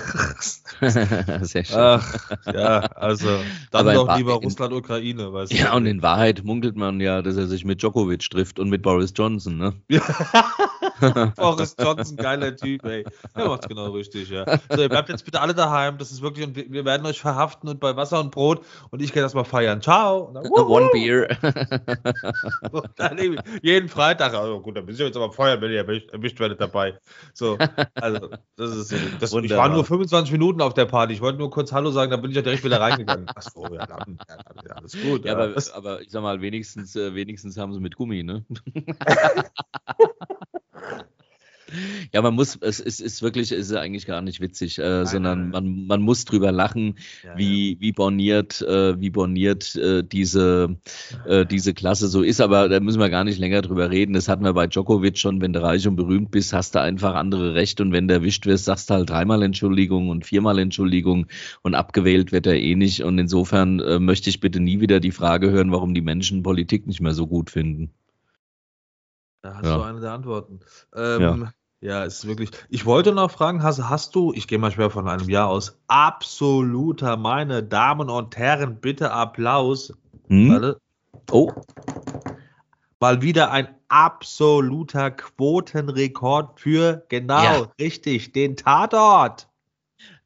Sehr 1.45 1.65
schön. 1.65 1.77
Ach, 1.77 2.29
ja, 2.53 2.79
also 2.79 3.39
dann 3.71 3.93
doch 3.93 4.17
lieber 4.17 4.33
Russland-Ukraine, 4.33 5.31
du. 5.31 5.55
Ja, 5.55 5.73
und 5.73 5.87
in 5.87 6.03
Wahrheit 6.03 6.43
munkelt 6.43 6.75
man 6.75 7.01
ja, 7.01 7.23
dass 7.23 7.37
er 7.37 7.47
sich 7.47 7.65
mit 7.65 7.81
Djokovic 7.81 8.29
trifft 8.29 8.59
und 8.59 8.69
mit 8.69 8.83
Boris 8.83 9.13
Johnson, 9.15 9.57
ne? 9.57 9.73
Boris 11.35 11.75
Johnson, 11.79 12.17
geiler 12.17 12.55
Typ, 12.55 12.85
ey. 12.85 13.03
Der 13.35 13.47
macht's 13.47 13.67
genau 13.67 13.89
richtig, 13.89 14.29
ja. 14.29 14.45
So, 14.69 14.81
ihr 14.81 14.89
bleibt 14.89 15.09
jetzt 15.09 15.25
bitte 15.25 15.41
alle 15.41 15.55
daheim, 15.55 15.97
das 15.97 16.11
ist 16.11 16.21
wirklich, 16.21 16.45
und 16.45 16.55
wir 16.55 16.85
werden 16.85 17.05
euch 17.07 17.19
verhaften 17.19 17.67
und 17.67 17.79
bei 17.79 17.95
Wasser 17.95 18.19
und 18.19 18.29
Brot 18.31 18.63
und 18.91 19.01
ich 19.01 19.11
gehe 19.11 19.23
das 19.23 19.33
mal 19.33 19.43
feiern. 19.43 19.81
Ciao. 19.81 20.31
Dann, 20.33 20.45
One 20.51 20.89
Beer. 20.93 21.35
jeden 23.63 23.89
Freitag, 23.89 24.35
also 24.35 24.61
gut, 24.61 24.77
dann 24.77 24.85
müssen 24.85 24.99
wir 24.99 25.07
jetzt 25.07 25.15
aber 25.15 25.31
feiern, 25.31 25.61
wenn 25.61 25.71
ihr 25.71 25.77
erwischt, 25.77 26.11
erwischt 26.11 26.39
werdet 26.39 26.61
dabei. 26.61 26.99
So, 27.33 27.57
Also, 27.95 28.29
das 28.55 28.75
ist 28.75 28.93
das, 29.19 29.33
ich 29.33 29.51
war 29.51 29.69
nur 29.69 29.85
25 29.85 30.31
Minuten 30.31 30.61
auf 30.61 30.73
der 30.73 30.85
Party. 30.85 31.13
Ich 31.13 31.21
wollte 31.21 31.39
nur 31.39 31.49
kurz 31.49 31.71
Hallo 31.71 31.91
sagen, 31.91 32.11
dann 32.11 32.21
bin 32.21 32.31
ich 32.31 32.35
ja 32.35 32.41
direkt 32.41 32.63
wieder 32.63 32.79
reingegangen. 32.79 33.25
Ach 33.35 33.41
so, 33.41 33.65
ja, 33.73 33.85
dann, 33.85 34.17
ja, 34.67 34.75
alles 34.75 35.01
gut. 35.01 35.25
Ja, 35.25 35.33
aber, 35.33 35.53
aber, 35.73 36.01
ich 36.01 36.11
sag 36.11 36.21
mal, 36.21 36.41
wenigstens, 36.41 36.95
äh, 36.95 37.13
wenigstens 37.13 37.57
haben 37.57 37.73
sie 37.73 37.79
mit 37.79 37.95
Gummi, 37.95 38.23
ne? 38.23 38.45
Ja, 42.13 42.21
man 42.21 42.35
muss, 42.35 42.57
es, 42.61 42.79
es 42.79 42.99
ist 42.99 43.21
wirklich, 43.21 43.51
es 43.51 43.69
ist 43.69 43.75
eigentlich 43.75 44.05
gar 44.05 44.21
nicht 44.21 44.39
witzig, 44.39 44.79
äh, 44.79 44.81
nein, 44.81 45.05
sondern 45.05 45.39
nein, 45.41 45.49
Man, 45.49 45.87
man 45.87 46.01
muss 46.01 46.25
drüber 46.25 46.51
lachen, 46.51 46.95
ja, 47.23 47.37
wie, 47.37 47.73
ja. 47.73 47.79
wie 47.79 47.91
borniert, 47.91 48.61
äh, 48.61 48.99
wie 48.99 49.09
borniert 49.09 49.75
äh, 49.75 50.03
diese, 50.03 50.77
äh, 51.25 51.45
diese 51.45 51.73
Klasse 51.73 52.07
so 52.07 52.21
ist. 52.21 52.41
Aber 52.41 52.69
da 52.69 52.79
müssen 52.79 52.99
wir 52.99 53.09
gar 53.09 53.23
nicht 53.23 53.39
länger 53.39 53.61
drüber 53.61 53.91
reden. 53.91 54.13
Das 54.13 54.27
hatten 54.27 54.43
wir 54.43 54.53
bei 54.53 54.67
Djokovic 54.67 55.17
schon, 55.17 55.41
wenn 55.41 55.53
du 55.53 55.61
reich 55.61 55.87
und 55.87 55.95
berühmt 55.95 56.31
bist, 56.31 56.53
hast 56.53 56.75
du 56.75 56.81
einfach 56.81 57.15
andere 57.15 57.53
Rechte 57.55 57.83
und 57.83 57.91
wenn 57.91 58.07
du 58.07 58.13
erwischt 58.13 58.45
wirst, 58.45 58.65
sagst 58.65 58.89
du 58.89 58.95
halt 58.95 59.09
dreimal 59.09 59.43
Entschuldigung 59.43 60.09
und 60.09 60.25
viermal 60.25 60.59
Entschuldigung 60.59 61.27
und 61.61 61.75
abgewählt 61.75 62.31
wird 62.31 62.47
er 62.47 62.55
eh 62.55 62.75
nicht. 62.75 63.03
Und 63.03 63.19
insofern 63.19 63.79
äh, 63.79 63.99
möchte 63.99 64.29
ich 64.29 64.39
bitte 64.39 64.59
nie 64.59 64.79
wieder 64.79 64.99
die 64.99 65.11
Frage 65.11 65.51
hören, 65.51 65.71
warum 65.71 65.93
die 65.93 66.01
Menschen 66.01 66.43
Politik 66.43 66.87
nicht 66.87 67.01
mehr 67.01 67.13
so 67.13 67.27
gut 67.27 67.49
finden. 67.49 67.91
Da 69.47 69.55
hast 69.55 69.65
ja. 69.65 69.77
du 69.77 69.83
eine 69.83 70.01
der 70.01 70.11
Antworten. 70.11 70.59
Ähm, 70.93 71.21
ja. 71.21 71.51
Ja, 71.79 72.03
ist 72.03 72.27
wirklich. 72.27 72.51
Ich 72.69 72.85
wollte 72.85 73.13
noch 73.13 73.31
fragen, 73.31 73.63
hast, 73.63 73.87
hast 73.87 74.13
du, 74.13 74.33
ich 74.33 74.47
gehe 74.47 74.57
mal 74.57 74.71
schwer 74.71 74.89
von 74.89 75.07
einem 75.07 75.29
Jahr 75.29 75.47
aus, 75.47 75.79
absoluter, 75.87 77.15
meine 77.15 77.63
Damen 77.63 78.09
und 78.09 78.35
Herren, 78.35 78.81
bitte 78.81 79.11
Applaus. 79.11 79.93
Hm? 80.27 80.51
Warte. 80.51 80.81
Oh. 81.31 81.53
Mal 82.99 83.21
wieder 83.21 83.51
ein 83.51 83.69
absoluter 83.87 85.11
Quotenrekord 85.11 86.59
für 86.59 87.05
genau 87.07 87.43
ja. 87.43 87.71
richtig 87.79 88.33
den 88.33 88.57
Tatort. 88.57 89.46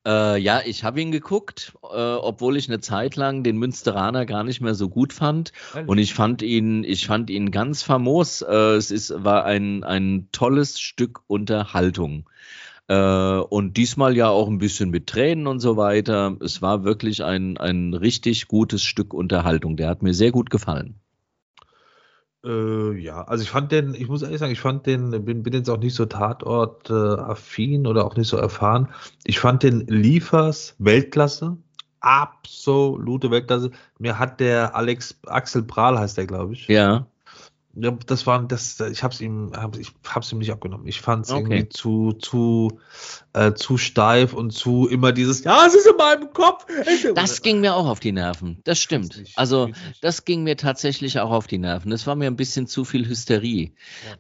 Äh, 0.06 0.40
ja, 0.40 0.62
ich 0.66 0.84
habe 0.84 1.02
ihn 1.02 1.12
geguckt, 1.12 1.74
äh, 1.84 1.88
obwohl 1.88 2.58
ich 2.58 2.68
eine 2.68 2.80
Zeit 2.80 3.16
lang 3.16 3.44
den 3.44 3.58
Münsteraner 3.58 4.26
gar 4.26 4.44
nicht 4.44 4.62
mehr 4.62 4.74
so 4.74 4.90
gut 4.90 5.14
fand. 5.14 5.52
Und 5.88 5.98
ich 6.00 6.14
fand 6.14 6.42
ihn, 6.42 6.84
ich 6.84 7.06
fand 7.06 7.30
ihn 7.30 7.52
ganz 7.52 7.84
famos. 7.84 8.42
Äh, 8.42 8.76
es 8.76 8.90
ist, 8.90 9.14
war 9.24 9.46
ein, 9.46 9.84
ein 9.84 10.28
tolles 10.32 10.80
Stück 10.80 11.22
Unterhaltung. 11.28 12.28
Äh, 12.88 12.96
und 12.96 13.78
diesmal 13.78 14.18
ja 14.18 14.30
auch 14.30 14.48
ein 14.48 14.58
bisschen 14.58 14.90
mit 14.90 15.08
Tränen 15.08 15.46
und 15.48 15.60
so 15.60 15.78
weiter. 15.78 16.36
Es 16.42 16.62
war 16.62 16.84
wirklich 16.84 17.24
ein, 17.24 17.58
ein 17.58 17.94
richtig 17.94 18.48
gutes 18.48 18.84
Stück 18.84 19.14
Unterhaltung. 19.14 19.78
Der 19.78 19.90
hat 19.90 20.02
mir 20.02 20.14
sehr 20.14 20.32
gut 20.32 20.50
gefallen. 20.50 21.01
Äh, 22.44 22.98
ja, 22.98 23.24
also 23.24 23.44
ich 23.44 23.52
fand 23.52 23.72
den, 23.72 23.94
ich 23.94 24.08
muss 24.08 24.24
ehrlich 24.24 24.40
sagen, 24.40 24.52
ich 24.52 24.62
fand 24.62 24.88
den, 24.88 25.12
bin, 25.26 25.44
bin 25.44 25.54
jetzt 25.54 25.70
auch 25.70 25.78
nicht 25.78 25.94
so 25.94 26.06
Tatort-affin 26.06 27.86
äh, 27.86 27.88
oder 27.88 28.06
auch 28.06 28.16
nicht 28.16 28.28
so 28.28 28.38
erfahren. 28.38 28.90
Ich 29.26 29.40
fand 29.40 29.64
den 29.64 29.86
Liefers 29.88 30.76
Weltklasse, 30.80 31.58
absolute 32.00 33.30
Weltklasse. 33.30 33.72
Mir 34.00 34.18
hat 34.18 34.40
der 34.40 34.76
Alex 34.76 35.20
Axel 35.28 35.64
Prahl 35.64 36.00
heißt 36.00 36.18
der, 36.18 36.26
glaube 36.26 36.54
ich. 36.54 36.68
Ja. 36.68 37.06
Ja, 37.74 37.92
das 38.06 38.28
war 38.28 38.44
das, 38.44 38.80
ich 38.82 39.02
hab's 39.02 39.22
ihm, 39.22 39.54
hab, 39.56 39.78
ich 39.78 39.94
hab's 40.06 40.32
ihm 40.32 40.40
nicht 40.40 40.52
abgenommen. 40.52 40.88
Ich 40.88 41.00
fand's 41.00 41.32
okay. 41.32 41.40
irgendwie 41.40 41.70
zu, 41.70 42.12
zu, 42.14 42.80
äh, 43.34 43.54
zu 43.54 43.78
steif 43.78 44.34
und 44.34 44.52
zu 44.52 44.88
immer 44.88 45.12
dieses, 45.12 45.44
ja, 45.44 45.66
es 45.66 45.74
ist 45.74 45.88
in 45.88 45.96
meinem 45.96 46.34
Kopf. 46.34 46.66
Das 47.16 47.42
ging 47.42 47.62
mir 47.62 47.76
auch 47.76 47.88
auf 47.88 48.00
die 48.00 48.12
Nerven. 48.12 48.60
Das 48.64 48.80
stimmt. 48.80 49.24
Also, 49.36 49.70
das 50.02 50.26
ging 50.26 50.44
mir 50.44 50.58
tatsächlich 50.58 51.20
auch 51.20 51.32
auf 51.32 51.48
die 51.48 51.58
Nerven. 51.58 51.92
Das 51.92 52.08
war 52.08 52.16
mir 52.16 52.28
ein 52.28 52.36
bisschen 52.36 52.68
zu 52.68 52.84
viel 52.84 53.08
Hysterie. 53.08 53.72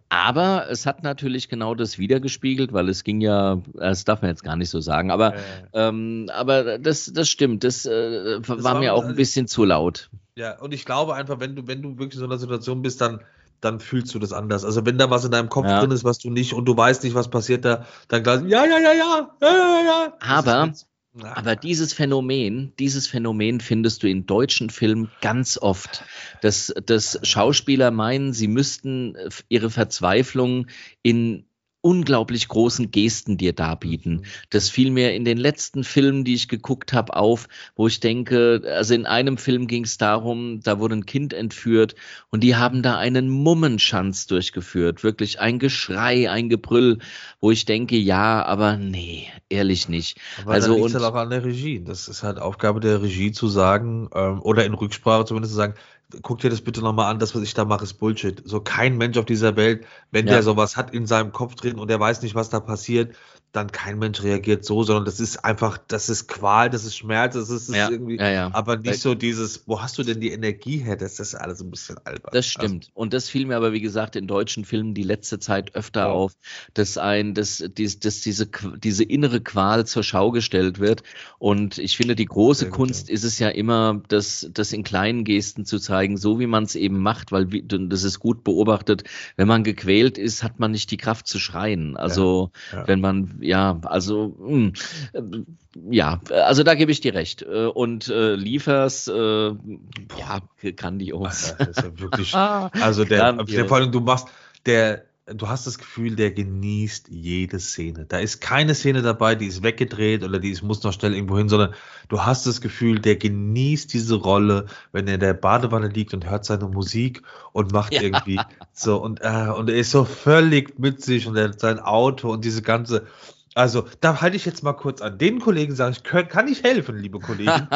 Aber 0.09 0.69
es 0.69 0.85
hat 0.85 1.03
natürlich 1.03 1.49
genau 1.49 1.75
das 1.75 1.97
wiedergespiegelt, 1.97 2.73
weil 2.73 2.89
es 2.89 3.03
ging 3.03 3.21
ja, 3.21 3.61
das 3.73 4.05
darf 4.05 4.21
man 4.21 4.29
jetzt 4.31 4.43
gar 4.43 4.55
nicht 4.55 4.69
so 4.69 4.79
sagen, 4.79 5.11
aber, 5.11 5.35
äh. 5.35 5.39
ähm, 5.73 6.29
aber 6.33 6.77
das, 6.77 7.11
das 7.13 7.29
stimmt. 7.29 7.63
Das, 7.63 7.85
äh, 7.85 8.39
das 8.39 8.47
war, 8.47 8.63
war, 8.63 8.79
mir 8.79 8.93
auch 8.93 9.03
ein 9.03 9.15
bisschen 9.15 9.47
zu 9.47 9.65
laut. 9.65 10.09
Ja, 10.35 10.57
und 10.59 10.73
ich 10.73 10.85
glaube 10.85 11.15
einfach, 11.15 11.39
wenn 11.39 11.55
du, 11.55 11.67
wenn 11.67 11.81
du 11.81 11.97
wirklich 11.97 12.13
in 12.13 12.19
so 12.19 12.25
einer 12.25 12.37
Situation 12.37 12.81
bist, 12.81 13.01
dann, 13.01 13.19
dann 13.61 13.79
fühlst 13.79 14.13
du 14.13 14.19
das 14.19 14.33
anders. 14.33 14.65
Also 14.65 14.85
wenn 14.85 14.97
da 14.97 15.09
was 15.09 15.23
in 15.23 15.31
deinem 15.31 15.49
Kopf 15.49 15.67
ja. 15.67 15.79
drin 15.79 15.91
ist, 15.91 16.03
was 16.03 16.17
du 16.19 16.29
nicht 16.29 16.53
und 16.53 16.65
du 16.65 16.75
weißt 16.75 17.03
nicht, 17.03 17.13
was 17.13 17.29
passiert 17.29 17.63
da, 17.63 17.85
dann 18.07 18.23
gleich, 18.23 18.41
ja, 18.47 18.65
ja, 18.65 18.79
ja, 18.79 18.93
ja, 18.93 19.29
ja, 19.41 19.47
ja, 19.47 19.81
ja. 19.85 20.13
Aber, 20.19 20.73
aber 21.21 21.55
dieses 21.55 21.93
Phänomen, 21.93 22.73
dieses 22.79 23.07
Phänomen 23.07 23.59
findest 23.59 24.03
du 24.03 24.09
in 24.09 24.25
deutschen 24.25 24.69
Filmen 24.69 25.11
ganz 25.21 25.57
oft, 25.57 26.03
dass, 26.41 26.73
dass 26.85 27.19
Schauspieler 27.23 27.91
meinen, 27.91 28.33
sie 28.33 28.47
müssten 28.47 29.15
ihre 29.47 29.69
Verzweiflung 29.69 30.67
in 31.03 31.45
unglaublich 31.81 32.47
großen 32.47 32.91
Gesten 32.91 33.37
dir 33.37 33.53
darbieten. 33.53 34.13
Mhm. 34.13 34.23
Das 34.49 34.69
fiel 34.69 34.91
mir 34.91 35.13
in 35.13 35.25
den 35.25 35.37
letzten 35.37 35.83
Filmen, 35.83 36.23
die 36.23 36.35
ich 36.35 36.47
geguckt 36.47 36.93
habe, 36.93 37.15
auf, 37.15 37.47
wo 37.75 37.87
ich 37.87 37.99
denke, 37.99 38.61
also 38.65 38.93
in 38.93 39.05
einem 39.05 39.37
Film 39.37 39.67
ging 39.67 39.83
es 39.83 39.97
darum, 39.97 40.61
da 40.61 40.79
wurde 40.79 40.95
ein 40.95 41.05
Kind 41.05 41.33
entführt 41.33 41.95
und 42.29 42.43
die 42.43 42.55
haben 42.55 42.83
da 42.83 42.97
einen 42.97 43.29
Mummenschanz 43.29 44.27
durchgeführt, 44.27 45.03
wirklich 45.03 45.39
ein 45.39 45.59
Geschrei, 45.59 46.29
ein 46.29 46.49
Gebrüll, 46.49 46.99
wo 47.39 47.51
ich 47.51 47.65
denke, 47.65 47.97
ja, 47.97 48.45
aber 48.45 48.77
nee, 48.77 49.27
ehrlich 49.49 49.89
nicht. 49.89 50.19
Aber 50.43 50.53
also 50.53 50.75
und 50.75 50.93
halt 50.93 51.03
auch 51.03 51.15
an 51.15 51.31
der 51.31 51.43
Regie. 51.43 51.83
Das 51.83 52.07
ist 52.07 52.23
halt 52.23 52.39
Aufgabe 52.39 52.79
der 52.79 53.01
Regie 53.01 53.31
zu 53.31 53.47
sagen 53.47 54.09
ähm, 54.13 54.41
oder 54.41 54.65
in 54.65 54.73
Rücksprache 54.73 55.25
zumindest 55.25 55.53
zu 55.53 55.57
sagen, 55.57 55.73
guck 56.21 56.39
dir 56.39 56.49
das 56.49 56.61
bitte 56.61 56.81
nochmal 56.81 57.11
an, 57.11 57.19
das, 57.19 57.35
was 57.35 57.41
ich 57.41 57.53
da 57.53 57.65
mache, 57.65 57.83
ist 57.83 57.95
Bullshit. 57.95 58.41
So 58.45 58.61
kein 58.61 58.97
Mensch 58.97 59.17
auf 59.17 59.25
dieser 59.25 59.55
Welt, 59.55 59.85
wenn 60.11 60.27
ja. 60.27 60.33
der 60.33 60.43
sowas 60.43 60.77
hat 60.77 60.93
in 60.93 61.05
seinem 61.05 61.31
Kopf 61.31 61.55
drin 61.55 61.79
und 61.79 61.89
der 61.89 61.99
weiß 61.99 62.21
nicht, 62.21 62.35
was 62.35 62.49
da 62.49 62.59
passiert, 62.59 63.15
dann 63.51 63.71
kein 63.71 63.99
Mensch 63.99 64.23
reagiert 64.23 64.63
so, 64.63 64.83
sondern 64.83 65.03
das 65.03 65.19
ist 65.19 65.43
einfach, 65.43 65.77
das 65.77 66.07
ist 66.09 66.27
Qual, 66.29 66.69
das 66.69 66.85
ist 66.85 66.95
Schmerz, 66.95 67.33
das 67.33 67.49
ist, 67.49 67.67
das 67.67 67.75
ja, 67.75 67.89
irgendwie, 67.89 68.17
ja, 68.17 68.29
ja. 68.29 68.49
aber 68.53 68.77
nicht 68.77 69.01
so 69.01 69.13
dieses, 69.13 69.63
wo 69.67 69.81
hast 69.81 69.97
du 69.97 70.03
denn 70.03 70.21
die 70.21 70.31
Energie 70.31 70.77
her? 70.77 70.95
Das 70.95 71.19
ist 71.19 71.35
alles 71.35 71.61
ein 71.61 71.69
bisschen 71.69 71.97
albern. 72.05 72.31
Das 72.31 72.47
stimmt. 72.47 72.85
Also, 72.85 72.91
und 72.93 73.13
das 73.13 73.27
fiel 73.27 73.45
mir 73.45 73.57
aber, 73.57 73.73
wie 73.73 73.81
gesagt, 73.81 74.15
in 74.15 74.25
deutschen 74.25 74.63
Filmen 74.63 74.93
die 74.93 75.03
letzte 75.03 75.39
Zeit 75.39 75.75
öfter 75.75 76.13
oh. 76.13 76.19
auf, 76.19 76.33
dass 76.73 76.97
ein, 76.97 77.33
dass, 77.33 77.63
dass, 77.75 77.99
dass 77.99 78.21
diese, 78.21 78.47
diese 78.77 79.03
innere 79.03 79.41
Qual 79.41 79.85
zur 79.85 80.03
Schau 80.03 80.31
gestellt 80.31 80.79
wird. 80.79 81.03
Und 81.37 81.77
ich 81.77 81.97
finde, 81.97 82.15
die 82.15 82.25
große 82.25 82.65
Sehr 82.65 82.69
Kunst 82.69 83.07
gut, 83.07 83.13
ist 83.13 83.23
es 83.25 83.37
ja 83.39 83.49
immer, 83.49 84.01
das, 84.07 84.49
das 84.53 84.71
in 84.71 84.83
kleinen 84.83 85.25
Gesten 85.25 85.65
zu 85.65 85.79
zeigen, 85.79 86.15
so 86.15 86.39
wie 86.39 86.47
man 86.47 86.63
es 86.63 86.75
eben 86.75 86.99
macht, 86.99 87.33
weil 87.33 87.47
das 87.47 88.03
ist 88.03 88.19
gut 88.19 88.45
beobachtet. 88.45 89.03
Wenn 89.35 89.49
man 89.49 89.65
gequält 89.65 90.17
ist, 90.17 90.41
hat 90.41 90.59
man 90.61 90.71
nicht 90.71 90.89
die 90.91 90.97
Kraft 90.97 91.27
zu 91.27 91.37
schreien. 91.37 91.97
Also, 91.97 92.51
wenn 92.85 93.01
man 93.01 93.40
ja, 93.41 93.79
also 93.83 94.35
mh, 94.39 94.71
hm, 95.13 95.45
ja, 95.89 96.19
also 96.29 96.63
da 96.63 96.75
gebe 96.75 96.91
ich 96.91 97.01
dir 97.01 97.13
recht. 97.13 97.41
Äh, 97.43 97.65
und 97.65 98.07
äh, 98.09 98.35
liefers, 98.35 99.07
äh, 99.07 99.13
ja, 99.13 100.39
grandios. 100.75 101.55
Das 101.57 101.67
ist 101.67 101.83
ja 101.83 101.99
wirklich, 101.99 102.33
also 102.35 103.05
der, 103.05 103.33
der, 103.33 103.65
vor 103.65 103.77
allem 103.77 103.91
du 103.91 104.01
machst, 104.01 104.27
der, 104.65 105.05
du 105.27 105.47
hast 105.47 105.67
das 105.67 105.77
Gefühl, 105.77 106.15
der 106.15 106.31
genießt 106.31 107.09
jede 107.09 107.59
Szene. 107.59 108.05
Da 108.05 108.19
ist 108.19 108.41
keine 108.41 108.73
Szene 108.75 109.01
dabei, 109.01 109.35
die 109.35 109.47
ist 109.47 109.63
weggedreht 109.63 110.23
oder 110.23 110.39
die 110.39 110.49
ist, 110.49 110.63
muss 110.63 110.83
noch 110.83 110.93
schnell 110.93 111.13
irgendwo 111.13 111.37
hin, 111.37 111.49
sondern 111.49 111.73
du 112.09 112.21
hast 112.21 112.47
das 112.47 112.61
Gefühl, 112.61 112.99
der 112.99 113.17
genießt 113.17 113.93
diese 113.93 114.15
Rolle, 114.15 114.65
wenn 114.91 115.07
er 115.07 115.15
in 115.15 115.19
der 115.19 115.33
Badewanne 115.33 115.87
liegt 115.87 116.13
und 116.13 116.29
hört 116.29 116.45
seine 116.45 116.67
Musik 116.67 117.21
und 117.53 117.71
macht 117.71 117.93
ja. 117.93 118.01
irgendwie 118.01 118.39
so 118.73 119.01
und, 119.01 119.21
äh, 119.21 119.51
und 119.55 119.69
er 119.69 119.77
ist 119.77 119.91
so 119.91 120.05
völlig 120.05 120.79
mit 120.79 121.03
sich 121.03 121.27
und 121.27 121.35
er 121.37 121.49
hat 121.49 121.59
sein 121.59 121.79
Auto 121.79 122.31
und 122.31 122.43
diese 122.43 122.61
ganze, 122.61 123.05
also, 123.53 123.85
da 123.99 124.21
halte 124.21 124.37
ich 124.37 124.45
jetzt 124.45 124.63
mal 124.63 124.71
kurz 124.71 125.01
an. 125.01 125.17
Den 125.17 125.41
Kollegen 125.41 125.75
sage 125.75 125.97
ich, 125.97 126.03
kann 126.03 126.47
ich 126.47 126.63
helfen, 126.63 126.97
liebe 126.97 127.19
Kollegen? 127.19 127.51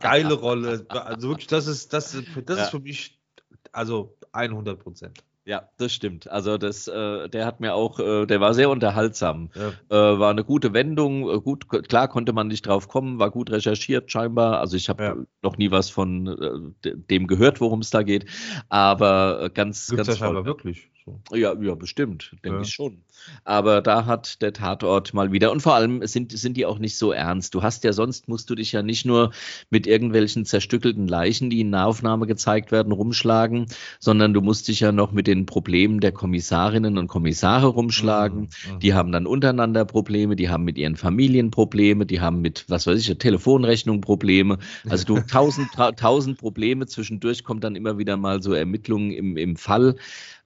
Geile 0.00 0.34
Rolle. 0.34 0.86
Also 0.88 1.30
wirklich, 1.30 1.48
das 1.48 1.66
ist, 1.66 1.92
das, 1.92 2.16
das 2.46 2.56
ja. 2.56 2.64
ist 2.64 2.70
für 2.70 2.78
mich, 2.78 3.18
also 3.72 4.16
100 4.30 4.78
Prozent. 4.78 5.24
Ja, 5.46 5.68
das 5.76 5.92
stimmt. 5.92 6.30
Also 6.30 6.56
das, 6.56 6.88
äh, 6.88 7.28
der 7.28 7.44
hat 7.44 7.60
mir 7.60 7.74
auch, 7.74 8.00
äh, 8.00 8.24
der 8.24 8.40
war 8.40 8.54
sehr 8.54 8.70
unterhaltsam. 8.70 9.50
Ja. 9.54 9.68
Äh, 9.90 10.18
war 10.18 10.30
eine 10.30 10.42
gute 10.42 10.72
Wendung. 10.72 11.28
Äh, 11.28 11.40
gut, 11.40 11.68
klar 11.68 12.08
konnte 12.08 12.32
man 12.32 12.48
nicht 12.48 12.66
drauf 12.66 12.88
kommen, 12.88 13.18
war 13.18 13.30
gut 13.30 13.50
recherchiert 13.50 14.10
scheinbar. 14.10 14.58
Also 14.60 14.76
ich 14.76 14.88
habe 14.88 15.04
ja. 15.04 15.16
noch 15.42 15.58
nie 15.58 15.70
was 15.70 15.90
von 15.90 16.72
äh, 16.82 16.92
dem 16.96 17.26
gehört, 17.26 17.60
worum 17.60 17.80
es 17.80 17.90
da 17.90 18.02
geht. 18.02 18.24
Aber 18.70 19.42
äh, 19.42 19.50
ganz, 19.50 19.88
Gibt's 19.88 20.06
ganz 20.06 20.18
ja 20.18 20.24
scheinbar 20.24 20.46
wirklich. 20.46 20.90
So. 21.04 21.20
Ja, 21.32 21.54
ja, 21.60 21.74
bestimmt, 21.74 22.34
denke 22.42 22.58
ja. 22.58 22.62
ich 22.62 22.72
schon. 22.72 23.02
Aber 23.44 23.80
da 23.80 24.06
hat 24.06 24.42
der 24.42 24.52
Tatort 24.52 25.14
mal 25.14 25.32
wieder, 25.32 25.52
und 25.52 25.60
vor 25.60 25.74
allem 25.74 26.06
sind, 26.06 26.32
sind 26.32 26.56
die 26.56 26.66
auch 26.66 26.78
nicht 26.78 26.96
so 26.96 27.12
ernst. 27.12 27.54
Du 27.54 27.62
hast 27.62 27.84
ja 27.84 27.92
sonst, 27.92 28.28
musst 28.28 28.48
du 28.50 28.54
dich 28.54 28.72
ja 28.72 28.82
nicht 28.82 29.04
nur 29.04 29.32
mit 29.70 29.86
irgendwelchen 29.86 30.44
zerstückelten 30.44 31.08
Leichen, 31.08 31.50
die 31.50 31.60
in 31.60 31.70
Nahaufnahme 31.70 32.26
gezeigt 32.26 32.72
werden, 32.72 32.92
rumschlagen, 32.92 33.66
sondern 33.98 34.34
du 34.34 34.40
musst 34.40 34.68
dich 34.68 34.80
ja 34.80 34.92
noch 34.92 35.12
mit 35.12 35.26
den 35.26 35.46
Problemen 35.46 36.00
der 36.00 36.12
Kommissarinnen 36.12 36.98
und 36.98 37.08
Kommissare 37.08 37.66
rumschlagen. 37.66 38.40
Mhm. 38.40 38.74
mhm. 38.74 38.78
Die 38.80 38.94
haben 38.94 39.12
dann 39.12 39.26
untereinander 39.26 39.84
Probleme, 39.84 40.36
die 40.36 40.48
haben 40.48 40.64
mit 40.64 40.78
ihren 40.78 40.96
Familien 40.96 41.50
Probleme, 41.50 42.06
die 42.06 42.20
haben 42.20 42.40
mit, 42.40 42.64
was 42.68 42.86
weiß 42.86 42.98
ich, 42.98 43.18
Telefonrechnung 43.18 44.00
Probleme. 44.00 44.58
Also 44.88 45.04
du 45.04 45.20
tausend, 45.30 45.68
tausend 45.96 46.38
Probleme, 46.38 46.86
zwischendurch 46.86 47.44
kommt 47.44 47.64
dann 47.64 47.76
immer 47.76 47.98
wieder 47.98 48.16
mal 48.16 48.42
so 48.42 48.52
Ermittlungen 48.52 49.10
im, 49.10 49.36
im 49.36 49.56
Fall. 49.56 49.96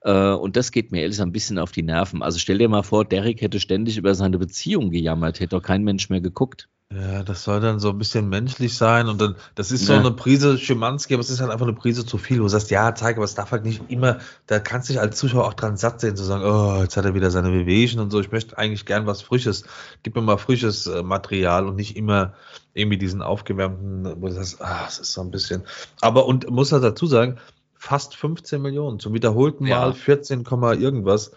Äh, 0.01 0.31
und 0.31 0.55
das 0.55 0.71
geht 0.71 0.91
mir 0.91 1.01
ehrlich 1.01 1.21
ein 1.21 1.31
bisschen 1.31 1.59
auf 1.59 1.71
die 1.71 1.83
Nerven. 1.83 2.23
Also 2.23 2.39
stell 2.39 2.58
dir 2.59 2.69
mal 2.69 2.83
vor, 2.83 3.05
Derek 3.05 3.41
hätte 3.41 3.59
ständig 3.59 3.97
über 3.97 4.13
seine 4.15 4.37
Beziehung 4.37 4.91
gejammert, 4.91 5.39
hätte 5.39 5.55
doch 5.55 5.63
kein 5.63 5.83
Mensch 5.83 6.09
mehr 6.09 6.21
geguckt. 6.21 6.69
Ja, 6.91 7.21
das 7.21 7.43
soll 7.43 7.59
dann 7.59 7.79
so 7.79 7.89
ein 7.89 7.99
bisschen 7.99 8.29
menschlich 8.29 8.75
sein 8.75 9.09
und 9.09 9.21
dann, 9.21 9.35
das 9.53 9.71
ist 9.71 9.85
so 9.85 9.93
ja. 9.93 9.99
eine 9.99 10.09
Prise 10.09 10.57
Schimanski, 10.57 11.13
aber 11.13 11.21
es 11.21 11.29
ist 11.29 11.39
halt 11.39 11.51
einfach 11.51 11.67
eine 11.67 11.75
Prise 11.75 12.03
zu 12.03 12.17
viel, 12.17 12.39
wo 12.39 12.43
du 12.43 12.49
sagst, 12.49 12.71
ja, 12.71 12.95
zeig, 12.95 13.17
aber 13.17 13.25
es 13.25 13.35
darf 13.35 13.51
halt 13.51 13.63
nicht 13.63 13.83
immer, 13.89 14.17
da 14.47 14.57
kannst 14.57 14.89
du 14.89 14.93
dich 14.93 14.99
als 14.99 15.15
Zuschauer 15.15 15.45
auch 15.45 15.53
dran 15.53 15.77
satt 15.77 16.01
sehen, 16.01 16.15
zu 16.15 16.23
sagen, 16.23 16.43
oh, 16.43 16.81
jetzt 16.81 16.97
hat 16.97 17.05
er 17.05 17.13
wieder 17.13 17.29
seine 17.29 17.53
Wehwehchen 17.53 17.99
und 17.99 18.09
so, 18.09 18.19
ich 18.19 18.31
möchte 18.31 18.57
eigentlich 18.57 18.87
gern 18.87 19.05
was 19.05 19.21
Frisches, 19.21 19.65
gib 20.01 20.15
mir 20.15 20.23
mal 20.23 20.37
frisches 20.37 20.87
äh, 20.87 21.03
Material 21.03 21.67
und 21.67 21.75
nicht 21.75 21.95
immer 21.95 22.33
irgendwie 22.73 22.97
diesen 22.97 23.21
aufgewärmten, 23.21 24.19
wo 24.19 24.25
du 24.25 24.33
sagst, 24.33 24.59
ah, 24.59 24.85
es 24.87 24.97
ist 24.97 25.13
so 25.13 25.21
ein 25.21 25.29
bisschen, 25.29 25.61
aber 26.01 26.25
und 26.25 26.49
muss 26.49 26.71
halt 26.71 26.83
dazu 26.83 27.05
sagen, 27.05 27.37
fast 27.75 28.15
15 28.15 28.59
Millionen, 28.61 28.99
zum 28.99 29.13
wiederholten 29.13 29.67
ja. 29.67 29.81
Mal 29.81 29.93
14, 29.93 30.43
irgendwas, 30.43 31.33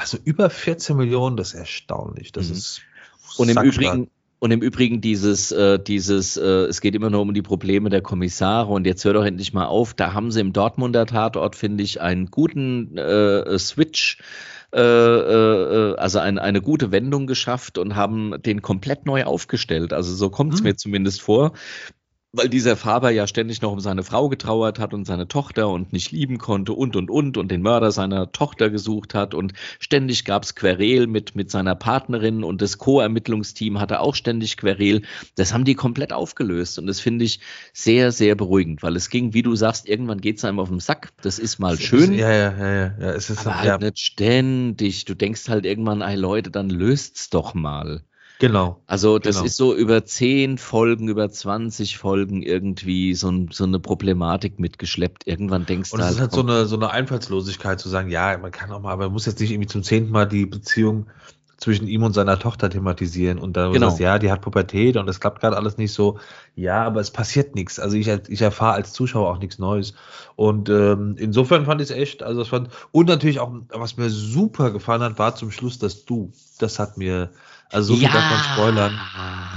also 0.00 0.18
über 0.24 0.50
14 0.50 0.96
Millionen, 0.96 1.36
das 1.36 1.48
ist 1.48 1.60
erstaunlich, 1.60 2.32
das 2.32 2.48
mhm. 2.48 2.54
ist 2.54 2.80
und 3.36 3.48
im 3.48 3.62
Übrigen, 3.62 4.10
und 4.38 4.50
im 4.50 4.62
Übrigen 4.62 5.00
dieses, 5.00 5.52
äh, 5.52 5.78
dieses, 5.78 6.36
äh, 6.36 6.64
es 6.64 6.80
geht 6.80 6.94
immer 6.94 7.10
nur 7.10 7.20
um 7.20 7.34
die 7.34 7.42
Probleme 7.42 7.90
der 7.90 8.00
Kommissare 8.00 8.72
und 8.72 8.86
jetzt 8.86 9.04
hört 9.04 9.16
doch 9.16 9.24
endlich 9.24 9.52
mal 9.52 9.66
auf. 9.66 9.92
Da 9.92 10.14
haben 10.14 10.30
sie 10.30 10.40
im 10.40 10.54
Dortmunder 10.54 11.04
Tatort, 11.04 11.54
finde 11.54 11.84
ich, 11.84 12.00
einen 12.00 12.30
guten 12.30 12.96
äh, 12.96 13.58
Switch 13.58 14.18
äh, 14.72 14.80
äh, 14.80 15.96
also 15.96 16.20
ein, 16.20 16.38
eine 16.38 16.62
gute 16.62 16.92
Wendung 16.92 17.26
geschafft 17.26 17.76
und 17.76 17.96
haben 17.96 18.40
den 18.40 18.62
komplett 18.62 19.04
neu 19.04 19.24
aufgestellt. 19.24 19.92
Also 19.92 20.14
so 20.14 20.30
kommt 20.30 20.54
es 20.54 20.60
mhm. 20.60 20.68
mir 20.68 20.76
zumindest 20.76 21.22
vor 21.22 21.52
weil 22.32 22.48
dieser 22.48 22.76
Faber 22.76 23.10
ja 23.10 23.26
ständig 23.26 23.60
noch 23.60 23.72
um 23.72 23.80
seine 23.80 24.04
Frau 24.04 24.28
getrauert 24.28 24.78
hat 24.78 24.94
und 24.94 25.04
seine 25.04 25.26
Tochter 25.26 25.68
und 25.68 25.92
nicht 25.92 26.12
lieben 26.12 26.38
konnte 26.38 26.72
und 26.72 26.94
und 26.94 27.10
und 27.10 27.36
und 27.36 27.50
den 27.50 27.62
Mörder 27.62 27.90
seiner 27.90 28.30
Tochter 28.30 28.70
gesucht 28.70 29.14
hat 29.14 29.34
und 29.34 29.52
ständig 29.80 30.24
gab's 30.24 30.54
Querel 30.54 31.08
mit, 31.08 31.34
mit 31.34 31.50
seiner 31.50 31.74
Partnerin 31.74 32.44
und 32.44 32.62
das 32.62 32.78
Co-Ermittlungsteam 32.78 33.80
hatte 33.80 34.00
auch 34.00 34.14
ständig 34.14 34.56
Querel. 34.56 35.02
Das 35.34 35.52
haben 35.52 35.64
die 35.64 35.74
komplett 35.74 36.12
aufgelöst 36.12 36.78
und 36.78 36.86
das 36.86 37.00
finde 37.00 37.24
ich 37.24 37.40
sehr, 37.72 38.12
sehr 38.12 38.36
beruhigend, 38.36 38.82
weil 38.82 38.94
es 38.94 39.10
ging, 39.10 39.34
wie 39.34 39.42
du 39.42 39.56
sagst, 39.56 39.88
irgendwann 39.88 40.20
geht's 40.20 40.44
einem 40.44 40.60
auf 40.60 40.68
den 40.68 40.80
Sack. 40.80 41.10
Das 41.22 41.38
ist 41.38 41.58
mal 41.58 41.78
schön. 41.78 42.14
Ja, 42.14 42.30
ja, 42.32 42.56
ja, 42.56 42.74
ja. 42.74 42.94
ja 43.00 43.10
es 43.10 43.30
ist 43.30 43.46
aber 43.46 43.58
halt 43.58 43.66
ja. 43.66 43.78
nicht 43.78 43.98
ständig. 43.98 45.04
Du 45.04 45.14
denkst 45.14 45.48
halt 45.48 45.66
irgendwann, 45.66 46.00
ey 46.00 46.16
Leute, 46.16 46.50
dann 46.50 46.70
löst's 46.70 47.28
doch 47.30 47.54
mal. 47.54 48.04
Genau. 48.40 48.80
Also 48.86 49.18
das 49.18 49.36
genau. 49.36 49.46
ist 49.46 49.56
so 49.58 49.74
über 49.76 50.06
zehn 50.06 50.56
Folgen, 50.56 51.08
über 51.08 51.28
20 51.28 51.98
Folgen 51.98 52.42
irgendwie 52.42 53.12
so, 53.12 53.28
ein, 53.28 53.50
so 53.52 53.64
eine 53.64 53.78
Problematik 53.78 54.58
mitgeschleppt. 54.58 55.26
Irgendwann 55.26 55.66
denkst 55.66 55.90
du. 55.90 55.96
Und 55.96 56.00
es 56.00 56.06
halt, 56.06 56.14
ist 56.14 56.20
halt 56.22 56.32
so 56.32 56.40
eine, 56.40 56.64
so 56.64 56.76
eine 56.76 56.90
Einfallslosigkeit 56.90 57.78
zu 57.78 57.90
sagen, 57.90 58.08
ja, 58.08 58.38
man 58.38 58.50
kann 58.50 58.72
auch 58.72 58.80
mal, 58.80 58.92
aber 58.92 59.04
man 59.04 59.12
muss 59.12 59.26
jetzt 59.26 59.40
nicht 59.40 59.50
irgendwie 59.50 59.68
zum 59.68 59.82
zehnten 59.82 60.10
Mal 60.10 60.26
die 60.26 60.46
Beziehung 60.46 61.06
zwischen 61.58 61.86
ihm 61.86 62.02
und 62.02 62.14
seiner 62.14 62.38
Tochter 62.38 62.70
thematisieren 62.70 63.38
und 63.38 63.58
da 63.58 63.70
genau. 63.70 63.88
sagst, 63.88 64.00
ja, 64.00 64.18
die 64.18 64.32
hat 64.32 64.40
Pubertät 64.40 64.96
und 64.96 65.06
das 65.06 65.20
klappt 65.20 65.40
gerade 65.40 65.58
alles 65.58 65.76
nicht 65.76 65.92
so. 65.92 66.18
Ja, 66.56 66.82
aber 66.84 67.00
es 67.00 67.10
passiert 67.10 67.54
nichts. 67.54 67.78
Also 67.78 67.98
ich, 67.98 68.08
ich 68.08 68.40
erfahre 68.40 68.72
als 68.72 68.94
Zuschauer 68.94 69.28
auch 69.28 69.38
nichts 69.38 69.58
Neues. 69.58 69.92
Und 70.36 70.70
ähm, 70.70 71.16
insofern 71.18 71.66
fand 71.66 71.82
ich 71.82 71.90
es 71.90 71.94
echt, 71.94 72.22
also 72.22 72.40
es 72.40 72.48
fand, 72.48 72.70
und 72.92 73.06
natürlich 73.06 73.38
auch, 73.40 73.52
was 73.68 73.98
mir 73.98 74.08
super 74.08 74.70
gefallen 74.70 75.02
hat, 75.02 75.18
war 75.18 75.34
zum 75.34 75.50
Schluss 75.50 75.78
das 75.78 76.06
Du. 76.06 76.32
Das 76.58 76.78
hat 76.78 76.96
mir, 76.96 77.30
also 77.72 77.94
so 77.94 78.00
ja. 78.00 78.08
viel 78.08 78.20
davon 78.20 78.38
spoilern. 78.52 79.00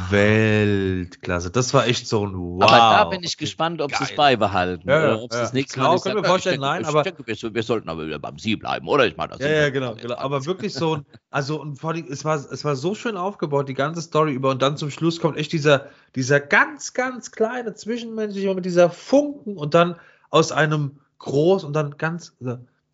Weltklasse. 0.10 1.50
Das 1.50 1.74
war 1.74 1.88
echt 1.88 2.08
so 2.08 2.26
ein 2.26 2.34
Wow. 2.36 2.64
Aber 2.64 2.78
da 2.78 3.04
bin 3.06 3.24
ich 3.24 3.38
gespannt, 3.38 3.82
ob 3.82 3.96
sie 3.96 4.04
es 4.04 4.16
beibehalten. 4.16 4.88
Ja, 4.88 5.00
oder 5.00 5.24
ob 5.24 5.34
ja. 5.34 5.40
das 5.40 5.54
nächste 5.54 5.80
Mal. 5.80 6.00
können 6.00 6.18
wir 6.18 6.24
vorstellen, 6.24 6.62
nein, 6.62 6.82
ich 6.82 6.88
aber. 6.88 7.04
Denke, 7.04 7.26
wir, 7.26 7.36
wir, 7.56 7.64
sollten 7.64 7.90
aber 7.90 8.06
wieder 8.06 8.20
beim 8.20 8.38
Sie 8.38 8.56
bleiben, 8.56 8.88
oder? 8.88 9.08
Ich 9.08 9.18
meine, 9.18 9.32
das 9.32 9.40
ja, 9.40 9.48
ja, 9.48 9.70
genau, 9.70 9.96
genau. 9.96 10.16
Aber 10.16 10.46
wirklich 10.46 10.74
so 10.74 10.98
ein, 10.98 11.06
also 11.32 11.60
und 11.60 11.78
vor 11.78 11.92
allem, 11.92 12.06
es 12.10 12.24
war, 12.24 12.36
es 12.36 12.64
war 12.64 12.76
so 12.76 12.94
schön 12.96 13.18
aufgebaut, 13.18 13.68
die 13.68 13.74
ganze 13.74 14.02
Story 14.02 14.34
über, 14.34 14.52
und 14.52 14.62
dann 14.62 14.78
zum 14.78 14.92
Schluss 14.92 15.20
kommt 15.20 15.38
echt 15.38 15.52
dieser, 15.52 15.88
dieser 16.16 16.40
ganz, 16.40 16.94
ganz 16.94 17.32
kleine 17.32 17.74
Zwischenmenschliche 17.74 18.54
mit 18.54 18.66
dieser 18.66 18.90
Funken 18.90 19.58
und 19.58 19.74
dann 19.74 19.96
aus 20.30 20.52
einem 20.52 21.00
groß 21.20 21.64
und 21.64 21.74
dann 21.74 21.98
ganz, 21.98 22.36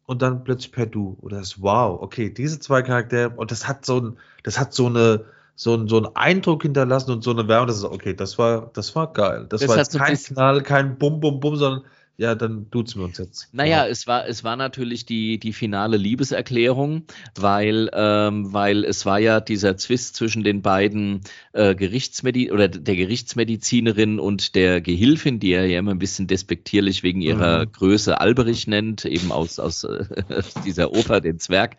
und 0.09 0.23
dann 0.23 0.43
plötzlich 0.43 0.71
per 0.71 0.87
Du. 0.87 1.17
Oder 1.21 1.37
das 1.37 1.61
Wow, 1.61 2.01
okay, 2.01 2.31
diese 2.31 2.59
zwei 2.59 2.81
Charaktere, 2.81 3.29
und 3.29 3.51
das 3.51 3.67
hat 3.67 3.85
so 3.85 3.99
ein, 4.01 4.17
das 4.41 4.59
hat 4.59 4.73
so 4.73 4.87
eine, 4.87 5.25
so, 5.53 5.75
ein, 5.75 5.87
so 5.87 5.97
einen 5.97 6.15
Eindruck 6.15 6.63
hinterlassen 6.63 7.11
und 7.11 7.23
so 7.23 7.29
eine 7.29 7.47
Wärme, 7.47 7.67
das 7.67 7.77
ist 7.77 7.83
okay, 7.83 8.15
das 8.15 8.39
war, 8.39 8.71
das 8.73 8.95
war 8.95 9.13
geil. 9.13 9.45
Das, 9.49 9.61
das 9.61 9.69
war 9.69 9.77
jetzt 9.77 9.95
kein 9.95 10.17
Knall, 10.17 10.63
kein 10.63 10.97
Bum, 10.97 11.19
Bum, 11.19 11.39
Bum, 11.39 11.57
sondern 11.57 11.83
ja, 12.19 12.35
dann 12.35 12.69
duzen 12.69 12.99
wir 12.99 13.05
uns 13.05 13.17
jetzt. 13.17 13.47
Naja, 13.53 13.87
es 13.87 14.05
war, 14.05 14.27
es 14.27 14.43
war 14.43 14.57
natürlich 14.57 15.05
die, 15.05 15.39
die 15.39 15.53
finale 15.53 15.95
Liebeserklärung, 15.95 17.03
weil, 17.35 17.89
ähm, 17.93 18.51
weil 18.51 18.83
es 18.83 19.05
war 19.05 19.19
ja 19.19 19.39
dieser 19.39 19.77
Zwist 19.77 20.17
zwischen 20.17 20.43
den 20.43 20.61
beiden 20.61 21.21
äh, 21.53 21.75
Gerichtsmedi 21.75 22.51
oder 22.51 22.67
der 22.67 22.97
Gerichtsmedizinerin 22.97 24.19
und 24.19 24.55
der 24.55 24.81
Gehilfin, 24.81 25.39
die 25.39 25.53
er 25.53 25.65
ja 25.65 25.79
immer 25.79 25.91
ein 25.91 25.99
bisschen 25.99 26.27
despektierlich 26.27 27.03
wegen 27.03 27.21
ihrer 27.21 27.65
mhm. 27.65 27.71
Größe 27.71 28.19
Alberich 28.19 28.67
nennt, 28.67 29.05
eben 29.05 29.31
aus, 29.31 29.57
aus 29.57 29.85
äh, 29.85 30.03
dieser 30.65 30.91
Oper, 30.91 31.21
den 31.21 31.39
Zwerg. 31.39 31.77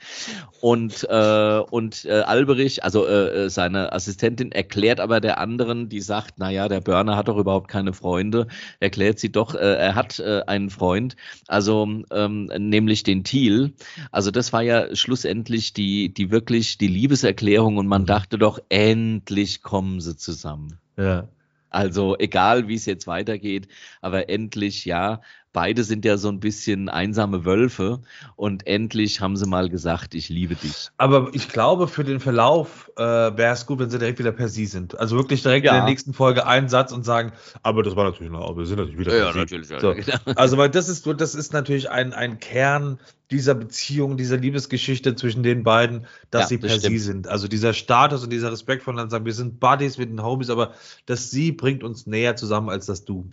Und, 0.62 1.06
äh, 1.10 1.60
und 1.70 2.06
äh, 2.06 2.22
Alberich, 2.22 2.82
also 2.82 3.06
äh, 3.06 3.44
äh, 3.44 3.50
seine 3.50 3.92
Assistentin, 3.92 4.52
erklärt 4.52 5.00
aber 5.00 5.20
der 5.20 5.38
anderen, 5.38 5.90
die 5.90 6.00
sagt, 6.00 6.38
naja, 6.38 6.68
der 6.68 6.80
Börner 6.80 7.16
hat 7.16 7.28
doch 7.28 7.36
überhaupt 7.36 7.68
keine 7.68 7.92
Freunde, 7.92 8.46
erklärt 8.78 9.18
sie 9.18 9.30
doch, 9.30 9.54
äh, 9.54 9.74
er 9.74 9.94
hat 9.94 10.18
äh, 10.30 10.42
einen 10.46 10.70
Freund, 10.70 11.16
also 11.48 11.88
ähm, 12.12 12.50
nämlich 12.56 13.02
den 13.02 13.24
Thiel. 13.24 13.72
Also 14.10 14.30
das 14.30 14.52
war 14.52 14.62
ja 14.62 14.94
schlussendlich 14.94 15.72
die, 15.72 16.12
die 16.12 16.30
wirklich 16.30 16.78
die 16.78 16.88
Liebeserklärung 16.88 17.76
und 17.76 17.86
man 17.86 18.02
mhm. 18.02 18.06
dachte 18.06 18.38
doch, 18.38 18.60
endlich 18.68 19.62
kommen 19.62 20.00
sie 20.00 20.16
zusammen. 20.16 20.78
Ja. 20.96 21.28
Also 21.70 22.16
egal, 22.18 22.66
wie 22.66 22.74
es 22.74 22.84
jetzt 22.84 23.06
weitergeht, 23.06 23.68
aber 24.00 24.28
endlich, 24.28 24.84
ja, 24.84 25.20
beide 25.52 25.84
sind 25.84 26.04
ja 26.04 26.16
so 26.16 26.28
ein 26.28 26.40
bisschen 26.40 26.88
einsame 26.88 27.44
Wölfe 27.44 28.00
und 28.36 28.66
endlich 28.66 29.20
haben 29.20 29.36
sie 29.36 29.46
mal 29.46 29.68
gesagt, 29.68 30.14
ich 30.14 30.28
liebe 30.28 30.54
dich. 30.54 30.90
Aber 30.96 31.30
ich 31.32 31.48
glaube, 31.48 31.88
für 31.88 32.04
den 32.04 32.20
Verlauf 32.20 32.90
äh, 32.96 33.02
wäre 33.02 33.52
es 33.52 33.66
gut, 33.66 33.78
wenn 33.78 33.90
sie 33.90 33.98
direkt 33.98 34.18
wieder 34.18 34.32
per 34.32 34.48
Sie 34.48 34.66
sind. 34.66 34.98
Also 34.98 35.16
wirklich 35.16 35.42
direkt 35.42 35.66
ja. 35.66 35.72
in 35.72 35.78
der 35.78 35.84
nächsten 35.86 36.14
Folge 36.14 36.46
einen 36.46 36.68
Satz 36.68 36.92
und 36.92 37.04
sagen, 37.04 37.32
aber 37.62 37.82
das 37.82 37.96
war 37.96 38.04
natürlich 38.04 38.32
noch, 38.32 38.56
wir 38.56 38.66
sind 38.66 38.78
natürlich 38.78 38.98
wieder 38.98 39.16
ja, 39.16 39.24
per 39.24 39.34
ja, 39.34 39.36
natürlich, 39.36 39.68
so. 39.68 39.94
genau. 39.94 40.18
Also 40.36 40.56
weil 40.56 40.70
das 40.70 40.88
ist, 40.88 41.06
das 41.06 41.34
ist 41.34 41.52
natürlich 41.52 41.90
ein, 41.90 42.12
ein 42.12 42.38
Kern 42.38 42.98
dieser 43.30 43.54
Beziehung, 43.54 44.16
dieser 44.16 44.36
Liebesgeschichte 44.36 45.14
zwischen 45.14 45.42
den 45.42 45.62
beiden, 45.62 46.06
dass 46.30 46.42
ja, 46.42 46.46
sie 46.48 46.58
per 46.58 46.78
Sie 46.80 46.98
sind. 46.98 47.28
Also 47.28 47.46
dieser 47.46 47.72
Status 47.72 48.24
und 48.24 48.30
dieser 48.30 48.50
Respekt 48.50 48.82
voneinander 48.82 49.10
sagen, 49.10 49.24
wir 49.24 49.34
sind 49.34 49.60
Buddies, 49.60 49.98
wir 49.98 50.06
sind 50.06 50.22
Homies, 50.22 50.50
aber 50.50 50.74
das 51.06 51.30
Sie 51.30 51.52
bringt 51.52 51.84
uns 51.84 52.06
näher 52.06 52.34
zusammen 52.36 52.70
als 52.70 52.86
das 52.86 53.04
Du. 53.04 53.30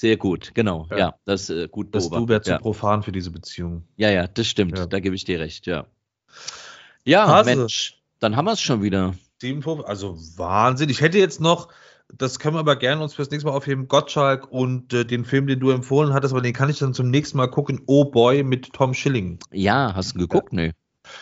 Sehr 0.00 0.16
gut, 0.16 0.52
genau. 0.54 0.86
Ja, 0.90 0.98
ja 0.98 1.14
das 1.26 1.50
äh, 1.50 1.68
gut 1.68 1.94
Das 1.94 2.08
Du 2.08 2.26
wäre 2.26 2.40
zu 2.40 2.52
ja. 2.52 2.58
profan 2.58 3.02
für 3.02 3.12
diese 3.12 3.30
Beziehung. 3.30 3.84
Ja, 3.96 4.08
ja, 4.08 4.26
das 4.26 4.46
stimmt. 4.46 4.78
Ja. 4.78 4.86
Da 4.86 4.98
gebe 4.98 5.14
ich 5.14 5.26
dir 5.26 5.38
recht, 5.38 5.66
ja. 5.66 5.84
Ja, 7.04 7.26
Hase. 7.26 7.54
Mensch, 7.54 8.00
dann 8.18 8.34
haben 8.34 8.46
wir 8.46 8.52
es 8.52 8.62
schon 8.62 8.82
wieder. 8.82 9.14
57, 9.42 9.86
also 9.86 10.16
Wahnsinn. 10.38 10.88
Ich 10.88 11.02
hätte 11.02 11.18
jetzt 11.18 11.42
noch, 11.42 11.68
das 12.08 12.38
können 12.38 12.54
wir 12.54 12.60
aber 12.60 12.76
gerne 12.76 13.02
uns 13.02 13.12
fürs 13.12 13.30
nächste 13.30 13.50
Mal 13.50 13.54
aufheben, 13.54 13.88
Gottschalk 13.88 14.50
und 14.50 14.94
äh, 14.94 15.04
den 15.04 15.26
Film, 15.26 15.46
den 15.46 15.60
du 15.60 15.68
empfohlen 15.68 16.14
hattest, 16.14 16.32
aber 16.32 16.40
den 16.40 16.54
kann 16.54 16.70
ich 16.70 16.78
dann 16.78 16.94
zum 16.94 17.10
nächsten 17.10 17.36
Mal 17.36 17.48
gucken. 17.48 17.82
Oh 17.84 18.06
Boy 18.06 18.42
mit 18.42 18.72
Tom 18.72 18.94
Schilling. 18.94 19.38
Ja, 19.50 19.92
hast 19.94 20.14
du 20.14 20.20
geguckt? 20.20 20.54
Ja. 20.54 20.62
Nee. 20.62 20.72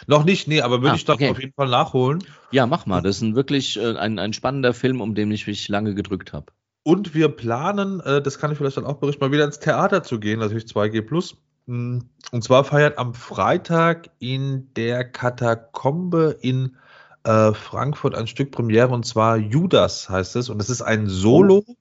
Noch 0.07 0.22
nicht, 0.22 0.47
nee, 0.47 0.61
aber 0.61 0.83
würde 0.83 0.93
ah, 0.93 0.97
ich 0.97 1.05
doch 1.05 1.14
okay. 1.14 1.31
auf 1.31 1.41
jeden 1.41 1.55
Fall 1.55 1.68
nachholen. 1.68 2.22
Ja, 2.53 2.66
mach 2.66 2.87
mal. 2.87 3.03
Das 3.03 3.16
ist 3.16 3.22
ein 3.22 3.35
wirklich 3.35 3.76
äh, 3.76 3.97
ein, 3.97 4.20
ein 4.20 4.33
spannender 4.33 4.72
Film, 4.72 5.01
um 5.01 5.16
den 5.16 5.33
ich 5.33 5.49
mich 5.49 5.68
lange 5.68 5.97
gedrückt 5.97 6.33
habe. 6.33 6.53
Und 6.89 7.12
wir 7.12 7.28
planen, 7.28 8.01
äh, 8.01 8.22
das 8.22 8.39
kann 8.39 8.51
ich 8.51 8.57
vielleicht 8.57 8.78
dann 8.78 8.86
auch 8.86 8.97
berichten, 8.97 9.22
mal 9.22 9.30
wieder 9.30 9.45
ins 9.45 9.59
Theater 9.59 10.03
zu 10.03 10.18
gehen, 10.18 10.39
natürlich 10.39 10.64
2G. 10.64 11.36
Mm, 11.66 11.99
und 12.32 12.43
zwar 12.43 12.64
feiert 12.64 12.97
am 12.97 13.12
Freitag 13.12 14.09
in 14.20 14.72
der 14.74 15.05
Katakombe 15.05 16.39
in 16.41 16.76
äh, 17.24 17.53
Frankfurt 17.53 18.14
ein 18.14 18.26
Stück 18.26 18.53
Premiere 18.53 18.89
und 18.89 19.05
zwar 19.05 19.36
Judas 19.36 20.09
heißt 20.09 20.36
es. 20.36 20.49
Und 20.49 20.62
es 20.62 20.70
ist 20.70 20.80
ein 20.80 21.09
Solo, 21.09 21.62
oh. 21.66 21.74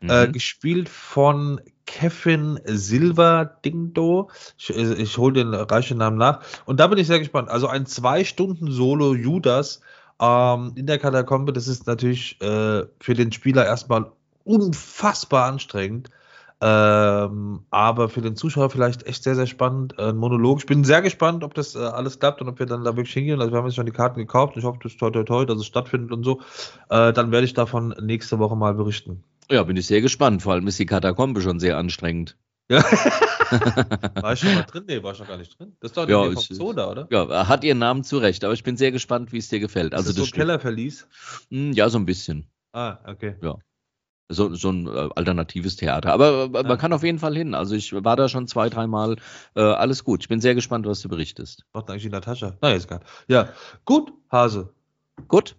äh, 0.00 0.04
mhm. 0.04 0.10
äh, 0.10 0.32
gespielt 0.32 0.88
von 0.88 1.60
Kevin 1.86 2.58
Silver 2.64 3.44
Dingdo. 3.64 4.32
Ich, 4.58 4.70
ich 4.70 5.16
hole 5.16 5.32
den 5.32 5.54
reichen 5.54 5.98
Namen 5.98 6.18
nach. 6.18 6.40
Und 6.66 6.80
da 6.80 6.88
bin 6.88 6.98
ich 6.98 7.06
sehr 7.06 7.20
gespannt. 7.20 7.50
Also 7.50 7.68
ein 7.68 7.86
zwei 7.86 8.24
Stunden 8.24 8.68
Solo 8.68 9.14
Judas 9.14 9.80
ähm, 10.20 10.72
in 10.74 10.86
der 10.86 10.98
Katakombe. 10.98 11.52
Das 11.52 11.68
ist 11.68 11.86
natürlich 11.86 12.40
äh, 12.40 12.84
für 12.98 13.14
den 13.14 13.30
Spieler 13.30 13.64
erstmal 13.64 14.10
unfassbar 14.44 15.46
anstrengend. 15.46 16.10
Ähm, 16.62 17.64
aber 17.70 18.10
für 18.10 18.20
den 18.20 18.36
Zuschauer 18.36 18.68
vielleicht 18.68 19.06
echt 19.06 19.22
sehr, 19.22 19.34
sehr 19.34 19.46
spannend. 19.46 19.98
Ein 19.98 20.16
Monolog. 20.16 20.58
Ich 20.58 20.66
bin 20.66 20.84
sehr 20.84 21.00
gespannt, 21.00 21.42
ob 21.42 21.54
das 21.54 21.74
äh, 21.74 21.78
alles 21.78 22.18
klappt 22.18 22.42
und 22.42 22.48
ob 22.48 22.58
wir 22.58 22.66
dann 22.66 22.84
da 22.84 22.96
wirklich 22.96 23.14
hingehen. 23.14 23.40
Also 23.40 23.52
wir 23.52 23.58
haben 23.58 23.66
jetzt 23.66 23.76
schon 23.76 23.86
die 23.86 23.92
Karten 23.92 24.20
gekauft. 24.20 24.56
Ich 24.56 24.64
hoffe, 24.64 24.78
das 24.82 24.96
toi 24.96 25.10
toi 25.10 25.24
toi, 25.24 25.46
dass 25.46 25.58
es 25.58 25.66
stattfindet 25.66 26.12
und 26.12 26.22
so. 26.22 26.40
Äh, 26.90 27.14
dann 27.14 27.32
werde 27.32 27.46
ich 27.46 27.54
davon 27.54 27.94
nächste 28.02 28.38
Woche 28.38 28.56
mal 28.56 28.74
berichten. 28.74 29.24
Ja, 29.50 29.62
bin 29.62 29.76
ich 29.76 29.86
sehr 29.86 30.02
gespannt. 30.02 30.42
Vor 30.42 30.52
allem 30.52 30.66
ist 30.66 30.78
die 30.78 30.86
Katakombe 30.86 31.40
schon 31.40 31.60
sehr 31.60 31.78
anstrengend. 31.78 32.36
Ja. 32.68 32.82
war 34.22 34.34
ich 34.34 34.40
schon 34.40 34.54
mal 34.54 34.62
drin? 34.62 34.84
Nee, 34.86 35.02
war 35.02 35.12
ich 35.12 35.18
noch 35.18 35.26
gar 35.26 35.38
nicht 35.38 35.58
drin. 35.58 35.76
Das 35.80 35.90
ist 35.90 35.96
doch 35.96 36.08
ja, 36.08 36.22
vom 36.22 36.36
Zoo 36.36 36.72
da, 36.72 36.90
oder? 36.90 37.08
Ja, 37.10 37.48
hat 37.48 37.64
ihren 37.64 37.78
Namen 37.78 38.04
zurecht, 38.04 38.44
aber 38.44 38.52
ich 38.52 38.62
bin 38.62 38.76
sehr 38.76 38.92
gespannt, 38.92 39.32
wie 39.32 39.38
es 39.38 39.48
dir 39.48 39.58
gefällt. 39.60 39.94
Also 39.94 40.10
ist 40.10 40.18
das, 40.18 40.26
das 40.26 40.30
so 40.30 40.36
Kellerverlies? 40.36 41.08
Hm, 41.50 41.72
ja, 41.72 41.88
so 41.88 41.98
ein 41.98 42.06
bisschen. 42.06 42.46
Ah, 42.72 42.98
okay. 43.06 43.34
Ja. 43.42 43.56
So, 44.32 44.54
so 44.54 44.70
ein 44.70 44.86
äh, 44.86 45.08
alternatives 45.16 45.74
Theater. 45.76 46.12
Aber 46.12 46.50
äh, 46.54 46.58
Ah. 46.58 46.62
man 46.62 46.78
kann 46.78 46.92
auf 46.92 47.02
jeden 47.02 47.18
Fall 47.18 47.36
hin. 47.36 47.52
Also 47.54 47.74
ich 47.74 47.92
war 47.92 48.14
da 48.14 48.28
schon 48.28 48.46
zwei, 48.46 48.68
dreimal. 48.68 49.16
Äh, 49.56 49.60
alles 49.62 50.04
gut. 50.04 50.22
Ich 50.22 50.28
bin 50.28 50.40
sehr 50.40 50.54
gespannt, 50.54 50.86
was 50.86 51.00
du 51.00 51.08
berichtest. 51.08 51.64
Macht 51.72 51.90
eigentlich 51.90 52.04
in 52.04 52.12
der 52.12 52.20
Tasche. 52.20 52.56
Na, 52.62 52.70
ist 52.72 52.84
egal. 52.84 53.00
Ja, 53.26 53.48
gut, 53.84 54.12
Hase. 54.30 54.72
Gut. 55.26 55.56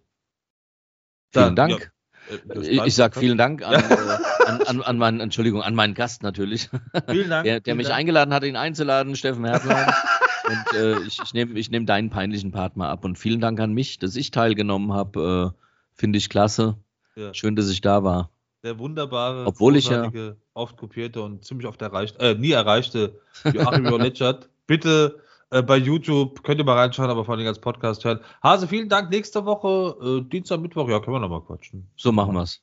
Vielen 1.34 1.56
Dann, 1.56 1.56
Dank. 1.56 1.92
Äh, 2.30 2.38
das 2.48 2.68
Ich, 2.68 2.82
ich 2.82 2.96
sag 2.96 3.12
bleibt- 3.12 3.24
vielen 3.26 3.38
Dank 3.38 3.62
an, 3.68 3.74
äh, 3.74 4.46
an, 4.48 4.62
an, 4.62 4.82
an 4.82 4.98
meinen, 4.98 5.20
Entschuldigung, 5.20 5.62
an 5.62 5.76
meinen 5.76 5.94
Gast 5.94 6.24
natürlich, 6.24 6.70
Vielen 7.10 7.30
Dank. 7.30 7.44
der, 7.46 7.60
der 7.60 7.64
vielen 7.66 7.78
mich 7.78 7.88
Dank. 7.88 8.00
eingeladen 8.00 8.34
hat, 8.34 8.44
ihn 8.44 8.56
einzuladen, 8.56 9.16
Steffen 9.16 9.44
Hertlein. 9.46 9.92
und 10.48 10.78
äh, 10.80 11.00
ich, 11.02 11.20
ich 11.24 11.34
nehme 11.34 11.58
ich 11.60 11.70
nehm 11.72 11.86
deinen 11.86 12.10
peinlichen 12.10 12.52
Part 12.52 12.78
mal 12.78 12.90
ab. 12.90 13.04
Und 13.06 13.18
vielen 13.20 13.42
Dank 13.42 13.60
an 13.60 13.74
mich, 13.74 14.00
dass 14.00 14.16
ich 14.16 14.32
teilgenommen 14.32 14.94
habe. 14.94 15.54
Äh, 15.56 15.60
Finde 15.94 16.18
ich 16.18 16.30
klasse. 16.30 16.78
Ja. 17.16 17.34
Schön, 17.34 17.56
dass 17.56 17.70
ich 17.70 17.82
da 17.82 18.04
war. 18.04 18.30
Der 18.64 18.78
wunderbare, 18.78 19.46
Obwohl 19.48 19.76
ich 19.76 19.90
ja- 19.90 20.12
oft 20.54 20.78
kopierte 20.78 21.22
und 21.22 21.44
ziemlich 21.44 21.68
oft 21.68 21.82
erreicht, 21.82 22.18
äh, 22.20 22.36
nie 22.36 22.52
erreichte 22.52 23.20
Joachim 23.52 23.86
Joletschert. 23.86 24.50
Bitte 24.68 25.20
äh, 25.50 25.64
bei 25.64 25.78
YouTube, 25.78 26.44
könnt 26.44 26.60
ihr 26.60 26.64
mal 26.66 26.78
reinschauen, 26.78 27.10
aber 27.10 27.26
vor 27.26 27.36
allem 27.36 27.48
als 27.48 27.60
Podcast 27.60 28.06
hören. 28.06 28.20
Hase, 28.44 28.68
vielen 28.68 28.88
Dank. 28.88 29.10
Nächste 29.10 29.46
Woche, 29.46 30.22
äh, 30.22 30.30
Dienstag, 30.30 30.62
Mittwoch, 30.62 30.88
ja, 30.90 31.00
können 31.00 31.16
wir 31.16 31.20
nochmal 31.20 31.42
quatschen. 31.42 31.88
So 31.96 32.12
machen 32.12 32.36
wir's. 32.36 32.62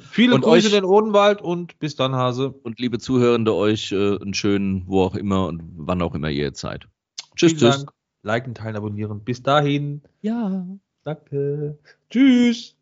Viele 0.00 0.34
Und 0.34 0.40
Grüße 0.42 0.52
euch- 0.56 0.64
in 0.66 0.72
den 0.72 0.84
Odenwald 0.84 1.40
und 1.40 1.78
bis 1.78 1.94
dann, 1.94 2.14
Hase. 2.16 2.50
Und 2.50 2.80
liebe 2.80 2.98
Zuhörende, 2.98 3.54
euch 3.54 3.92
äh, 3.92 4.16
einen 4.20 4.34
schönen, 4.34 4.82
wo 4.86 5.02
auch 5.04 5.14
immer 5.14 5.46
und 5.46 5.62
wann 5.76 6.02
auch 6.02 6.14
immer 6.16 6.28
ihr 6.28 6.50
seid. 6.54 6.88
Tschüss, 7.36 7.52
Vielen 7.52 7.60
tschüss. 7.72 7.76
Dank. 7.84 7.90
Liken, 8.22 8.54
teilen, 8.54 8.76
abonnieren. 8.76 9.20
Bis 9.20 9.42
dahin. 9.42 10.02
Ja. 10.22 10.66
Danke. 11.04 11.78
Tschüss. 12.10 12.74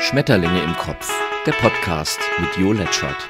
Schmetterlinge 0.00 0.62
im 0.62 0.74
Kopf. 0.78 1.12
Der 1.46 1.52
Podcast 1.52 2.18
mit 2.40 2.56
Jo 2.56 2.72
Letschert. 2.72 3.28